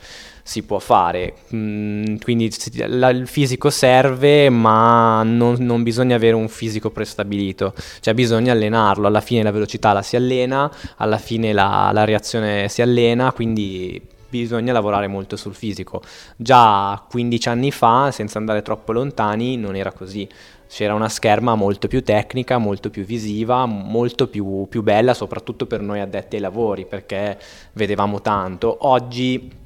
si 0.46 0.62
può 0.62 0.78
fare, 0.78 1.34
mm, 1.52 2.18
quindi 2.22 2.44
il 2.44 3.24
fisico 3.26 3.68
serve 3.68 4.48
ma 4.48 5.24
non, 5.24 5.56
non, 5.58 5.82
bisogna 5.82 6.14
avere 6.14 6.36
un 6.36 6.48
fisico 6.48 6.90
prestabilito, 6.90 7.74
cioè 7.98 8.14
bisogna 8.14 8.52
allenarlo, 8.52 9.08
alla 9.08 9.20
fine 9.20 9.42
la 9.42 9.50
velocità 9.50 9.92
la 9.92 10.02
si 10.02 10.14
allena, 10.14 10.70
alla 10.98 11.18
fine 11.18 11.52
la, 11.52 11.90
la 11.92 12.04
reazione 12.04 12.68
si 12.68 12.80
allena, 12.80 13.32
quindi 13.32 14.00
bisogna 14.28 14.72
lavorare 14.72 15.06
molto 15.06 15.36
sul 15.36 15.54
fisico. 15.54 16.02
Già 16.36 17.02
15 17.08 17.48
anni 17.48 17.70
fa, 17.70 18.10
senza 18.10 18.38
andare 18.38 18.62
troppo 18.62 18.92
lontani, 18.92 19.56
non 19.56 19.76
era 19.76 19.92
così. 19.92 20.28
C'era 20.68 20.94
una 20.94 21.08
scherma 21.08 21.54
molto 21.54 21.88
più 21.88 22.02
tecnica, 22.02 22.58
molto 22.58 22.90
più 22.90 23.04
visiva, 23.04 23.66
molto 23.66 24.28
più, 24.28 24.66
più 24.68 24.82
bella, 24.82 25.14
soprattutto 25.14 25.66
per 25.66 25.80
noi 25.80 26.00
addetti 26.00 26.36
ai 26.36 26.42
lavori, 26.42 26.86
perché 26.86 27.38
vedevamo 27.72 28.20
tanto. 28.20 28.76
Oggi 28.80 29.64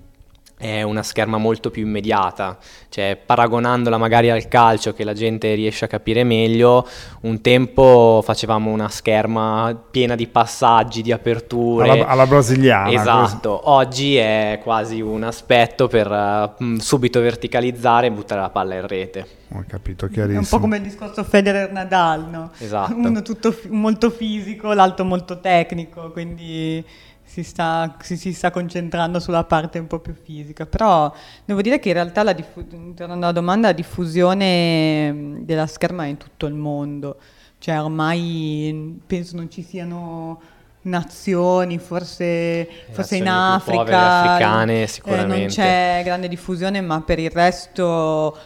è 0.60 0.82
una 0.82 1.02
scherma 1.02 1.38
molto 1.38 1.70
più 1.70 1.86
immediata, 1.86 2.58
cioè 2.90 3.18
paragonandola 3.24 3.96
magari 3.96 4.28
al 4.28 4.46
calcio 4.46 4.92
che 4.92 5.04
la 5.04 5.14
gente 5.14 5.54
riesce 5.54 5.86
a 5.86 5.88
capire 5.88 6.22
meglio, 6.22 6.86
un 7.22 7.40
tempo 7.40 8.20
facevamo 8.22 8.70
una 8.70 8.90
scherma 8.90 9.74
piena 9.90 10.14
di 10.16 10.26
passaggi, 10.26 11.00
di 11.00 11.12
aperture. 11.12 11.88
Alla, 11.88 12.06
alla 12.06 12.26
brasiliana. 12.26 12.92
Esatto, 12.92 13.56
così. 13.56 13.62
oggi 13.64 14.16
è 14.16 14.60
quasi 14.62 15.00
un 15.00 15.22
aspetto 15.22 15.88
per 15.88 16.56
uh, 16.58 16.78
subito 16.78 17.20
verticalizzare 17.22 18.08
e 18.08 18.12
buttare 18.12 18.42
la 18.42 18.50
palla 18.50 18.74
in 18.74 18.86
rete. 18.86 19.26
Ho 19.54 19.64
capito, 19.66 20.08
chiarissimo. 20.08 20.40
È 20.40 20.42
un 20.42 20.48
po' 20.48 20.60
come 20.60 20.76
il 20.76 20.82
discorso 20.82 21.24
Federer-Nadal, 21.24 22.28
no? 22.28 22.50
Esatto. 22.58 22.94
Uno 22.94 23.22
tutto 23.22 23.56
molto 23.70 24.10
fisico, 24.10 24.74
l'altro 24.74 25.06
molto 25.06 25.40
tecnico, 25.40 26.10
quindi 26.10 26.84
si 27.30 27.44
sta, 27.44 27.96
si, 28.00 28.16
si 28.16 28.32
sta, 28.32 28.50
concentrando 28.50 29.20
sulla 29.20 29.44
parte 29.44 29.78
un 29.78 29.86
po' 29.86 30.00
più 30.00 30.14
fisica, 30.20 30.66
però 30.66 31.12
devo 31.44 31.62
dire 31.62 31.78
che 31.78 31.90
in 31.90 31.94
realtà, 31.94 32.24
la 32.24 32.32
diffu- 32.32 32.66
tornando 32.94 33.26
alla 33.26 33.32
domanda, 33.32 33.68
la 33.68 33.72
diffusione 33.72 35.36
della 35.42 35.68
scherma 35.68 36.06
è 36.06 36.08
in 36.08 36.16
tutto 36.16 36.46
il 36.46 36.54
mondo, 36.54 37.18
cioè 37.58 37.80
ormai 37.80 39.00
penso 39.06 39.36
non 39.36 39.48
ci 39.48 39.62
siano 39.62 40.40
nazioni, 40.82 41.78
forse, 41.78 42.68
forse 42.90 43.16
in 43.16 43.28
Africa, 43.28 44.22
africane 44.22 44.88
sicuramente. 44.88 45.36
Eh, 45.36 45.38
non 45.38 45.48
c'è 45.48 46.02
grande 46.02 46.26
diffusione, 46.26 46.80
ma 46.80 47.00
per 47.00 47.20
il 47.20 47.30
resto 47.30 48.36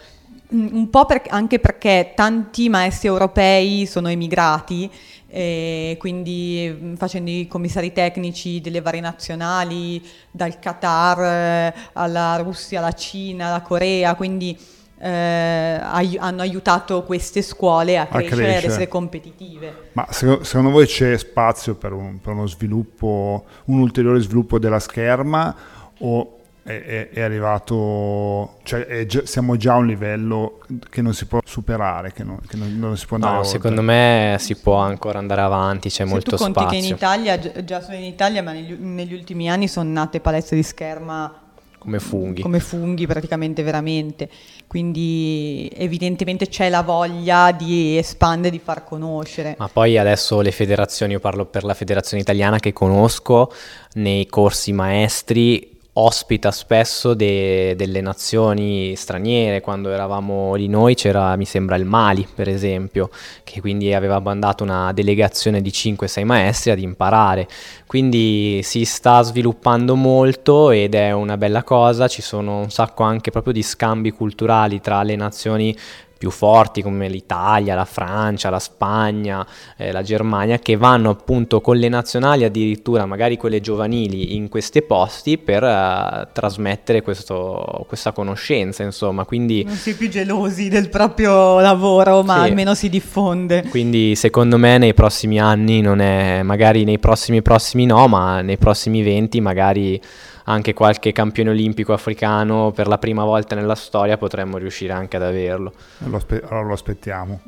un 0.51 0.91
po' 0.91 1.07
per, 1.07 1.23
anche 1.29 1.59
perché 1.59 2.13
tanti 2.15 2.69
maestri 2.69 3.09
europei 3.09 3.87
sono 3.87 4.09
emigrati 4.09 4.91
e 5.37 5.97
quindi 5.99 6.73
mm, 6.73 6.95
facendo 6.95 7.29
i 7.29 7.49
commissari 7.49 7.93
tecnici 7.93 8.61
delle 8.61 8.81
varie 8.81 9.01
nazionali, 9.01 10.01
dal 10.31 10.61
Qatar 10.61 11.21
eh, 11.21 11.75
alla 11.95 12.37
Russia, 12.37 12.79
alla 12.79 12.93
Cina, 12.93 13.49
alla 13.49 13.61
Corea, 13.61 14.15
quindi 14.15 14.57
eh, 14.97 15.81
ai- 15.83 16.17
hanno 16.21 16.43
aiutato 16.43 17.03
queste 17.03 17.43
scuole 17.43 17.99
a 17.99 18.07
crescere, 18.07 18.47
e 18.47 18.57
ad 18.59 18.63
essere 18.63 18.87
competitive. 18.87 19.91
Ma 19.95 20.07
secondo, 20.11 20.45
secondo 20.45 20.71
voi 20.71 20.87
c'è 20.87 21.19
spazio 21.19 21.75
per, 21.75 21.91
un, 21.91 22.21
per 22.21 22.33
uno 22.33 22.47
sviluppo, 22.47 23.45
un 23.65 23.81
ulteriore 23.81 24.21
sviluppo 24.21 24.61
della 24.61 24.79
scherma 24.79 25.53
o 25.99 26.34
è, 26.65 27.11
è, 27.13 27.21
arrivato, 27.21 28.57
cioè 28.63 28.87
è 28.87 29.07
siamo 29.25 29.57
già 29.57 29.75
a 29.75 29.77
un 29.77 29.87
livello 29.87 30.61
che 30.89 31.03
non 31.03 31.13
si 31.13 31.27
può 31.27 31.41
superare, 31.45 32.13
che 32.13 32.25
non, 32.25 32.39
che 32.49 32.57
non, 32.57 32.79
non 32.79 32.97
si 32.97 33.05
può 33.07 33.17
andare 33.17 33.35
No, 33.35 33.41
oltre. 33.41 33.53
secondo 33.53 33.83
me 33.83 34.37
si 34.41 34.57
può 34.57 34.77
ancora 34.77 35.19
andare 35.19 35.43
avanti, 35.43 35.91
c'è 35.91 35.97
Se 35.97 36.05
molto 36.05 36.31
tu 36.31 36.37
conti 36.37 36.61
spazio. 36.61 36.81
che 36.81 36.87
in 36.87 36.93
Italia, 36.95 37.65
già 37.65 37.83
solo 37.83 37.99
in 37.99 38.05
Italia, 38.05 38.43
ma 38.43 38.53
negli, 38.53 38.73
negli 38.73 39.13
ultimi 39.13 39.51
anni 39.51 39.69
sono 39.69 39.91
nate 39.91 40.21
palestre 40.21 40.57
di 40.57 40.63
scherma 40.63 41.41
come 41.85 42.01
funghi. 42.01 42.41
Come 42.41 42.61
funghi 42.61 43.07
praticamente 43.07 43.63
veramente. 43.63 44.31
Quindi 44.67 45.71
evidentemente 45.77 46.49
c'è 46.49 46.71
la 46.71 46.81
voglia 46.83 47.53
di 47.53 47.99
espandere, 47.99 48.51
di 48.51 48.59
far 48.59 48.85
conoscere. 48.85 49.55
Ma 49.59 49.69
poi 49.69 49.99
adesso 49.99 50.41
le 50.41 50.51
federazioni, 50.51 51.13
io 51.13 51.21
parlo 51.21 51.45
per 51.45 51.63
la 51.63 51.75
federazione 51.75 52.23
italiana 52.23 52.59
che 52.59 52.73
conosco, 52.73 53.53
nei 53.97 54.27
corsi 54.27 54.73
maestri 54.73 55.74
ospita 55.95 56.51
spesso 56.51 57.15
de- 57.15 57.75
delle 57.77 58.01
nazioni 58.01 58.95
straniere. 58.97 59.61
Quando 59.61 59.91
eravamo 59.91 60.55
lì 60.55 60.67
noi 60.69 60.95
c'era, 60.95 61.37
mi 61.37 61.45
sembra, 61.45 61.77
il 61.77 61.85
Mali, 61.85 62.27
per 62.33 62.49
esempio, 62.49 63.11
che 63.45 63.61
quindi 63.61 63.93
aveva 63.93 64.19
mandato 64.19 64.65
una 64.65 64.93
delegazione 64.93 65.61
di 65.61 65.71
5-6 65.71 66.25
maestri 66.25 66.71
ad 66.71 66.79
imparare. 66.79 67.47
Quindi 67.87 68.61
si 68.63 68.85
sta 68.85 69.23
sviluppando 69.23 69.95
molto 69.95 70.71
ed 70.71 70.95
è 70.95 71.13
una 71.13 71.37
bella 71.37 71.63
cosa, 71.63 72.09
ci 72.09 72.23
sono 72.23 72.59
un 72.59 72.71
sacco 72.71 73.03
anche 73.05 73.31
proprio 73.31 73.53
di 73.53 73.63
scambi 73.63 74.11
culturali 74.11 74.81
tra 74.81 75.03
le 75.03 75.17
nazioni 75.17 75.77
più 76.17 76.31
forti 76.31 76.83
come 76.83 77.09
l'Italia, 77.09 77.75
la 77.75 77.85
Francia, 77.85 78.51
la 78.51 78.59
Spagna, 78.59 79.47
eh, 79.77 79.93
la 79.93 80.03
Germania, 80.03 80.59
che 80.59 80.77
vanno 80.77 81.11
appunto 81.11 81.61
con 81.61 81.77
le 81.77 81.89
nazionali, 81.89 82.45
addirittura 82.45 83.07
magari 83.07 83.37
quelle 83.37 83.61
giovanili, 83.61 84.37
in 84.37 84.49
questi 84.49 84.83
posti 84.83 85.39
per 85.39 85.63
uh, 85.63 86.33
trasmettere 86.33 87.03
questo, 87.03 87.85
questa 87.87 88.13
conoscenza, 88.13 88.83
insomma. 88.83 89.25
Quindi, 89.25 89.65
non 89.65 89.75
si 89.75 89.91
è 89.91 89.95
più 89.95 90.09
gelosi 90.09 90.69
del 90.69 90.89
proprio 90.89 91.61
lavoro, 91.61 92.23
ma 92.23 92.43
sì. 92.43 92.49
almeno 92.49 92.75
si 92.75 92.89
diffonde. 92.89 93.65
Quindi 93.69 94.15
secondo 94.17 94.57
me 94.57 94.79
nei 94.79 94.95
prossimi 94.95 95.39
anni 95.39 95.81
non 95.81 96.01
è, 96.01 96.43
magari 96.43 96.85
nei 96.85 96.99
prossimi 96.99 97.43
prossimi 97.43 97.87
no, 97.87 98.07
ma 98.09 98.41
nei 98.41 98.57
prossimi 98.57 99.03
20 99.03 99.41
magari 99.41 100.01
anche 100.45 100.75
qualche 100.75 101.13
campione 101.13 101.51
olimpico 101.51 101.93
africano 101.93 102.73
per 102.73 102.87
la 102.87 102.99
prima 102.99 103.25
volta 103.25 103.55
nella 103.55 103.75
storia 103.75 104.17
potremmo 104.17 104.59
riuscire 104.59 104.93
anche 104.93 105.17
ad 105.17 105.23
averlo. 105.23 105.73
Lo 105.99 106.17
aspe- 106.17 106.43
allora 106.43 106.67
lo 106.67 106.73
aspettiamo. 106.73 107.41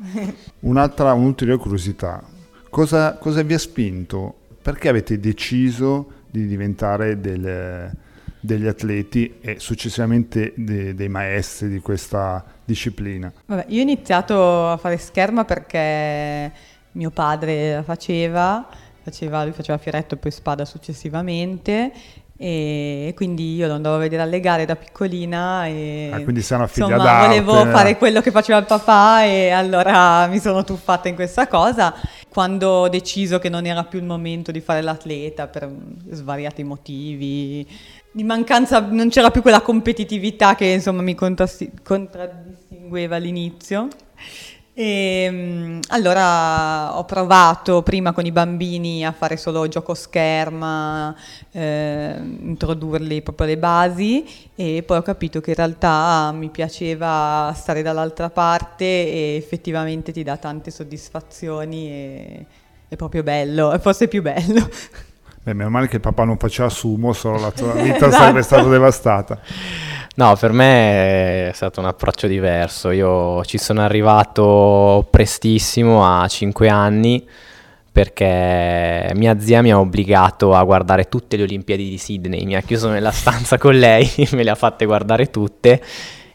Un'altra, 0.61 1.13
un'ulteriore 1.13 1.59
curiosità, 1.59 2.23
cosa, 2.69 3.17
cosa, 3.17 3.41
vi 3.43 3.53
ha 3.53 3.59
spinto? 3.59 4.35
Perché 4.61 4.89
avete 4.89 5.19
deciso 5.19 6.11
di 6.29 6.47
diventare 6.47 7.19
del, 7.19 7.91
degli 8.39 8.67
atleti 8.67 9.37
e 9.41 9.59
successivamente 9.59 10.53
de, 10.55 10.95
dei 10.95 11.09
maestri 11.09 11.69
di 11.69 11.79
questa 11.79 12.43
disciplina? 12.65 13.31
Vabbè, 13.45 13.65
io 13.69 13.79
ho 13.79 13.83
iniziato 13.83 14.69
a 14.69 14.77
fare 14.77 14.97
scherma 14.97 15.45
perché 15.45 16.51
mio 16.93 17.11
padre 17.11 17.75
la 17.75 17.83
faceva, 17.83 18.67
faceva 19.03 19.43
lui 19.43 19.53
faceva 19.53 19.77
fioretto 19.77 20.15
e 20.15 20.17
poi 20.17 20.31
spada 20.31 20.65
successivamente 20.65 21.91
e 22.39 23.13
quindi 23.15 23.55
io 23.55 23.65
lo 23.65 23.73
andavo 23.73 23.95
a 23.95 23.99
vedere 23.99 24.21
alle 24.21 24.39
gare 24.39 24.65
da 24.65 24.75
piccolina 24.75 25.65
e 25.65 26.11
ah, 26.13 26.21
quindi 26.21 26.43
sei 26.43 26.57
una 26.57 26.67
figlia 26.67 26.85
insomma 26.85 27.03
d'arte. 27.03 27.41
volevo 27.41 27.71
fare 27.71 27.97
quello 27.97 28.21
che 28.21 28.29
faceva 28.29 28.59
il 28.59 28.65
papà 28.65 29.23
e 29.23 29.49
allora 29.49 30.27
mi 30.27 30.39
sono 30.39 30.63
tuffata 30.63 31.07
in 31.07 31.15
questa 31.15 31.47
cosa 31.47 31.95
quando 32.29 32.69
ho 32.69 32.89
deciso 32.89 33.39
che 33.39 33.49
non 33.49 33.65
era 33.65 33.83
più 33.85 33.97
il 33.97 34.05
momento 34.05 34.51
di 34.51 34.61
fare 34.61 34.81
l'atleta 34.81 35.47
per 35.47 35.67
svariati 36.11 36.63
motivi 36.63 37.67
di 38.11 38.23
mancanza 38.23 38.81
non 38.81 39.09
c'era 39.09 39.31
più 39.31 39.41
quella 39.41 39.61
competitività 39.61 40.53
che 40.53 40.65
insomma 40.65 41.01
mi 41.01 41.15
contraddistingueva 41.15 43.15
all'inizio 43.15 43.87
e 44.79 45.79
allora 45.87 46.99
ho 46.99 47.03
provato 47.05 47.81
prima 47.81 48.11
con 48.11 48.27
i 48.27 48.31
bambini 48.31 49.03
a 49.03 49.11
fare 49.11 49.35
solo 49.35 49.67
gioco 49.67 49.95
scherma, 49.95 51.15
eh, 51.51 52.15
introdurli 52.21 53.23
proprio 53.23 53.47
alle 53.47 53.57
basi 53.57 54.23
e 54.53 54.83
poi 54.85 54.97
ho 54.97 55.01
capito 55.01 55.41
che 55.41 55.49
in 55.49 55.55
realtà 55.55 56.31
mi 56.31 56.49
piaceva 56.49 57.51
stare 57.55 57.81
dall'altra 57.81 58.29
parte 58.29 58.85
e 58.85 59.35
effettivamente 59.35 60.11
ti 60.11 60.21
dà 60.21 60.37
tante 60.37 60.69
soddisfazioni 60.69 61.89
e 61.89 62.45
è 62.87 62.95
proprio 62.95 63.23
bello, 63.23 63.71
è 63.71 63.79
forse 63.79 64.07
più 64.07 64.21
bello. 64.21 64.69
Beh, 65.41 65.53
meno 65.53 65.71
male 65.71 65.87
che 65.87 65.95
il 65.95 66.01
papà 66.01 66.23
non 66.23 66.37
faceva 66.37 66.69
sumo, 66.69 67.13
solo 67.13 67.39
la 67.39 67.51
tua 67.51 67.73
vita 67.73 67.95
esatto. 68.05 68.11
sarebbe 68.11 68.41
stata 68.43 68.69
devastata. 68.69 69.39
No, 70.17 70.35
per 70.35 70.51
me 70.51 71.49
è 71.49 71.51
stato 71.53 71.79
un 71.79 71.85
approccio 71.85 72.25
diverso. 72.25 72.89
Io 72.89 73.45
ci 73.45 73.59
sono 73.59 73.81
arrivato 73.81 75.07
prestissimo 75.11 76.03
a 76.03 76.27
5 76.27 76.67
anni 76.69 77.23
perché 77.91 79.11
mia 79.13 79.39
zia 79.39 79.61
mi 79.61 79.71
ha 79.71 79.79
obbligato 79.79 80.55
a 80.55 80.63
guardare 80.63 81.07
tutte 81.07 81.37
le 81.37 81.43
Olimpiadi 81.43 81.87
di 81.87 81.97
Sydney, 81.99 82.45
mi 82.45 82.55
ha 82.55 82.61
chiuso 82.61 82.89
nella 82.89 83.11
stanza 83.11 83.59
con 83.59 83.77
lei, 83.77 84.11
me 84.33 84.41
le 84.41 84.49
ha 84.49 84.55
fatte 84.55 84.85
guardare 84.85 85.29
tutte 85.29 85.83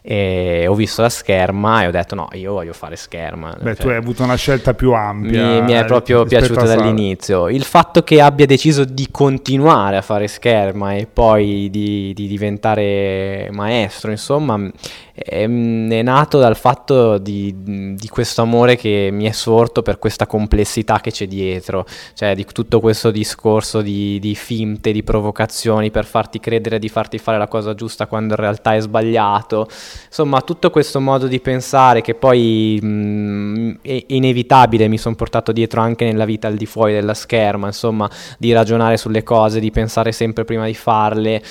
e 0.05 0.65
ho 0.67 0.75
visto 0.75 1.01
la 1.01 1.07
scherma 1.07 1.83
e 1.83 1.87
ho 1.87 1.91
detto 1.91 2.13
no, 2.13 2.27
io 2.33 2.51
voglio 2.51 2.73
fare 2.73 2.97
scherma. 2.97 3.55
Beh, 3.57 3.75
cioè, 3.75 3.83
tu 3.83 3.87
hai 3.87 3.95
avuto 3.95 4.21
una 4.21 4.35
scelta 4.35 4.73
più 4.73 4.91
ampia. 4.91 5.45
Mi, 5.45 5.61
mi 5.61 5.71
è 5.71 5.85
proprio 5.85 6.25
piaciuta 6.25 6.65
dall'inizio. 6.65 7.47
Il 7.47 7.63
fatto 7.63 8.03
che 8.03 8.19
abbia 8.19 8.45
deciso 8.45 8.83
di 8.83 9.07
continuare 9.09 9.95
a 9.95 10.01
fare 10.01 10.27
scherma 10.27 10.93
e 10.95 11.07
poi 11.07 11.69
di, 11.69 12.11
di 12.13 12.27
diventare 12.27 13.47
maestro, 13.53 14.11
insomma, 14.11 14.69
è, 15.13 15.43
è, 15.43 15.47
nato 15.47 16.37
dal 16.37 16.57
fatto 16.57 17.17
di, 17.17 17.95
di, 17.95 18.07
questo 18.09 18.41
amore 18.41 18.75
che 18.75 19.09
mi 19.11 19.25
è 19.25 19.31
sorto 19.31 19.83
per 19.83 19.99
questa 19.99 20.25
complessità 20.25 20.99
che 20.99 21.11
c'è 21.11 21.27
dietro, 21.27 21.85
cioè 22.13 22.35
di 22.35 22.45
tutto 22.51 22.81
questo 22.81 23.09
discorso 23.09 23.81
di, 23.81 24.19
di 24.19 24.35
finte, 24.35 24.91
di 24.91 25.03
provocazioni 25.03 25.91
per 25.91 26.05
farti 26.05 26.39
credere 26.41 26.77
di 26.77 26.89
farti 26.89 27.19
fare 27.19 27.37
la 27.37 27.47
cosa 27.47 27.73
giusta 27.73 28.07
quando 28.07 28.33
in 28.33 28.39
realtà 28.39 28.75
è 28.75 28.81
sbagliato. 28.81 29.69
Insomma, 30.07 30.41
tutto 30.41 30.69
questo 30.69 30.99
modo 30.99 31.27
di 31.27 31.39
pensare 31.39 32.01
che 32.01 32.13
poi 32.13 32.79
mh, 32.81 33.79
è 33.81 34.03
inevitabile 34.07 34.87
mi 34.87 34.97
sono 34.97 35.15
portato 35.15 35.51
dietro 35.51 35.81
anche 35.81 36.05
nella 36.05 36.25
vita 36.25 36.47
al 36.47 36.55
di 36.55 36.65
fuori 36.65 36.93
della 36.93 37.13
scherma, 37.13 37.67
insomma, 37.67 38.09
di 38.37 38.51
ragionare 38.53 38.97
sulle 38.97 39.23
cose, 39.23 39.59
di 39.59 39.71
pensare 39.71 40.11
sempre 40.11 40.45
prima 40.45 40.65
di 40.65 40.73
farle. 40.73 41.41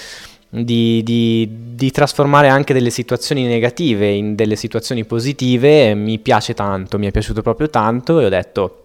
Di, 0.55 1.03
di, 1.03 1.49
di, 1.75 1.91
trasformare 1.91 2.49
anche 2.49 2.75
delle 2.75 2.91
situazioni 2.91 3.47
negative 3.47 4.11
in 4.11 4.35
delle 4.35 4.55
situazioni 4.55 5.07
positive 5.07 5.95
mi 5.95 6.19
piace 6.19 6.53
tanto, 6.53 6.99
mi 6.99 7.07
è 7.07 7.11
piaciuto 7.11 7.41
proprio 7.41 7.71
tanto 7.71 8.21
e 8.21 8.27
ho 8.27 8.29
detto 8.29 8.82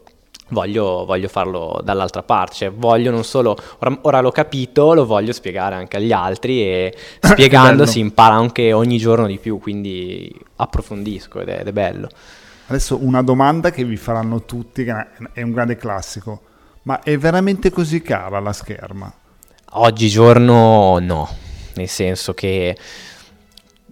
voglio, 0.49 1.05
voglio 1.05 1.27
farlo 1.27 1.79
dall'altra 1.83 2.23
parte, 2.23 2.55
cioè 2.55 2.71
voglio 2.71 3.11
non 3.11 3.23
solo, 3.23 3.57
ora, 3.79 3.97
ora 4.01 4.21
l'ho 4.21 4.31
capito, 4.31 4.93
lo 4.93 5.05
voglio 5.05 5.33
spiegare 5.33 5.75
anche 5.75 5.97
agli 5.97 6.11
altri 6.11 6.61
e 6.61 6.97
spiegando 7.19 7.85
si 7.85 7.99
impara 7.99 8.35
anche 8.35 8.73
ogni 8.73 8.97
giorno 8.97 9.27
di 9.27 9.37
più, 9.37 9.59
quindi 9.59 10.33
approfondisco 10.55 11.39
ed 11.41 11.49
è, 11.49 11.59
ed 11.61 11.67
è 11.67 11.71
bello. 11.71 12.09
Adesso 12.67 12.97
una 13.01 13.21
domanda 13.21 13.71
che 13.71 13.83
vi 13.85 13.95
faranno 13.95 14.43
tutti, 14.43 14.83
che 14.83 15.07
è 15.33 15.41
un 15.41 15.51
grande 15.51 15.77
classico, 15.77 16.41
ma 16.83 17.01
è 17.01 17.17
veramente 17.17 17.69
così 17.69 18.01
cara 18.01 18.39
la 18.39 18.53
scherma? 18.53 19.11
Oggigiorno 19.71 20.99
no, 20.99 21.29
nel 21.75 21.87
senso 21.87 22.33
che 22.33 22.77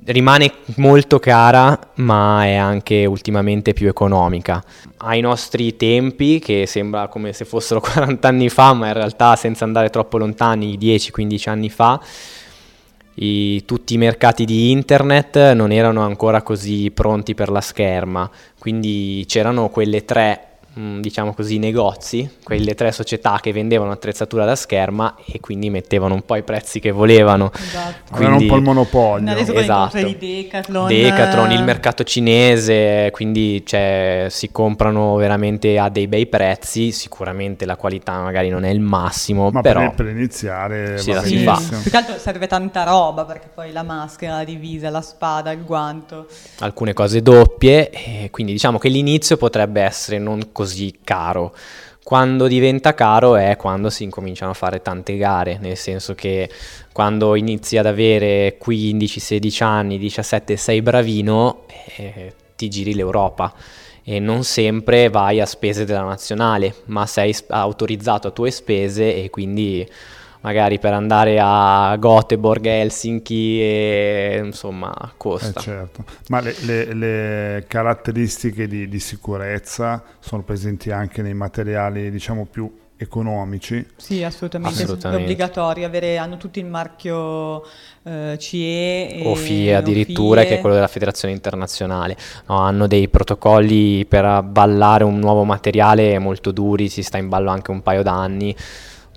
rimane 0.05 0.51
molto 0.77 1.19
cara, 1.19 1.77
ma 1.95 2.45
è 2.45 2.53
anche 2.55 3.05
ultimamente 3.05 3.73
più 3.73 3.87
economica. 3.87 4.63
Ai 4.97 5.21
nostri 5.21 5.75
tempi, 5.75 6.39
che 6.39 6.65
sembra 6.65 7.07
come 7.07 7.33
se 7.33 7.45
fossero 7.45 7.79
40 7.81 8.27
anni 8.27 8.49
fa, 8.49 8.73
ma 8.73 8.87
in 8.87 8.93
realtà 8.93 9.35
senza 9.35 9.65
andare 9.65 9.89
troppo 9.89 10.17
lontani, 10.17 10.77
10-15 10.77 11.49
anni 11.49 11.69
fa, 11.69 11.99
i, 13.15 13.63
tutti 13.65 13.93
i 13.93 13.97
mercati 13.97 14.45
di 14.45 14.71
internet 14.71 15.53
non 15.53 15.71
erano 15.71 16.01
ancora 16.01 16.41
così 16.41 16.91
pronti 16.91 17.33
per 17.33 17.49
la 17.49 17.61
scherma, 17.61 18.29
quindi 18.59 19.23
c'erano 19.27 19.69
quelle 19.69 20.03
tre 20.03 20.54
diciamo 20.75 21.33
così, 21.33 21.57
negozi, 21.57 22.29
quelle 22.43 22.75
tre 22.75 22.91
società 22.91 23.39
che 23.41 23.53
vendevano 23.53 23.91
attrezzatura 23.91 24.43
da 24.43 24.55
scherma 24.55 25.15
e 25.25 25.39
quindi 25.39 25.69
mettevano 25.69 26.13
un 26.13 26.23
po' 26.25 26.35
i 26.35 26.43
prezzi 26.43 26.79
che 26.79 26.91
volevano. 26.91 27.49
Esatto. 27.55 28.13
Quindi, 28.13 28.25
Avevano 28.25 28.41
un 28.41 28.47
po' 28.47 28.55
il 28.55 28.61
monopolio. 28.61 29.31
Adesso 29.31 29.53
esatto. 29.53 29.97
di 30.03 30.17
Decathlon. 30.17 30.87
Decathlon, 30.87 31.51
il 31.51 31.63
mercato 31.63 32.03
cinese, 32.03 33.09
quindi 33.11 33.65
cioè, 33.65 34.27
si 34.29 34.51
comprano 34.51 35.15
veramente 35.15 35.79
a 35.79 35.87
dei 35.87 36.07
bei 36.07 36.27
prezzi, 36.27 36.91
sicuramente 36.91 37.65
la 37.65 37.77
qualità 37.77 38.19
magari 38.19 38.49
non 38.49 38.65
è 38.65 38.69
il 38.69 38.81
massimo, 38.81 39.49
Ma 39.51 39.61
però 39.61 39.79
per, 39.79 39.93
per 39.95 40.07
iniziare 40.07 40.97
sì, 40.97 41.11
va 41.11 41.23
si 41.23 41.37
fa. 41.37 41.61
Più 41.81 41.89
che 41.89 41.97
altro 41.97 42.17
serve 42.17 42.47
tanta 42.47 42.83
roba 42.83 43.23
perché 43.23 43.47
poi 43.53 43.71
la 43.71 43.83
maschera, 43.83 44.35
la 44.37 44.43
divisa, 44.43 44.89
la 44.89 45.01
spada, 45.01 45.51
il 45.51 45.63
guanto. 45.63 46.27
Alcune 46.59 46.91
cose 46.91 47.21
doppie, 47.21 47.89
e 47.89 48.29
quindi 48.29 48.51
diciamo 48.51 48.77
che 48.77 48.89
l'inizio 48.89 49.37
potrebbe 49.37 49.81
essere 49.81 50.19
non 50.19 50.49
così 50.51 50.63
così 50.65 50.97
caro. 51.03 51.53
Quando 52.03 52.47
diventa 52.47 52.93
caro 52.93 53.35
è 53.35 53.55
quando 53.55 53.89
si 53.89 54.03
incominciano 54.03 54.51
a 54.51 54.55
fare 54.55 54.81
tante 54.81 55.15
gare, 55.17 55.57
nel 55.59 55.77
senso 55.77 56.13
che 56.13 56.49
quando 56.91 57.35
inizi 57.35 57.77
ad 57.77 57.85
avere 57.85 58.57
15, 58.59 59.19
16 59.19 59.63
anni, 59.63 59.97
17, 59.97 60.55
sei 60.57 60.81
bravino, 60.81 61.63
eh, 61.97 62.33
ti 62.55 62.69
giri 62.69 62.93
l'Europa 62.93 63.53
e 64.03 64.19
non 64.19 64.43
sempre 64.43 65.09
vai 65.09 65.39
a 65.39 65.47
spese 65.47 65.83
della 65.83 66.03
nazionale, 66.03 66.75
ma 66.85 67.07
sei 67.07 67.35
autorizzato 67.47 68.27
a 68.27 68.31
tue 68.31 68.51
spese 68.51 69.23
e 69.23 69.29
quindi 69.31 69.87
magari 70.45 70.77
per 70.77 70.93
andare 70.93 71.39
a 71.41 71.97
Göteborg, 71.97 72.67
Helsinki, 72.67 73.59
e, 73.59 74.41
insomma, 74.45 74.93
costa. 75.17 75.59
Eh 75.59 75.63
certo. 75.63 76.03
Ma 76.27 76.39
le, 76.39 76.53
le, 76.65 76.93
le 76.93 77.65
caratteristiche 77.67 78.67
di, 78.67 78.87
di, 78.87 78.99
sicurezza 78.99 80.03
sono 80.19 80.43
presenti 80.43 80.91
anche 80.91 81.23
nei 81.23 81.33
materiali, 81.33 82.11
diciamo, 82.11 82.45
più 82.45 82.71
economici? 82.95 83.83
Sì, 83.95 84.21
assolutamente, 84.21 84.83
assolutamente. 84.83 85.19
è 85.19 85.23
obbligatorio, 85.23 85.87
avere, 85.87 86.17
hanno 86.17 86.37
tutti 86.37 86.59
il 86.59 86.67
marchio 86.67 87.63
eh, 88.03 88.37
CE 88.37 89.21
o 89.23 89.33
FIE 89.33 89.73
addirittura, 89.73 90.41
FIE. 90.41 90.49
che 90.49 90.57
è 90.57 90.59
quello 90.59 90.75
della 90.75 90.87
federazione 90.87 91.33
internazionale. 91.33 92.15
No, 92.45 92.59
hanno 92.59 92.85
dei 92.85 93.09
protocolli 93.09 94.05
per 94.05 94.43
ballare 94.43 95.05
un 95.05 95.17
nuovo 95.17 95.43
materiale 95.43 96.19
molto 96.19 96.51
duri, 96.51 96.87
si 96.87 97.01
sta 97.01 97.17
in 97.17 97.29
ballo 97.29 97.49
anche 97.49 97.71
un 97.71 97.81
paio 97.81 98.03
d'anni 98.03 98.55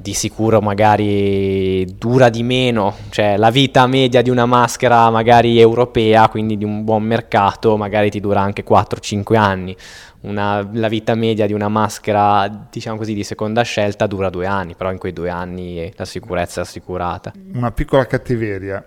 di 0.00 0.14
sicuro 0.14 0.60
magari 0.60 1.84
dura 1.98 2.28
di 2.28 2.42
meno, 2.44 2.94
cioè 3.10 3.36
la 3.36 3.50
vita 3.50 3.86
media 3.86 4.22
di 4.22 4.30
una 4.30 4.46
maschera 4.46 5.10
magari 5.10 5.58
europea, 5.58 6.28
quindi 6.28 6.56
di 6.56 6.64
un 6.64 6.84
buon 6.84 7.02
mercato, 7.02 7.76
magari 7.76 8.08
ti 8.08 8.20
dura 8.20 8.40
anche 8.40 8.64
4-5 8.64 9.36
anni. 9.36 9.76
Una, 10.20 10.68
la 10.72 10.88
vita 10.88 11.14
media 11.14 11.46
di 11.46 11.52
una 11.52 11.68
maschera, 11.68 12.66
diciamo 12.70 12.96
così, 12.96 13.14
di 13.14 13.24
seconda 13.24 13.62
scelta 13.62 14.06
dura 14.06 14.30
due 14.30 14.46
anni, 14.46 14.74
però 14.74 14.90
in 14.90 14.98
quei 14.98 15.12
due 15.12 15.30
anni 15.30 15.92
la 15.96 16.04
sicurezza 16.04 16.60
è 16.60 16.64
assicurata. 16.64 17.32
Una 17.54 17.70
piccola 17.72 18.06
cattiveria, 18.06 18.84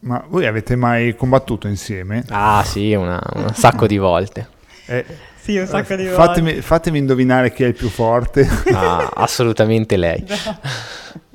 ma 0.00 0.24
voi 0.28 0.46
avete 0.46 0.76
mai 0.76 1.14
combattuto 1.16 1.68
insieme? 1.68 2.24
Ah 2.28 2.62
sì, 2.64 2.94
una, 2.94 3.20
un 3.34 3.52
sacco 3.54 3.86
di 3.86 3.98
volte. 3.98 4.48
Eh, 4.86 5.04
sì, 5.48 5.56
un 5.58 5.66
sacco 5.66 5.94
di 5.94 6.04
volte. 6.04 6.16
Fatemi, 6.22 6.60
fatemi 6.60 6.98
indovinare 6.98 7.52
chi 7.52 7.64
è 7.64 7.66
il 7.66 7.74
più 7.74 7.88
forte. 7.88 8.46
Ah, 8.70 9.10
assolutamente 9.14 9.96
lei. 9.96 10.22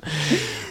No. 0.04 0.63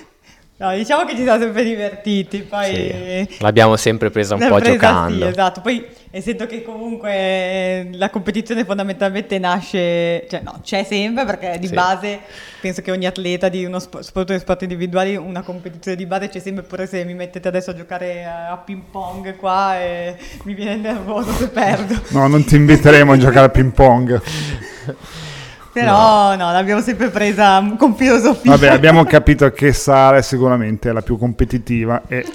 No. 0.57 0.75
diciamo 0.75 1.05
che 1.05 1.15
ci 1.15 1.23
siamo 1.23 1.39
sempre 1.39 1.63
divertiti, 1.63 2.39
poi... 2.39 3.27
Sì, 3.29 3.37
l'abbiamo 3.39 3.75
sempre 3.75 4.09
presa 4.09 4.35
un 4.35 4.47
po' 4.47 4.55
presa, 4.55 4.71
giocando. 4.71 5.25
Sì, 5.25 5.31
esatto, 5.31 5.61
poi 5.61 5.85
essendo 6.15 6.45
che 6.45 6.61
comunque 6.61 7.89
la 7.93 8.11
competizione 8.11 8.63
fondamentalmente 8.65 9.39
nasce, 9.39 10.27
cioè 10.29 10.41
no, 10.43 10.59
c'è 10.63 10.83
sempre 10.83 11.25
perché 11.25 11.57
di 11.57 11.67
sì. 11.67 11.73
base 11.73 12.19
penso 12.61 12.83
che 12.83 12.91
ogni 12.91 13.07
atleta 13.07 13.49
di 13.49 13.65
uno 13.65 13.79
sport, 13.79 14.03
sport, 14.03 14.35
sport 14.37 14.61
individuali 14.61 15.15
una 15.15 15.41
competizione 15.41 15.97
di 15.97 16.05
base 16.05 16.29
c'è 16.29 16.39
sempre, 16.39 16.63
pure 16.63 16.85
se 16.85 17.03
mi 17.03 17.15
mettete 17.15 17.47
adesso 17.47 17.71
a 17.71 17.75
giocare 17.75 18.23
a 18.25 18.55
ping 18.63 18.83
pong 18.91 19.35
qua 19.37 19.79
e 19.79 20.15
mi 20.43 20.53
viene 20.53 20.75
nervoso 20.75 21.31
se 21.31 21.49
perdo. 21.49 21.99
No, 22.09 22.27
non 22.27 22.43
ti 22.45 22.55
inviteremo 22.55 23.13
a 23.13 23.17
giocare 23.17 23.47
a 23.47 23.49
ping 23.49 23.71
pong. 23.71 24.21
Però 25.74 26.36
no. 26.36 26.45
no, 26.45 26.51
l'abbiamo 26.51 26.82
sempre 26.82 27.09
presa 27.09 27.74
con 27.78 27.95
filosofia. 27.95 28.51
Vabbè, 28.51 28.67
abbiamo 28.67 29.03
capito 29.05 29.49
che 29.51 29.74
Sara 29.74 30.17
è 30.17 30.21
sicuramente 30.21 30.93
la 30.93 31.01
più 31.01 31.17
competitiva 31.17 32.03
e, 32.07 32.26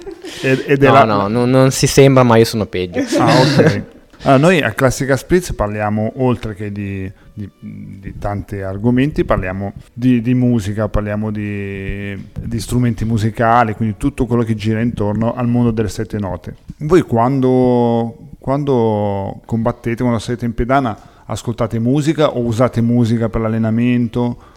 ed 0.42 0.82
è 0.82 0.86
no, 0.86 0.92
la... 0.92 1.04
No, 1.04 1.28
no, 1.28 1.44
non 1.44 1.70
si 1.70 1.86
sembra, 1.86 2.24
ma 2.24 2.36
io 2.36 2.44
sono 2.44 2.66
peggio. 2.66 2.98
Ah, 3.18 3.40
ok. 3.40 3.82
Allora, 4.22 4.38
noi 4.38 4.60
a 4.62 4.72
Classica 4.72 5.16
Spritz 5.16 5.52
parliamo, 5.52 6.14
oltre 6.16 6.54
che 6.54 6.72
di, 6.72 7.10
di, 7.32 7.48
di 7.60 8.18
tanti 8.18 8.60
argomenti, 8.60 9.24
parliamo 9.24 9.74
di, 9.92 10.20
di 10.20 10.34
musica, 10.34 10.88
parliamo 10.88 11.30
di, 11.30 12.20
strumenti 12.56 13.04
musicali, 13.04 13.74
quindi 13.74 13.94
tutto 13.96 14.26
quello 14.26 14.42
che 14.42 14.56
gira 14.56 14.80
intorno 14.80 15.34
al 15.34 15.46
mondo 15.46 15.70
delle 15.70 15.88
sette 15.88 16.18
note. 16.18 16.56
Voi 16.78 17.02
quando, 17.02 18.30
quando 18.40 19.40
combattete, 19.44 20.02
quando 20.02 20.18
siete 20.18 20.44
in 20.44 20.54
pedana, 20.54 20.98
ascoltate 21.30 21.78
musica 21.78 22.30
o 22.30 22.40
usate 22.40 22.80
musica 22.80 23.28
per 23.28 23.40
l'allenamento? 23.40 24.56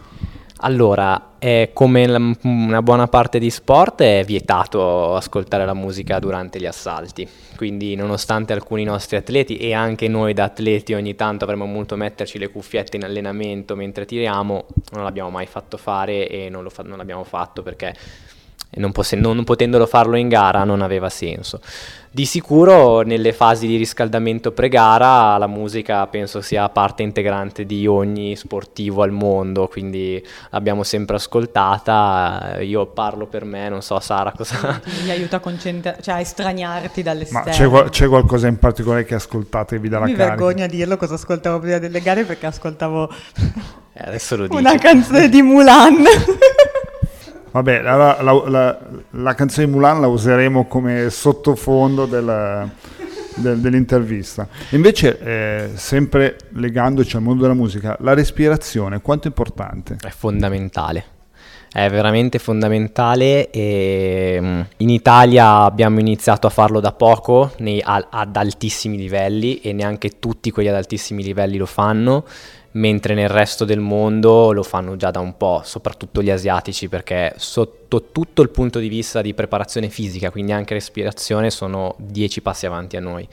Allora, 0.64 1.34
eh, 1.38 1.70
come 1.72 2.06
la, 2.06 2.20
una 2.42 2.82
buona 2.82 3.08
parte 3.08 3.40
di 3.40 3.50
sport 3.50 4.00
è 4.02 4.22
vietato 4.24 5.16
ascoltare 5.16 5.66
la 5.66 5.74
musica 5.74 6.20
durante 6.20 6.60
gli 6.60 6.66
assalti, 6.66 7.28
quindi 7.56 7.96
nonostante 7.96 8.52
alcuni 8.52 8.84
nostri 8.84 9.16
atleti 9.16 9.56
e 9.56 9.74
anche 9.74 10.06
noi 10.06 10.34
da 10.34 10.44
atleti 10.44 10.94
ogni 10.94 11.16
tanto 11.16 11.42
avremmo 11.42 11.66
voluto 11.66 11.96
metterci 11.96 12.38
le 12.38 12.48
cuffiette 12.48 12.96
in 12.96 13.02
allenamento 13.02 13.74
mentre 13.74 14.04
tiriamo, 14.04 14.66
non 14.92 15.02
l'abbiamo 15.02 15.30
mai 15.30 15.46
fatto 15.46 15.76
fare 15.76 16.28
e 16.28 16.48
non, 16.48 16.64
fa- 16.70 16.84
non 16.84 16.96
l'abbiamo 16.96 17.24
fatto 17.24 17.62
perché 17.62 17.92
non, 18.74 18.92
poss- 18.92 19.14
non 19.14 19.42
potendolo 19.42 19.86
farlo 19.86 20.14
in 20.14 20.28
gara 20.28 20.62
non 20.62 20.80
aveva 20.80 21.08
senso. 21.10 21.60
Di 22.14 22.26
sicuro 22.26 23.00
nelle 23.00 23.32
fasi 23.32 23.66
di 23.66 23.76
riscaldamento 23.76 24.52
pre-gara 24.52 25.38
la 25.38 25.46
musica 25.46 26.06
penso 26.08 26.42
sia 26.42 26.68
parte 26.68 27.02
integrante 27.02 27.64
di 27.64 27.86
ogni 27.86 28.36
sportivo 28.36 29.02
al 29.02 29.12
mondo, 29.12 29.66
quindi 29.66 30.22
l'abbiamo 30.50 30.82
sempre 30.82 31.16
ascoltata, 31.16 32.58
io 32.60 32.84
parlo 32.84 33.24
per 33.24 33.46
me, 33.46 33.70
non 33.70 33.80
so 33.80 33.98
Sara 33.98 34.30
cosa... 34.36 34.78
Ti 34.84 35.10
aiuta 35.10 35.36
a 35.36 35.40
concentrarti, 35.40 36.02
cioè 36.02 36.16
a 36.16 36.20
estraniarti 36.20 37.02
dall'esterno. 37.02 37.70
Ma 37.70 37.84
c'è, 37.84 37.88
c'è, 37.88 38.08
qualcosa 38.08 38.46
in 38.46 38.58
particolare 38.58 39.06
che 39.06 39.14
ascoltatevi 39.14 39.88
dalla 39.88 40.04
Mi 40.04 40.12
carica? 40.12 40.34
Mi 40.34 40.38
vergogno 40.38 40.64
a 40.64 40.68
dirlo 40.68 40.98
cosa 40.98 41.14
ascoltavo 41.14 41.60
prima 41.60 41.78
delle 41.78 42.00
gare 42.02 42.24
perché 42.24 42.44
ascoltavo... 42.44 43.10
Eh, 43.94 44.04
adesso 44.04 44.36
lo 44.36 44.42
dico. 44.42 44.56
Una 44.60 44.76
canzone 44.76 45.30
di 45.30 45.40
Mulan. 45.40 45.96
Vabbè, 47.52 47.82
la, 47.82 48.16
la, 48.22 48.42
la, 48.48 48.78
la, 49.10 49.34
canzone 49.34 49.66
di 49.66 49.72
Mulan 49.72 50.00
la 50.00 50.06
useremo 50.06 50.66
come 50.66 51.10
sottofondo 51.10 52.06
del, 52.06 52.70
del, 53.36 53.58
dell'intervista. 53.58 54.48
Invece, 54.70 55.18
eh, 55.18 55.70
sempre 55.74 56.38
legandoci 56.54 57.16
al 57.16 57.22
mondo 57.22 57.42
della 57.42 57.54
musica, 57.54 57.94
la 58.00 58.14
respirazione 58.14 59.02
quanto 59.02 59.24
è 59.24 59.26
importante? 59.28 59.98
È 60.00 60.08
fondamentale. 60.08 61.04
È 61.70 61.88
veramente 61.88 62.38
fondamentale 62.38 63.50
e 63.50 64.38
mm, 64.40 64.60
in 64.78 64.88
Italia 64.88 65.60
abbiamo 65.60 66.00
iniziato 66.00 66.46
a 66.46 66.50
farlo 66.50 66.80
da 66.80 66.92
poco 66.92 67.52
nei, 67.58 67.82
ad 67.84 68.36
altissimi 68.36 68.96
livelli 68.96 69.60
e 69.60 69.72
neanche 69.74 70.18
tutti 70.18 70.50
quelli 70.50 70.68
ad 70.68 70.74
altissimi 70.74 71.22
livelli 71.22 71.56
lo 71.58 71.66
fanno 71.66 72.24
mentre 72.72 73.14
nel 73.14 73.28
resto 73.28 73.64
del 73.64 73.80
mondo 73.80 74.52
lo 74.52 74.62
fanno 74.62 74.96
già 74.96 75.10
da 75.10 75.20
un 75.20 75.36
po', 75.36 75.62
soprattutto 75.64 76.22
gli 76.22 76.30
asiatici, 76.30 76.88
perché 76.88 77.34
sotto 77.36 77.81
sotto 77.92 78.08
tutto 78.10 78.40
il 78.40 78.48
punto 78.48 78.78
di 78.78 78.88
vista 78.88 79.20
di 79.20 79.34
preparazione 79.34 79.90
fisica, 79.90 80.30
quindi 80.30 80.52
anche 80.52 80.72
respirazione, 80.72 81.50
sono 81.50 81.94
dieci 81.98 82.40
passi 82.40 82.64
avanti 82.64 82.96
a 82.96 83.00
noi. 83.00 83.28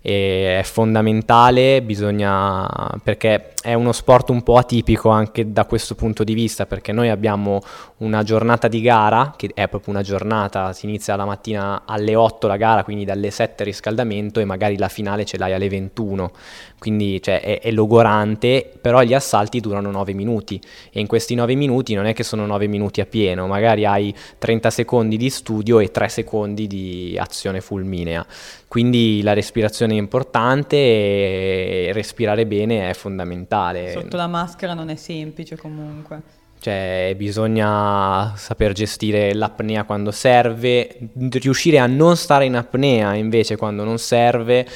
E 0.00 0.60
è 0.60 0.62
fondamentale, 0.62 1.82
bisogna, 1.82 2.64
perché 3.02 3.54
è 3.60 3.74
uno 3.74 3.90
sport 3.90 4.30
un 4.30 4.44
po' 4.44 4.56
atipico 4.56 5.08
anche 5.08 5.50
da 5.50 5.64
questo 5.64 5.96
punto 5.96 6.22
di 6.22 6.32
vista, 6.32 6.64
perché 6.66 6.92
noi 6.92 7.08
abbiamo 7.08 7.60
una 7.96 8.22
giornata 8.22 8.68
di 8.68 8.80
gara, 8.80 9.34
che 9.36 9.50
è 9.52 9.66
proprio 9.66 9.92
una 9.92 10.04
giornata, 10.04 10.72
si 10.72 10.86
inizia 10.86 11.16
la 11.16 11.24
mattina 11.24 11.82
alle 11.84 12.14
8 12.14 12.46
la 12.46 12.56
gara, 12.56 12.84
quindi 12.84 13.04
dalle 13.04 13.32
7 13.32 13.64
riscaldamento 13.64 14.38
e 14.38 14.44
magari 14.44 14.78
la 14.78 14.86
finale 14.86 15.24
ce 15.24 15.38
l'hai 15.38 15.54
alle 15.54 15.68
21, 15.68 16.30
quindi 16.78 17.20
cioè, 17.20 17.40
è, 17.40 17.60
è, 17.60 17.72
logorante, 17.72 18.70
però 18.80 19.02
gli 19.02 19.14
assalti 19.14 19.58
durano 19.58 19.90
9 19.90 20.12
minuti. 20.12 20.60
E 20.92 21.00
in 21.00 21.08
questi 21.08 21.34
9 21.34 21.56
minuti 21.56 21.94
non 21.94 22.06
è 22.06 22.12
che 22.12 22.22
sono 22.22 22.46
9 22.46 22.68
minuti 22.68 23.00
a 23.00 23.06
pieno, 23.06 23.48
magari 23.48 23.84
hai 23.84 23.95
30 24.38 24.70
secondi 24.70 25.16
di 25.16 25.30
studio 25.30 25.78
e 25.78 25.90
3 25.90 26.08
secondi 26.08 26.66
di 26.66 27.16
azione 27.18 27.60
fulminea, 27.60 28.24
quindi 28.68 29.20
la 29.22 29.32
respirazione 29.32 29.94
è 29.94 29.98
importante 29.98 30.76
e 30.76 31.90
respirare 31.92 32.46
bene 32.46 32.90
è 32.90 32.94
fondamentale. 32.94 33.92
Sotto 33.92 34.16
la 34.16 34.26
maschera 34.26 34.74
non 34.74 34.88
è 34.88 34.96
semplice 34.96 35.56
comunque. 35.56 36.44
Cioè, 36.58 37.14
bisogna 37.16 38.34
saper 38.36 38.72
gestire 38.72 39.34
l'apnea 39.34 39.84
quando 39.84 40.10
serve, 40.10 41.10
riuscire 41.30 41.78
a 41.78 41.86
non 41.86 42.16
stare 42.16 42.46
in 42.46 42.56
apnea 42.56 43.14
invece 43.14 43.56
quando 43.56 43.84
non 43.84 43.98
serve, 43.98 44.66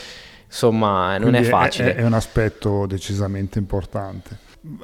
insomma, 0.47 1.17
non 1.19 1.31
Quindi 1.31 1.49
è 1.49 1.51
facile. 1.51 1.95
È, 1.95 1.99
è, 1.99 2.05
un 2.05 2.13
aspetto 2.13 2.87
decisamente 2.87 3.59
importante. 3.59 4.39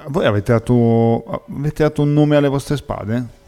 Voi 0.09 0.25
avete 0.25 0.53
dato, 0.53 1.45
avete 1.49 1.83
dato 1.83 2.03
un 2.03 2.13
nome 2.13 2.37
alle 2.37 2.49
vostre 2.49 2.77
spade? 2.77 3.45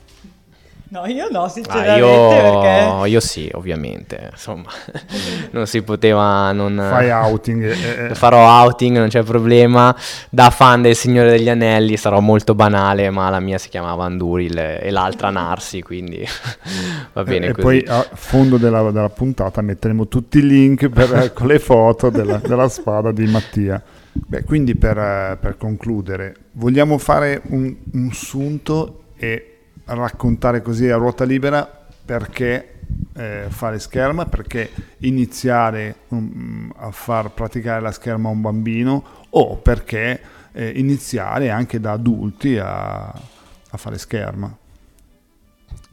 No, 0.91 1.05
io 1.05 1.29
no, 1.31 1.49
sinceramente. 1.49 1.93
Ah, 1.93 1.97
io, 1.97 2.29
perché... 2.29 3.09
io 3.11 3.21
sì, 3.21 3.51
ovviamente. 3.53 4.31
Insomma, 4.33 4.71
non 5.53 5.67
si 5.67 5.83
poteva 5.83 6.51
non. 6.53 6.77
Fai 6.77 7.11
outing. 7.11 7.63
Eh, 7.65 8.07
eh. 8.07 8.15
Farò 8.15 8.63
outing, 8.63 8.97
non 8.97 9.09
c'è 9.09 9.23
problema. 9.23 9.95
Da 10.31 10.49
fan 10.49 10.81
del 10.81 10.97
Signore 10.97 11.31
degli 11.31 11.49
Anelli 11.51 11.99
sarò 11.99 12.21
molto 12.21 12.55
banale, 12.55 13.11
ma 13.11 13.29
la 13.29 13.41
mia 13.41 13.59
si 13.59 13.69
chiamava 13.69 14.05
Anduril 14.05 14.57
e 14.59 14.91
l'altra 14.91 15.29
Narsi, 15.29 15.83
quindi 15.83 16.25
va 17.13 17.23
bene 17.23 17.49
e, 17.49 17.53
così. 17.53 17.79
E 17.79 17.83
poi 17.83 17.85
a 17.87 18.09
fondo 18.15 18.57
della, 18.57 18.91
della, 18.91 19.11
puntata 19.11 19.61
metteremo 19.61 20.09
tutti 20.09 20.39
i 20.39 20.47
link 20.47 20.89
per, 20.89 21.33
con 21.35 21.49
le 21.49 21.59
foto 21.59 22.09
della, 22.09 22.39
della 22.39 22.69
spada 22.69 23.13
di 23.13 23.27
Mattia. 23.27 23.83
Beh, 24.11 24.45
quindi 24.45 24.75
per, 24.75 25.39
per 25.39 25.57
concludere, 25.59 26.35
vogliamo 26.53 26.97
fare 26.97 27.43
un, 27.51 27.75
un 27.93 28.11
sunto 28.13 29.03
e 29.17 29.58
raccontare 29.95 30.63
così 30.63 30.89
a 30.89 30.97
ruota 30.97 31.25
libera 31.25 31.87
perché 32.05 32.81
eh, 33.15 33.45
fare 33.49 33.79
scherma, 33.79 34.27
perché 34.27 34.71
iniziare 34.99 35.97
um, 36.09 36.73
a 36.77 36.91
far 36.91 37.31
praticare 37.31 37.81
la 37.81 37.93
scherma 37.93 38.29
a 38.29 38.33
un 38.33 38.41
bambino 38.41 39.05
o 39.31 39.57
perché 39.57 40.21
eh, 40.53 40.73
iniziare 40.77 41.51
anche 41.51 41.81
da 41.81 41.93
adulti 41.93 42.57
a, 42.59 43.07
a 43.07 43.77
fare 43.77 43.99
scherma. 43.99 44.57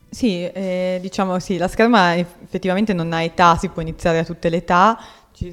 Sì, 0.10 0.50
eh, 0.50 1.00
diciamo 1.02 1.39
sì, 1.39 1.58
la 1.58 1.68
scherma 1.68 2.16
effettivamente 2.16 2.93
non 2.93 3.12
ha 3.12 3.22
età, 3.22 3.58
si 3.58 3.68
può 3.68 3.82
iniziare 3.82 4.20
a 4.20 4.24
tutte 4.24 4.48
le 4.48 4.58
età, 4.58 4.98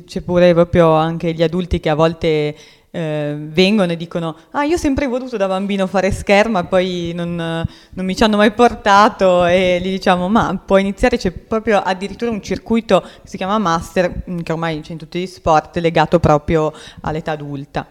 c'è 0.06 0.20
pure 0.20 0.52
proprio 0.52 0.92
anche 0.92 1.32
gli 1.32 1.42
adulti 1.42 1.80
che 1.80 1.88
a 1.88 1.96
volte 1.96 2.54
eh, 2.94 3.34
vengono 3.38 3.90
e 3.92 3.96
dicono 3.96 4.36
ah 4.50 4.64
io 4.64 4.74
ho 4.74 4.78
sempre 4.78 5.06
voluto 5.06 5.38
da 5.38 5.48
bambino 5.48 5.86
fare 5.86 6.12
scherma 6.12 6.64
poi 6.64 7.12
non, 7.14 7.34
non, 7.34 8.04
mi 8.04 8.14
ci 8.14 8.22
hanno 8.22 8.36
mai 8.36 8.52
portato. 8.52 9.46
E 9.46 9.80
gli 9.82 9.88
diciamo 9.88 10.28
ma 10.28 10.60
puoi 10.64 10.82
iniziare 10.82 11.16
c'è 11.16 11.30
proprio 11.32 11.78
addirittura 11.78 12.30
un 12.30 12.42
circuito 12.42 13.00
che 13.00 13.28
si 13.28 13.36
chiama 13.38 13.58
master 13.58 14.24
mm, 14.30 14.40
che 14.40 14.52
ormai 14.52 14.80
c'è 14.80 14.92
in 14.92 14.98
tutti 14.98 15.18
gli 15.18 15.26
sport 15.26 15.78
legato 15.78 16.20
proprio 16.20 16.72
all'età 17.00 17.32
adulta. 17.32 17.88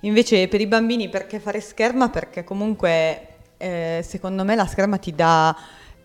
Invece 0.00 0.46
per 0.48 0.60
i 0.60 0.66
bambini 0.66 1.08
perché 1.08 1.40
fare 1.40 1.60
scherma? 1.60 2.10
Perché 2.10 2.44
comunque 2.44 3.28
eh, 3.56 4.04
secondo 4.06 4.44
me 4.44 4.54
la 4.54 4.66
scherma 4.66 4.98
ti 4.98 5.14
dà 5.14 5.56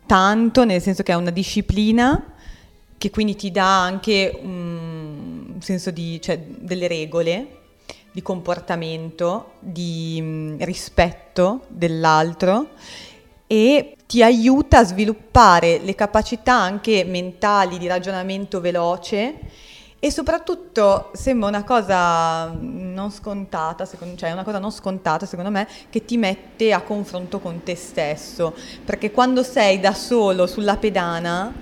tanto 0.06 0.64
nel 0.64 0.82
senso 0.82 1.04
che 1.04 1.12
è 1.12 1.16
una 1.16 1.32
disciplina 1.32 2.34
che 2.98 3.10
quindi 3.10 3.36
ti 3.36 3.52
dà 3.52 3.84
anche 3.84 4.40
un 4.42 5.58
senso 5.60 5.92
di, 5.92 6.22
cioè, 6.22 6.40
delle 6.40 6.88
regole 6.88 7.57
di 8.18 8.24
comportamento, 8.24 9.52
di 9.60 10.18
mm, 10.20 10.56
rispetto 10.62 11.66
dell'altro 11.68 12.70
e 13.46 13.96
ti 14.08 14.24
aiuta 14.24 14.80
a 14.80 14.84
sviluppare 14.84 15.78
le 15.78 15.94
capacità 15.94 16.54
anche 16.56 17.04
mentali 17.04 17.78
di 17.78 17.86
ragionamento 17.86 18.60
veloce 18.60 19.36
e 20.00 20.10
soprattutto 20.10 21.12
sembra 21.14 21.48
una 21.48 21.64
cosa 21.64 22.52
non 22.60 23.12
scontata, 23.12 23.86
secondo, 23.86 24.18
cioè 24.18 24.32
una 24.32 24.44
cosa 24.44 24.58
non 24.58 24.72
scontata 24.72 25.28
secondo 25.28 25.52
me, 25.52 25.68
che 25.92 26.04
ti 26.04 26.18
mette 26.18 26.74
a 26.74 26.82
confronto 26.82 27.38
con 27.38 27.62
te 27.62 27.76
stesso, 27.76 28.56
perché 28.84 29.12
quando 29.12 29.44
sei 29.44 29.80
da 29.80 29.94
solo 29.94 30.48
sulla 30.48 30.78
pedana, 30.78 31.54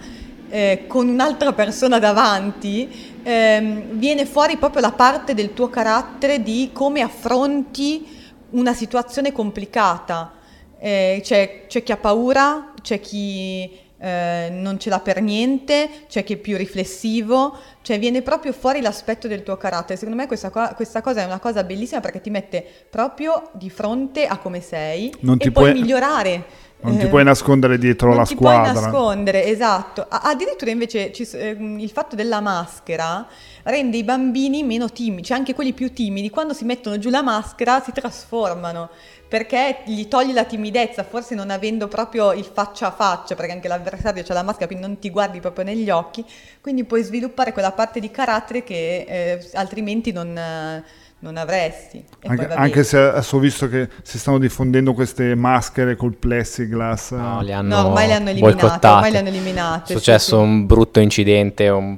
eh, 0.47 0.85
con 0.87 1.09
un'altra 1.09 1.51
persona 1.51 1.99
davanti, 1.99 3.14
ehm, 3.25 3.97
viene 3.97 4.25
fuori 4.25 4.57
proprio 4.57 4.81
la 4.81 4.91
parte 4.91 5.33
del 5.33 5.53
tuo 5.53 5.69
carattere 5.69 6.43
di 6.43 6.69
come 6.71 7.01
affronti 7.01 8.07
una 8.51 8.73
situazione 8.73 9.31
complicata. 9.31 10.33
Eh, 10.77 11.19
c'è, 11.23 11.65
c'è, 11.67 11.81
chi 11.81 11.91
ha 11.91 11.97
paura, 11.97 12.73
c'è 12.81 12.99
chi 12.99 13.83
eh, 13.97 14.49
non 14.51 14.77
ce 14.79 14.89
l'ha 14.89 14.99
per 14.99 15.21
niente, 15.21 15.89
c'è 16.07 16.23
chi 16.23 16.33
è 16.33 16.37
più 16.37 16.55
riflessivo, 16.57 17.57
cioè 17.81 17.97
viene 17.97 18.21
proprio 18.21 18.53
fuori 18.53 18.81
l'aspetto 18.81 19.27
del 19.27 19.41
tuo 19.41 19.57
carattere. 19.57 19.97
Secondo 19.97 20.21
me 20.21 20.27
questa, 20.27 20.51
questa 20.75 21.01
cosa 21.01 21.21
è 21.21 21.25
una 21.25 21.39
cosa 21.39 21.63
bellissima 21.63 22.01
perché 22.01 22.21
ti 22.21 22.29
mette 22.29 22.63
proprio 22.89 23.49
di 23.53 23.69
fronte 23.71 24.27
a 24.27 24.37
come 24.37 24.61
sei 24.61 25.11
non 25.21 25.37
e 25.39 25.51
puoi 25.51 25.73
migliorare. 25.73 26.63
Non 26.91 26.97
ti 26.97 27.07
puoi 27.07 27.23
nascondere 27.23 27.77
dietro 27.77 28.13
la 28.13 28.25
squadra. 28.25 28.71
Non 28.71 28.73
ti 28.73 28.79
puoi 28.79 28.91
nascondere, 28.91 29.45
esatto. 29.45 30.05
Addirittura 30.07 30.71
invece 30.71 31.11
ci, 31.11 31.27
eh, 31.33 31.49
il 31.49 31.89
fatto 31.89 32.15
della 32.15 32.39
maschera 32.41 33.25
rende 33.63 33.97
i 33.97 34.03
bambini 34.03 34.63
meno 34.63 34.89
timidi, 34.89 35.23
cioè 35.23 35.37
anche 35.37 35.53
quelli 35.53 35.73
più 35.73 35.91
timidi, 35.91 36.29
quando 36.29 36.53
si 36.53 36.65
mettono 36.65 36.97
giù 36.97 37.09
la 37.09 37.23
maschera 37.23 37.81
si 37.81 37.91
trasformano, 37.91 38.89
perché 39.27 39.79
gli 39.85 40.07
togli 40.07 40.33
la 40.33 40.43
timidezza, 40.43 41.03
forse 41.03 41.33
non 41.33 41.49
avendo 41.49 41.87
proprio 41.87 42.31
il 42.31 42.45
faccia 42.45 42.87
a 42.87 42.91
faccia, 42.91 43.35
perché 43.35 43.53
anche 43.53 43.67
l'avversario 43.67 44.23
ha 44.27 44.33
la 44.33 44.43
maschera, 44.43 44.67
quindi 44.67 44.85
non 44.85 44.99
ti 44.99 45.09
guardi 45.09 45.39
proprio 45.39 45.65
negli 45.65 45.89
occhi, 45.89 46.23
quindi 46.61 46.83
puoi 46.83 47.01
sviluppare 47.01 47.53
quella 47.53 47.71
parte 47.71 47.99
di 47.99 48.11
carattere 48.11 48.63
che 48.63 49.05
eh, 49.07 49.49
altrimenti 49.53 50.11
non... 50.11 50.83
Non 51.19 51.37
avresti. 51.37 52.03
Anche, 52.25 52.47
anche, 52.47 52.83
se 52.83 52.97
adesso 52.99 53.37
ho 53.37 53.39
visto 53.39 53.67
che 53.67 53.89
si 54.03 54.19
stanno 54.19 54.37
diffondendo 54.37 54.93
queste 54.93 55.33
maschere 55.33 55.95
col 55.95 56.13
plexiglass. 56.13 57.11
No, 57.11 57.41
le 57.41 57.53
hanno 57.53 57.75
no 57.75 57.87
ormai 57.87 58.07
le 58.07 58.13
hanno 58.13 58.29
eliminate. 58.29 58.87
Ormai 58.87 59.11
le 59.11 59.17
hanno 59.17 59.29
eliminate. 59.29 59.93
È 59.93 59.95
successo 59.97 60.37
sì, 60.37 60.43
un 60.43 60.59
sì. 60.59 60.65
brutto 60.65 60.99
incidente 60.99 61.69
un, 61.69 61.97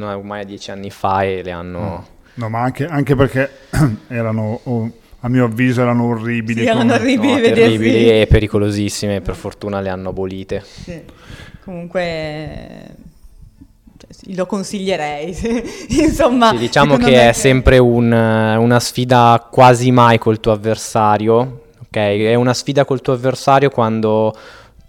ormai 0.00 0.46
dieci 0.46 0.70
anni 0.70 0.90
fa 0.90 1.22
e 1.22 1.42
le 1.42 1.50
hanno... 1.50 1.78
No, 1.78 2.06
no 2.34 2.48
ma 2.48 2.60
anche, 2.60 2.86
anche 2.86 3.14
perché 3.14 3.50
erano... 4.08 4.60
Oh, 4.62 4.90
a 5.24 5.28
mio 5.28 5.44
avviso 5.44 5.82
erano 5.82 6.06
orribili. 6.06 6.62
Sì, 6.62 6.66
erano 6.66 6.94
orribili, 6.94 7.34
no, 7.34 7.40
terribili 7.40 8.08
e 8.08 8.26
pericolosissime, 8.26 9.20
per 9.20 9.36
fortuna 9.36 9.80
le 9.80 9.88
hanno 9.88 10.08
abolite. 10.08 10.64
Sì. 10.64 11.00
Comunque 11.62 12.96
lo 14.34 14.46
consiglierei. 14.46 15.36
Insomma, 15.88 16.50
sì, 16.50 16.58
diciamo 16.58 16.96
che, 16.96 17.04
che 17.04 17.28
è 17.28 17.32
sempre 17.32 17.78
un, 17.78 18.10
una 18.12 18.80
sfida 18.80 19.48
quasi 19.50 19.90
mai 19.90 20.18
col 20.18 20.40
tuo 20.40 20.52
avversario. 20.52 21.60
Ok, 21.78 21.98
è 21.98 22.34
una 22.34 22.54
sfida 22.54 22.84
col 22.84 23.00
tuo 23.00 23.12
avversario 23.12 23.68
quando 23.70 24.34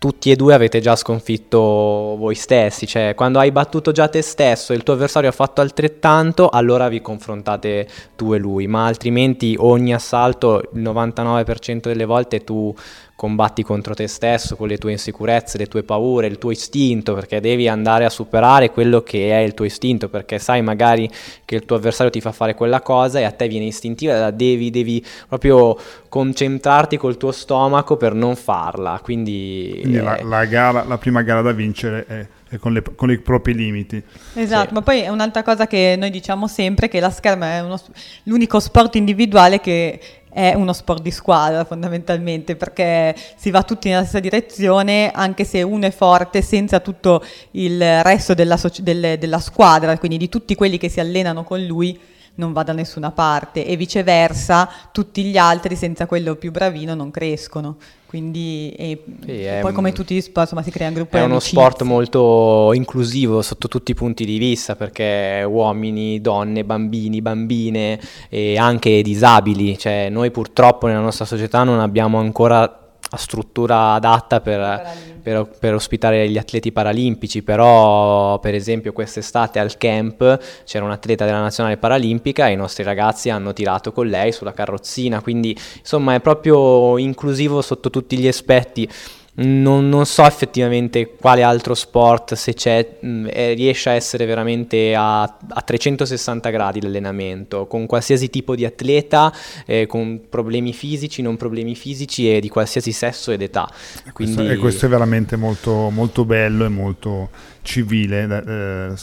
tutti 0.03 0.32
e 0.32 0.36
due 0.36 0.53
avete 0.53 0.82
già 0.82 0.97
sconfitto 0.97 1.57
voi 1.57 2.36
stessi, 2.36 2.86
cioè 2.86 3.13
quando 3.15 3.39
hai 3.39 3.53
battuto 3.53 3.93
già 3.93 4.09
te 4.09 4.21
stesso 4.21 4.74
e 4.74 4.76
il 4.76 4.84
tuo 4.84 4.95
avversario 4.95 5.30
ha 5.30 5.32
fatto 5.32 5.61
altrettanto, 5.61 6.49
allora 6.49 6.89
vi 6.89 6.99
confrontate 6.99 7.88
tu 8.17 8.34
e 8.34 8.38
lui, 8.38 8.67
ma 8.67 8.86
altrimenti 8.86 9.55
ogni 9.57 9.93
assalto, 9.93 10.61
il 10.74 10.82
99% 10.82 11.80
delle 11.84 12.03
volte 12.03 12.43
tu 12.43 12.76
combatti 13.24 13.63
contro 13.63 13.93
te 13.93 14.07
stesso, 14.07 14.57
con 14.57 14.67
le 14.67 14.78
tue 14.78 14.91
insicurezze, 14.91 15.57
le 15.57 15.67
tue 15.67 15.84
paure, 15.84 16.28
il 16.28 16.38
tuo 16.38 16.51
istinto, 16.51 17.13
perché 17.13 17.39
devi 17.39 17.69
andare 17.69 18.03
a 18.03 18.09
superare 18.09 18.69
quello 18.69 19.01
che 19.01 19.32
è 19.32 19.38
il 19.38 19.53
tuo 19.53 19.63
istinto, 19.63 20.09
perché 20.09 20.39
sai 20.39 20.61
magari 20.61 21.09
che 21.45 21.55
il 21.55 21.63
tuo 21.63 21.78
avversario 21.78 22.11
ti 22.11 22.19
fa 22.19 22.34
fare 22.34 22.53
quella 22.53 22.82
cosa 22.82 23.19
e 23.19 23.24
a 23.24 23.32
te 23.32 23.47
viene 23.47 23.63
istintiva, 23.63 24.30
devi, 24.32 24.69
devi 24.71 25.01
proprio 25.30 25.78
concentrarti 26.09 26.97
col 26.97 27.15
tuo 27.15 27.32
stomaco 27.32 27.95
per 27.95 28.13
non 28.13 28.36
farla. 28.36 28.99
Quindi, 29.01 29.78
Quindi 29.80 29.99
la, 29.99 30.19
la, 30.21 30.43
gara, 30.43 30.84
la 30.84 30.97
prima 30.97 31.21
gara 31.21 31.41
da 31.41 31.53
vincere 31.53 32.05
è 32.05 32.57
con, 32.59 32.74
le, 32.74 32.84
con, 32.95 33.09
i 33.09 33.17
propri 33.19 33.53
limiti. 33.53 34.03
Esatto, 34.34 34.67
sì. 34.67 34.74
ma 34.74 34.82
poi 34.82 34.99
è 34.99 35.09
un'altra 35.09 35.43
cosa 35.43 35.65
che 35.65 35.95
noi 35.97 36.09
diciamo 36.09 36.47
sempre 36.47 36.88
che 36.88 36.99
la 36.99 37.09
scherma 37.09 37.53
è 37.53 37.61
uno, 37.61 37.80
l'unico 38.24 38.59
sport 38.59 38.95
individuale 38.95 39.59
che 39.59 39.99
è 40.34 40.54
uno 40.56 40.74
sport 40.74 41.02
di 41.02 41.12
squadra 41.12 41.64
fondamentalmente 41.64 42.56
perché 42.56 43.16
si 43.36 43.52
va 43.52 43.64
tutti 43.64 43.90
nella 43.90 44.02
stessa 44.02 44.20
direzione 44.20 45.12
anche 45.12 45.46
se 45.46 45.62
uno 45.62 45.86
è 45.86 45.92
forte 45.92 46.42
senza 46.42 46.80
tutto 46.80 47.24
il 47.52 48.04
resto 48.04 48.34
della, 48.34 48.58
so- 48.58 48.72
delle, 48.80 49.18
della 49.18 49.40
squadra, 49.40 49.98
quindi 49.98 50.18
di 50.18 50.30
tutti 50.30 50.56
quelli 50.56 50.78
che 50.78 50.90
si 50.90 51.00
allenano 51.00 51.44
con 51.44 51.64
lui 51.64 52.00
non 52.36 52.52
va 52.52 52.64
da 52.64 52.74
nessuna 52.74 53.12
parte 53.12 53.66
e 53.66 53.76
viceversa 53.76 54.70
tutti 54.92 55.24
gli 55.24 55.38
altri 55.38 55.76
senza 55.76 56.08
quello 56.08 56.36
più 56.36 56.52
bravino 56.52 56.96
non 56.96 57.12
crescono. 57.12 57.78
Quindi 58.14 58.70
e, 58.78 59.03
Sì, 59.26 59.43
e 59.43 59.57
poi 59.61 59.70
un- 59.72 59.76
come 59.76 59.91
tutti 59.91 60.14
gli 60.14 60.22
sport 60.22 60.41
insomma, 60.51 60.61
si 60.61 60.70
crea 60.70 60.88
un 60.89 60.93
gruppo 60.93 61.18
È 61.18 61.24
uno 61.24 61.32
amicizie. 61.32 61.57
sport 61.57 61.82
molto 61.82 62.72
inclusivo 62.74 63.41
sotto 63.41 63.68
tutti 63.68 63.89
i 63.89 63.95
punti 63.95 64.24
di 64.24 64.38
vista 64.38 64.76
perché 64.76 65.43
uomini, 65.49 66.22
donne, 66.22 66.64
bambini, 66.64 67.24
bambine 67.24 67.99
e 68.30 68.55
anche 68.55 69.01
disabili, 69.01 69.80
cioè 69.80 70.09
noi 70.11 70.30
purtroppo 70.30 70.86
nella 70.86 70.99
nostra 70.99 71.26
società 71.26 71.64
non 71.64 71.80
abbiamo 71.80 72.20
ancora 72.20 72.83
struttura 73.18 73.93
adatta 73.93 74.41
per, 74.41 74.82
per, 75.22 75.49
per 75.59 75.74
ospitare 75.74 76.30
gli 76.30 76.38
atleti 76.38 76.72
paralimpici, 76.72 77.41
però 77.43 78.39
per 78.39 78.53
esempio 78.53 78.93
quest'estate 78.93 79.59
al 79.59 79.78
camp 79.78 80.39
c'era 80.66 80.86
un'atleta 80.86 81.26
della 81.26 81.41
nazionale 81.41 81.78
paralimpica 81.78 82.47
e 82.47 82.51
i 82.51 82.55
nostri 82.55 82.84
ragazzi 82.84 83.30
hanno 83.30 83.53
tirato 83.53 83.91
con 83.91 84.07
lei 84.07 84.32
sulla 84.32 84.53
carrozzina, 84.53 85.22
quindi 85.22 85.57
insomma 85.80 86.16
è 86.16 86.20
proprio 86.20 86.97
inclusivo 86.97 87.61
sotto 87.61 87.89
tutti 87.89 88.18
gli 88.18 88.28
aspetti. 88.28 88.89
Non, 89.36 89.90
non 89.90 90.06
so 90.06 90.24
effettivamente 90.26 91.16
quale 91.16 91.42
altro 91.42 91.74
sport, 91.74 92.36
se 92.36 92.54
c'è, 92.54 92.98
mh, 93.00 93.30
eh, 93.32 93.54
riesce 93.54 93.90
a 93.90 93.94
essere 93.94 94.26
veramente 94.26 94.94
a, 94.94 95.24
a 95.24 95.62
360 95.62 96.52
gradi 96.52 96.80
l'allenamento, 96.82 97.66
con 97.66 97.88
qualsiasi 97.88 98.30
tipo 98.30 98.54
di 98.56 98.64
atleta, 98.64 99.34
eh, 99.66 99.88
con 99.88 100.22
problemi 100.30 100.72
fisici, 100.72 101.24
non 101.24 101.36
problemi 101.36 101.74
fisici 101.74 102.32
e 102.32 102.40
di 102.40 102.48
qualsiasi 102.50 102.92
sesso 102.92 103.32
ed 103.32 103.42
età. 103.42 103.68
Questo- 104.14 104.36
Quindi 104.36 104.54
E 104.54 104.58
questo 104.58 104.86
è 104.86 104.90
veramente 104.90 105.36
molto, 105.36 105.90
molto 105.90 106.26
bello 106.26 106.66
e 106.66 106.70
molto 106.70 107.30
civile 107.64 108.24
eh, 108.24 108.94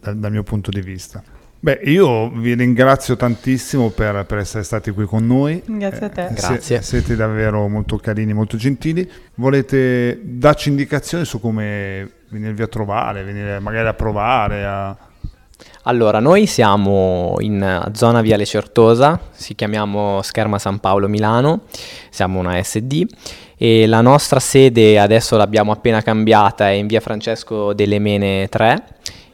dal, 0.00 0.16
dal 0.18 0.30
mio 0.30 0.44
punto 0.44 0.70
di 0.70 0.80
vista. 0.80 1.20
Beh, 1.64 1.78
io 1.84 2.28
vi 2.28 2.54
ringrazio 2.54 3.14
tantissimo 3.14 3.90
per, 3.90 4.26
per 4.26 4.38
essere 4.38 4.64
stati 4.64 4.90
qui 4.90 5.04
con 5.04 5.24
noi. 5.24 5.62
Grazie 5.64 6.06
a 6.06 6.08
te. 6.08 6.26
Eh, 6.26 6.32
Grazie. 6.32 6.82
siete 6.82 7.14
davvero 7.14 7.68
molto 7.68 7.98
carini, 7.98 8.32
molto 8.32 8.56
gentili. 8.56 9.08
Volete 9.36 10.18
darci 10.24 10.70
indicazioni 10.70 11.24
su 11.24 11.38
come 11.38 12.14
venirvi 12.30 12.62
a 12.62 12.66
trovare, 12.66 13.22
venire 13.22 13.60
magari 13.60 13.86
a 13.86 13.94
provare? 13.94 14.64
A... 14.64 14.96
Allora, 15.84 16.18
noi 16.18 16.46
siamo 16.46 17.36
in 17.38 17.88
zona 17.92 18.22
Viale 18.22 18.44
Certosa, 18.44 19.20
si 19.30 19.54
chiamiamo 19.54 20.20
Scherma 20.20 20.58
San 20.58 20.80
Paolo 20.80 21.06
Milano, 21.06 21.66
siamo 22.10 22.40
una 22.40 22.60
SD 22.60 23.06
e 23.56 23.86
la 23.86 24.00
nostra 24.00 24.40
sede 24.40 24.98
adesso 24.98 25.36
l'abbiamo 25.36 25.70
appena 25.70 26.02
cambiata 26.02 26.68
è 26.68 26.72
in 26.72 26.88
via 26.88 26.98
Francesco 26.98 27.72
delle 27.72 28.00
Mene 28.00 28.48
3 28.48 28.84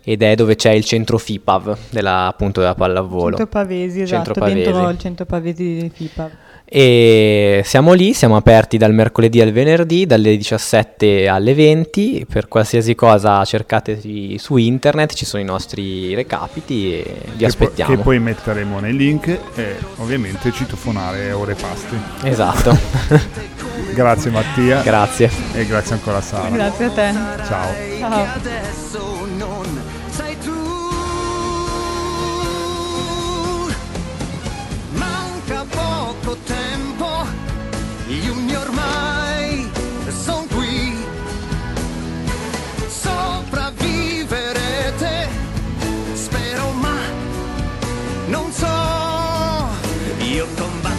ed 0.09 0.23
è 0.23 0.35
dove 0.35 0.57
c'è 0.57 0.71
il 0.71 0.85
centro 0.85 1.19
FIPAV 1.19 1.77
della, 1.91 2.29
appunto 2.29 2.61
della 2.61 2.75
pallavolo. 2.75 3.37
Centro 3.37 3.47
Pavesi, 3.47 4.01
esatto, 4.01 4.25
Centro 4.25 4.33
Pavesi. 4.41 4.63
dentro 4.63 4.89
il 4.89 4.99
centro 4.99 5.25
Pavesi 5.27 5.63
di 5.83 5.91
FIPA. 5.95 6.31
E 6.65 7.61
siamo 7.65 7.93
lì, 7.93 8.15
siamo 8.15 8.35
aperti 8.37 8.79
dal 8.79 8.95
mercoledì 8.95 9.43
al 9.43 9.53
venerdì, 9.53 10.07
dalle 10.07 10.35
17 10.35 11.29
alle 11.29 11.53
20. 11.53 12.25
Per 12.27 12.49
qualsiasi 12.49 12.95
cosa 12.95 13.45
cercateci 13.45 14.39
su 14.39 14.57
internet, 14.57 15.13
ci 15.13 15.27
sono 15.27 15.43
i 15.43 15.47
nostri 15.47 16.15
recapiti 16.15 16.95
e 16.95 17.15
vi 17.33 17.37
Che, 17.37 17.45
aspettiamo. 17.45 17.95
che 17.95 18.01
poi 18.03 18.19
metteremo 18.19 18.81
nei 18.81 18.95
link 18.97 19.29
e 19.55 19.77
ovviamente 19.97 20.51
citofonare 20.53 21.33
ore 21.33 21.55
pasti. 21.55 21.97
Esatto, 22.23 22.77
Grazie 23.93 24.31
Mattia 24.31 24.81
grazie. 24.83 25.31
e 25.53 25.67
grazie 25.67 25.95
ancora 25.97 26.17
a 26.17 26.23
Sara. 26.23 26.49
Grazie 26.49 26.85
a 26.87 26.91
te. 26.91 27.13
Ciao. 27.47 27.69
Ciao. 27.99 29.18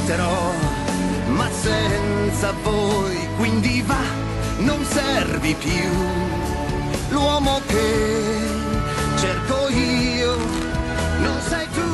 Combatterò, 0.09 0.51
ma 1.35 1.47
senza 1.51 2.53
voi, 2.63 3.27
quindi 3.37 3.83
va, 3.83 4.01
non 4.59 4.83
servi 4.83 5.53
più. 5.53 5.91
L'uomo 7.09 7.61
che 7.67 8.37
cerco 9.17 9.69
io, 9.69 10.35
non 11.21 11.39
sei 11.47 11.67
tu. 11.73 11.89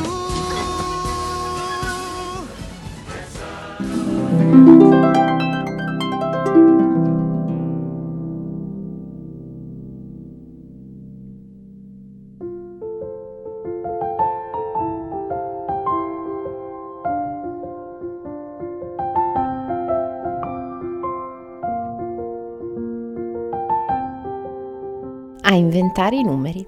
A 25.47 25.53
inventare 25.53 26.15
i 26.15 26.23
numeri. 26.23 26.65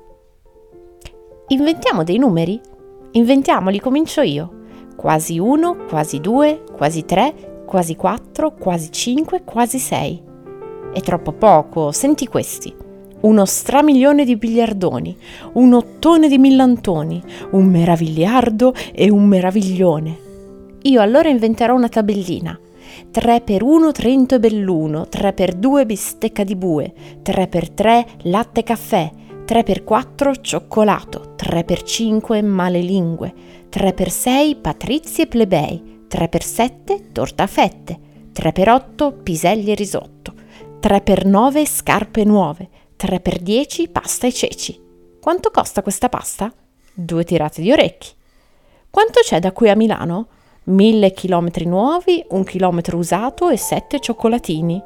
Inventiamo 1.47 2.03
dei 2.03 2.19
numeri? 2.19 2.59
Inventiamoli, 3.11 3.80
comincio 3.80 4.21
io. 4.21 4.51
Quasi 4.95 5.39
1, 5.39 5.86
quasi 5.89 6.19
2, 6.19 6.63
quasi 6.75 7.03
3, 7.03 7.63
quasi 7.65 7.95
4, 7.95 8.53
quasi 8.53 8.91
5, 8.91 9.41
quasi 9.43 9.80
6. 9.80 10.23
È 10.93 10.99
troppo 11.01 11.32
poco, 11.32 11.91
senti 11.91 12.28
questi. 12.28 12.71
Uno 13.21 13.45
stramiglione 13.45 14.23
di 14.23 14.36
biliardoni, 14.36 15.17
un 15.53 15.73
ottone 15.73 16.28
di 16.28 16.38
millantoni, 16.38 17.19
un 17.51 17.65
meravigliardo 17.65 18.75
e 18.93 19.09
un 19.09 19.25
meraviglione. 19.25 20.19
Io 20.84 21.01
allora 21.01 21.30
inventerò 21.30 21.73
una 21.73 21.89
tabellina. 21.89 22.57
3 23.11 23.41
per 23.41 23.63
1 23.63 23.91
Trento 23.91 24.35
e 24.35 24.39
Belluno, 24.39 25.07
3 25.07 25.33
per 25.33 25.53
2 25.53 25.85
bistecca 25.85 26.43
di 26.43 26.55
bue, 26.55 26.93
3 27.21 27.47
per 27.47 27.69
3 27.69 28.05
latte 28.23 28.63
caffè, 28.63 29.11
3 29.45 29.63
per 29.63 29.83
4 29.83 30.35
cioccolato, 30.35 31.33
3 31.35 31.63
per 31.63 31.81
5 31.83 32.41
male 32.41 32.81
lingue, 32.81 33.33
3 33.69 33.93
per 33.93 34.09
6 34.09 34.55
patrizi 34.57 35.21
e 35.21 35.27
plebei, 35.27 36.03
3 36.07 36.27
per 36.27 36.43
7 36.43 37.11
torta 37.11 37.43
a 37.43 37.47
fette, 37.47 37.99
3 38.33 38.51
per 38.51 38.69
8 38.69 39.13
piselli 39.23 39.71
e 39.71 39.75
risotto, 39.75 40.33
3 40.79 41.01
per 41.01 41.25
9 41.25 41.65
scarpe 41.65 42.23
nuove, 42.23 42.69
3 42.95 43.19
per 43.19 43.39
10 43.39 43.88
pasta 43.89 44.27
e 44.27 44.33
ceci. 44.33 44.79
Quanto 45.21 45.49
costa 45.51 45.81
questa 45.81 46.09
pasta? 46.09 46.53
Due 46.93 47.23
tirate 47.23 47.61
di 47.61 47.71
orecchi. 47.71 48.09
Quanto 48.89 49.19
c'è 49.21 49.39
da 49.39 49.51
qui 49.51 49.69
a 49.69 49.75
Milano? 49.75 50.27
Mille 50.68 51.11
chilometri 51.11 51.65
nuovi, 51.65 52.22
un 52.32 52.43
chilometro 52.43 52.97
usato 52.97 53.47
e 53.47 53.55
sette 53.55 54.01
cioccolatini. 54.01 54.84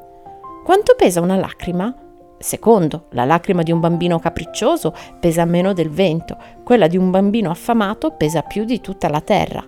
Quanto 0.63 0.93
pesa 0.95 1.21
una 1.21 1.35
lacrima? 1.35 1.91
Secondo, 2.37 3.05
la 3.13 3.25
lacrima 3.25 3.63
di 3.63 3.71
un 3.71 3.79
bambino 3.79 4.19
capriccioso 4.19 4.93
pesa 5.19 5.43
meno 5.43 5.73
del 5.73 5.89
vento, 5.89 6.37
quella 6.63 6.85
di 6.85 6.97
un 6.97 7.09
bambino 7.09 7.49
affamato 7.49 8.11
pesa 8.11 8.43
più 8.43 8.63
di 8.63 8.79
tutta 8.79 9.09
la 9.09 9.21
terra. 9.21 9.67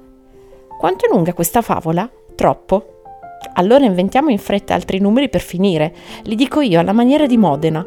Quanto 0.77 1.07
è 1.07 1.09
lunga 1.09 1.33
questa 1.33 1.63
favola? 1.63 2.07
Troppo. 2.35 3.01
Allora 3.53 3.83
inventiamo 3.83 4.29
in 4.29 4.37
fretta 4.37 4.75
altri 4.75 4.99
numeri 4.99 5.29
per 5.29 5.41
finire. 5.41 5.95
Li 6.25 6.35
dico 6.35 6.61
io 6.61 6.79
alla 6.79 6.93
maniera 6.93 7.25
di 7.25 7.37
Modena. 7.37 7.83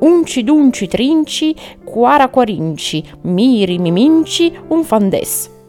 Unci 0.00 0.44
dunci 0.44 0.86
trinci, 0.86 1.56
quara 1.82 2.28
quarinci, 2.28 3.02
miri 3.22 3.78
miminci, 3.78 4.54
un 4.68 4.84
fandes. 4.84 5.59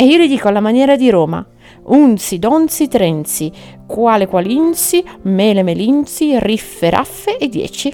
E 0.00 0.06
io 0.06 0.16
li 0.16 0.28
dico 0.28 0.48
alla 0.48 0.60
maniera 0.60 0.96
di 0.96 1.10
Roma. 1.10 1.46
Unzi, 1.88 2.38
donzi, 2.38 2.88
trenzi, 2.88 3.52
quale 3.86 4.26
qualinzi, 4.26 5.04
mele 5.24 5.62
melinzi, 5.62 6.38
riffe, 6.38 6.88
raffe 6.88 7.36
e 7.36 7.50
dieci. 7.50 7.88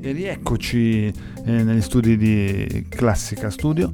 E 0.00 0.12
rieccoci 0.12 1.08
eh, 1.08 1.12
negli 1.44 1.82
studi 1.82 2.16
di 2.16 2.86
Classica 2.88 3.50
Studio, 3.50 3.92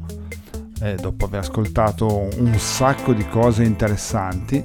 eh, 0.81 0.95
dopo 0.95 1.25
aver 1.25 1.41
ascoltato 1.41 2.29
un 2.37 2.55
sacco 2.57 3.13
di 3.15 3.27
cose 3.27 3.65
interessanti, 3.65 4.65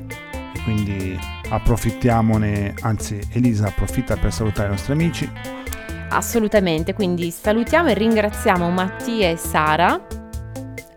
quindi 0.63 1.17
approfittiamone, 1.49 2.75
anzi 2.81 3.19
Elisa 3.31 3.65
approfitta 3.65 4.15
per 4.15 4.31
salutare 4.31 4.67
i 4.67 4.71
nostri 4.73 4.93
amici. 4.93 5.63
Assolutamente, 6.09 6.93
quindi 6.93 7.31
salutiamo 7.31 7.89
e 7.89 7.93
ringraziamo 7.93 8.69
Mattia 8.69 9.29
e 9.29 9.37
Sara, 9.37 9.99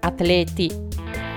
atleti 0.00 0.70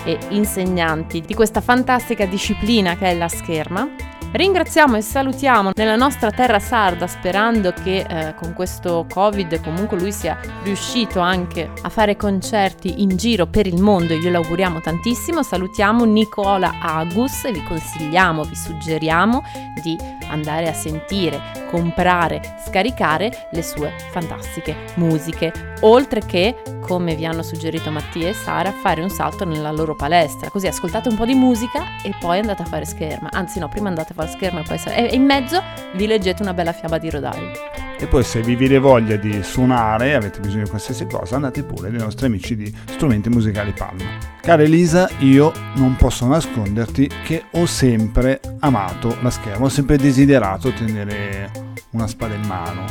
e 0.03 0.17
insegnanti 0.30 1.22
di 1.22 1.34
questa 1.34 1.61
fantastica 1.61 2.26
disciplina 2.26 2.95
che 2.95 3.07
è 3.07 3.15
la 3.15 3.28
scherma. 3.28 4.11
Ringraziamo 4.34 4.95
e 4.95 5.01
salutiamo 5.01 5.71
nella 5.75 5.97
nostra 5.97 6.32
terra 6.32 6.57
sarda 6.57 7.05
sperando 7.05 7.73
che 7.73 8.05
eh, 8.07 8.34
con 8.36 8.53
questo 8.53 9.05
Covid 9.11 9.59
comunque 9.59 9.99
lui 9.99 10.13
sia 10.13 10.39
riuscito 10.63 11.19
anche 11.19 11.69
a 11.82 11.89
fare 11.89 12.15
concerti 12.15 13.01
in 13.01 13.17
giro 13.17 13.45
per 13.45 13.67
il 13.67 13.82
mondo 13.82 14.13
glielo 14.13 14.38
auguriamo 14.38 14.79
tantissimo. 14.79 15.43
Salutiamo 15.43 16.05
Nicola 16.05 16.79
Agus 16.79 17.43
e 17.43 17.51
vi 17.51 17.61
consigliamo, 17.61 18.45
vi 18.45 18.55
suggeriamo 18.55 19.43
di 19.84 19.97
andare 20.29 20.69
a 20.69 20.73
sentire, 20.73 21.67
comprare, 21.69 22.55
scaricare 22.65 23.49
le 23.51 23.61
sue 23.61 23.93
fantastiche 24.11 24.77
musiche, 24.95 25.73
oltre 25.82 26.21
che 26.25 26.55
come 26.91 27.15
vi 27.15 27.25
hanno 27.25 27.41
suggerito 27.41 27.89
Mattia 27.89 28.27
e 28.27 28.33
Sara, 28.33 28.73
fare 28.73 29.01
un 29.01 29.09
salto 29.09 29.45
nella 29.45 29.71
loro 29.71 29.95
palestra. 29.95 30.49
Così 30.49 30.67
ascoltate 30.67 31.07
un 31.07 31.15
po' 31.15 31.23
di 31.25 31.35
musica 31.35 32.01
e 32.03 32.13
poi 32.19 32.39
andate 32.39 32.63
a 32.63 32.65
fare 32.65 32.83
scherma. 32.83 33.29
Anzi 33.31 33.59
no, 33.59 33.69
prima 33.69 33.87
andate 33.87 34.11
a 34.11 34.15
fare 34.15 34.29
scherma 34.29 34.59
e 34.59 34.63
poi... 34.63 34.77
E 34.93 35.15
in 35.15 35.23
mezzo 35.23 35.63
vi 35.95 36.05
leggete 36.05 36.41
una 36.41 36.53
bella 36.53 36.73
fiaba 36.73 36.97
di 36.97 37.09
Rodari. 37.09 37.49
E 37.97 38.07
poi 38.07 38.25
se 38.25 38.41
vi 38.41 38.57
viene 38.57 38.77
voglia 38.77 39.15
di 39.15 39.41
suonare, 39.41 40.15
avete 40.15 40.41
bisogno 40.41 40.63
di 40.63 40.69
qualsiasi 40.69 41.05
cosa, 41.05 41.35
andate 41.35 41.63
pure 41.63 41.89
dai 41.91 42.01
nostri 42.01 42.25
amici 42.25 42.57
di 42.57 42.75
Strumenti 42.89 43.29
Musicali 43.29 43.71
Palma. 43.71 44.03
Cara 44.41 44.61
Elisa, 44.61 45.09
io 45.19 45.53
non 45.75 45.95
posso 45.95 46.27
nasconderti 46.27 47.09
che 47.23 47.45
ho 47.51 47.65
sempre 47.67 48.41
amato 48.59 49.15
la 49.21 49.29
scherma, 49.29 49.67
ho 49.67 49.69
sempre 49.69 49.95
desiderato 49.95 50.73
tenere 50.73 51.51
una 51.91 52.07
spada 52.07 52.33
in 52.33 52.45
mano. 52.45 52.83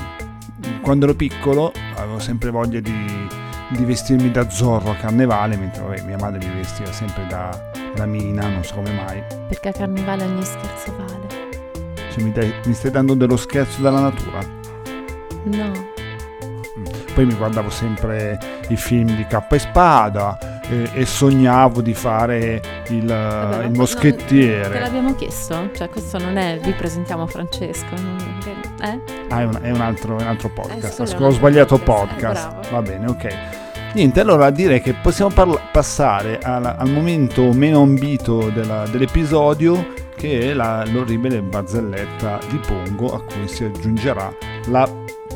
Quando 0.80 1.05
ero 1.05 1.14
piccolo 1.14 1.70
avevo 1.96 2.18
sempre 2.18 2.48
voglia 2.51 2.80
di, 2.80 3.48
di 3.71 3.85
vestirmi 3.85 4.31
da 4.31 4.49
zorro 4.51 4.91
a 4.91 4.95
carnevale, 4.97 5.57
mentre 5.57 5.83
vabbè, 5.83 6.01
mia 6.03 6.16
madre 6.18 6.39
mi 6.47 6.55
vestiva 6.57 6.93
sempre 6.93 7.25
da, 7.29 7.51
da 7.95 8.05
mina, 8.07 8.49
non 8.49 8.64
so 8.64 8.75
come 8.75 8.93
mai. 8.93 9.23
Perché 9.49 9.68
a 9.68 9.73
carnevale 9.73 10.25
ogni 10.25 10.45
scherzo 10.45 10.95
vale. 10.97 11.49
Cioè, 12.12 12.23
mi, 12.23 12.33
dai, 12.33 12.53
mi 12.64 12.75
stai 12.75 12.91
dando 12.91 13.14
dello 13.14 13.37
scherzo 13.37 13.81
dalla 13.81 14.01
natura? 14.01 14.39
No. 15.45 15.89
Poi 17.14 17.25
mi 17.27 17.35
guardavo 17.35 17.71
sempre 17.71 18.39
i 18.68 18.77
film 18.77 19.14
di 19.16 19.27
K 19.27 19.45
e 19.51 19.59
Spada 19.59 20.39
e, 20.68 20.89
e 20.95 21.05
sognavo 21.07 21.81
di 21.83 21.93
fare 21.95 22.61
il, 22.89 23.07
Vabbè, 23.07 23.64
il 23.64 23.73
moschettiere. 23.73 24.62
non- 24.62 24.73
Te 24.73 24.79
l'abbiamo 24.81 25.14
chiesto? 25.14 25.71
Cioè 25.75 25.89
questo 25.89 26.18
non 26.18 26.37
è 26.37 26.59
vi 26.62 26.73
presentiamo 26.73 27.27
Francesco, 27.27 27.95
eh? 28.83 29.01
Ah, 29.29 29.41
è 29.41 29.45
un, 29.45 29.59
è 29.61 29.71
un 29.71 29.81
altro, 29.81 30.14
un 30.14 30.27
altro 30.27 30.49
podcast. 30.51 31.05
scusa, 31.05 31.25
ho 31.27 31.31
sbagliato 31.31 31.79
podcast. 31.79 32.47
podcast, 32.49 32.66
eh, 32.66 32.71
Va 32.75 32.83
bene, 32.83 33.07
ok. 33.09 33.60
Niente, 33.93 34.20
allora 34.20 34.51
direi 34.51 34.80
che 34.80 34.95
possiamo 34.95 35.32
parla- 35.34 35.61
passare 35.72 36.38
alla- 36.38 36.76
al 36.76 36.91
momento 36.91 37.53
meno 37.53 37.82
ambito 37.82 38.49
della- 38.51 38.86
dell'episodio, 38.86 39.93
che 40.16 40.51
è 40.51 40.53
la- 40.55 40.84
l'orribile 40.86 41.43
barzelletta 41.43 42.38
di 42.49 42.59
Pongo, 42.59 43.12
a 43.14 43.22
cui 43.22 43.49
si 43.49 43.64
aggiungerà 43.64 44.32
la 44.68 44.88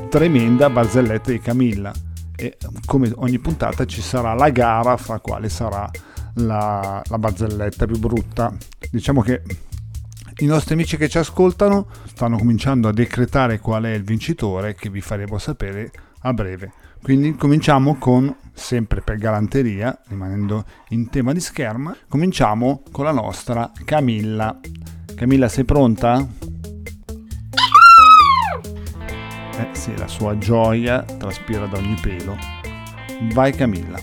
tremenda 0.08 0.70
barzelletta 0.70 1.32
di 1.32 1.40
Camilla. 1.40 1.92
E 2.36 2.56
come 2.86 3.10
ogni 3.16 3.38
puntata 3.40 3.84
ci 3.86 4.00
sarà 4.00 4.34
la 4.34 4.50
gara 4.50 4.96
fra 4.96 5.18
quale 5.18 5.48
sarà 5.48 5.90
la, 6.34 7.02
la 7.04 7.18
barzelletta 7.18 7.86
più 7.86 7.98
brutta. 7.98 8.52
Diciamo 8.90 9.20
che 9.20 9.42
i 10.38 10.46
nostri 10.46 10.74
amici 10.74 10.96
che 10.96 11.08
ci 11.08 11.18
ascoltano 11.18 11.86
stanno 12.06 12.38
cominciando 12.38 12.86
a 12.88 12.92
decretare 12.92 13.58
qual 13.58 13.84
è 13.84 13.90
il 13.90 14.04
vincitore 14.04 14.74
che 14.74 14.90
vi 14.90 15.00
faremo 15.00 15.38
sapere 15.38 15.90
a 16.20 16.32
breve. 16.32 16.72
Quindi 17.04 17.36
cominciamo 17.36 17.96
con, 17.96 18.34
sempre 18.54 19.02
per 19.02 19.18
galanteria, 19.18 19.94
rimanendo 20.08 20.64
in 20.88 21.10
tema 21.10 21.34
di 21.34 21.40
scherma, 21.40 21.94
cominciamo 22.08 22.82
con 22.90 23.04
la 23.04 23.12
nostra 23.12 23.70
Camilla. 23.84 24.58
Camilla, 25.14 25.48
sei 25.48 25.64
pronta? 25.64 26.26
Eh 29.58 29.68
sì, 29.72 29.94
la 29.98 30.08
sua 30.08 30.38
gioia 30.38 31.02
traspira 31.02 31.66
da 31.66 31.76
ogni 31.76 31.98
pelo. 32.00 32.38
Vai 33.34 33.52
Camilla. 33.52 33.98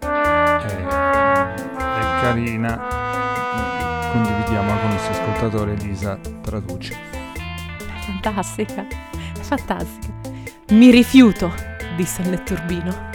Eh, 0.00 0.82
è 0.88 2.20
carina. 2.20 2.76
Condividiamola 4.10 4.80
con 4.80 4.90
il 4.90 4.96
nostro 4.96 5.12
ascoltatore 5.12 5.72
Elisa 5.74 6.18
Traduci. 6.42 7.21
Fantastica, 8.04 8.84
fantastica. 9.40 10.12
Mi 10.70 10.90
rifiuto, 10.90 11.52
disse 11.96 12.22
il 12.22 12.30
netturbino. 12.30 13.10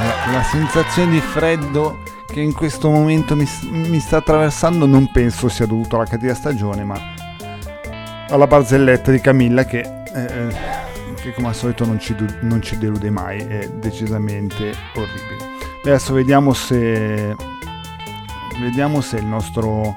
La, 0.00 0.32
la 0.32 0.42
sensazione 0.42 1.12
di 1.12 1.20
freddo 1.20 2.02
che 2.26 2.40
in 2.40 2.52
questo 2.52 2.90
momento 2.90 3.36
mi, 3.36 3.46
mi 3.70 4.00
sta 4.00 4.16
attraversando 4.16 4.86
non 4.86 5.10
penso 5.12 5.48
sia 5.48 5.66
dovuto 5.66 5.96
alla 5.96 6.06
cattiva 6.06 6.34
stagione, 6.34 6.82
ma 6.82 6.98
alla 8.28 8.46
barzelletta 8.46 9.10
di 9.10 9.20
Camilla 9.20 9.64
che, 9.64 9.80
eh, 9.80 10.56
che 11.20 11.32
come 11.34 11.48
al 11.48 11.54
solito 11.54 11.84
non 11.84 12.00
ci, 12.00 12.16
non 12.40 12.62
ci 12.62 12.78
delude 12.78 13.10
mai, 13.10 13.38
è 13.38 13.68
decisamente 13.68 14.74
orribile. 14.94 15.52
Adesso 15.84 16.14
vediamo 16.14 16.54
se 16.54 17.36
vediamo 18.58 19.00
se 19.00 19.16
il 19.16 19.26
nostro 19.26 19.96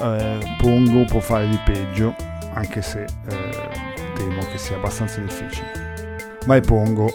eh, 0.00 0.56
Pongo 0.58 1.04
può 1.04 1.20
fare 1.20 1.48
di 1.48 1.58
peggio, 1.64 2.14
anche 2.52 2.82
se 2.82 3.02
eh, 3.02 3.70
temo 4.14 4.40
che 4.50 4.58
sia 4.58 4.76
abbastanza 4.76 5.20
difficile. 5.20 5.86
Vai 6.46 6.60
Pongo, 6.60 7.10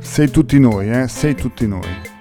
sei 0.00 0.30
tutti 0.30 0.58
noi, 0.58 0.90
eh? 0.90 1.08
Sei 1.08 1.34
tutti 1.34 1.66
noi. 1.66 2.16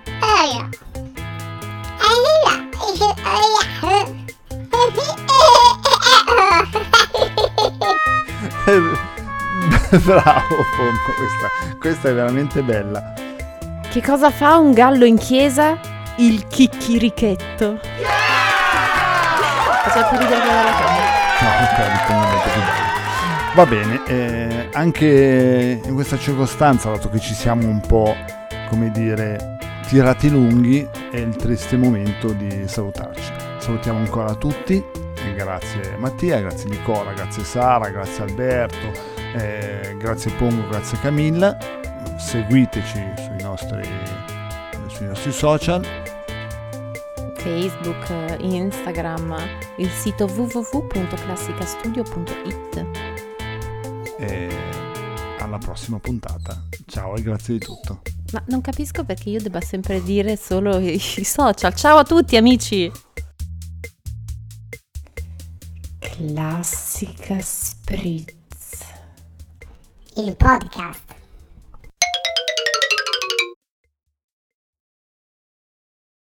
Bravo 10.04 10.66
Pongo, 10.76 11.14
questa, 11.16 11.78
questa 11.80 12.10
è 12.10 12.14
veramente 12.14 12.62
bella. 12.62 13.14
Che 13.90 14.02
cosa 14.02 14.30
fa 14.32 14.58
un 14.58 14.74
gallo 14.74 15.06
in 15.06 15.18
chiesa? 15.18 15.97
Il 16.20 16.48
chicchirichetto. 16.48 17.80
Faceva 19.84 20.08
più 20.08 20.18
ridere 20.18 20.42
che 20.42 20.48
la 20.48 20.72
camera. 20.72 21.06
No, 21.40 21.50
ok, 21.64 21.92
dipende 21.92 22.26
molto 22.26 22.50
più 22.50 22.62
bello. 22.62 22.86
Va 23.54 23.66
bene, 23.66 24.02
eh, 24.08 24.70
anche 24.74 25.80
in 25.84 25.94
questa 25.94 26.18
circostanza, 26.18 26.90
dato 26.90 27.10
che 27.10 27.20
ci 27.20 27.36
siamo 27.36 27.68
un 27.68 27.82
po', 27.82 28.16
come 28.70 28.90
dire, 28.92 29.58
tirati 29.88 30.30
lunghi, 30.30 30.88
è 31.12 31.18
il 31.18 31.36
triste 31.36 31.78
momento 31.78 32.34
di 32.34 32.68
salutarci. 32.68 33.32
Salutiamo 33.60 34.00
ancora 34.00 34.34
tutti, 34.34 34.84
e 35.24 35.34
grazie 35.36 35.98
Mattia, 35.98 36.40
grazie 36.40 36.70
Nicola, 36.70 37.14
grazie 37.14 37.44
Sara, 37.44 37.90
grazie 37.90 38.24
Alberto, 38.24 38.92
eh, 39.36 39.96
grazie 39.98 40.32
Pongo, 40.32 40.68
grazie 40.68 40.98
Camilla. 41.00 41.58
Seguiteci 42.18 43.14
sui 43.16 43.42
nostri, 43.42 43.88
sui 44.88 45.06
nostri 45.06 45.32
social, 45.32 45.86
Facebook, 47.48 48.36
Instagram, 48.42 49.34
il 49.78 49.90
sito 49.90 50.26
www.classicastudio.it. 50.26 52.86
e 54.20 54.50
alla 55.40 55.58
prossima 55.58 55.98
puntata. 55.98 56.62
Ciao 56.86 57.16
e 57.16 57.22
grazie 57.22 57.54
di 57.54 57.60
tutto. 57.64 58.02
Ma 58.34 58.44
non 58.48 58.60
capisco 58.60 59.06
perché 59.06 59.30
io 59.30 59.42
debba 59.42 59.62
sempre 59.62 60.04
dire 60.04 60.36
solo 60.36 60.78
i 60.78 60.96
i 60.96 61.24
social. 61.24 61.74
Ciao 61.74 62.00
a 62.00 62.04
tutti 62.04 62.36
amici! 62.36 62.92
Classica 66.00 67.40
Spritz. 67.40 68.36
il 70.16 70.36
podcast 70.36 71.17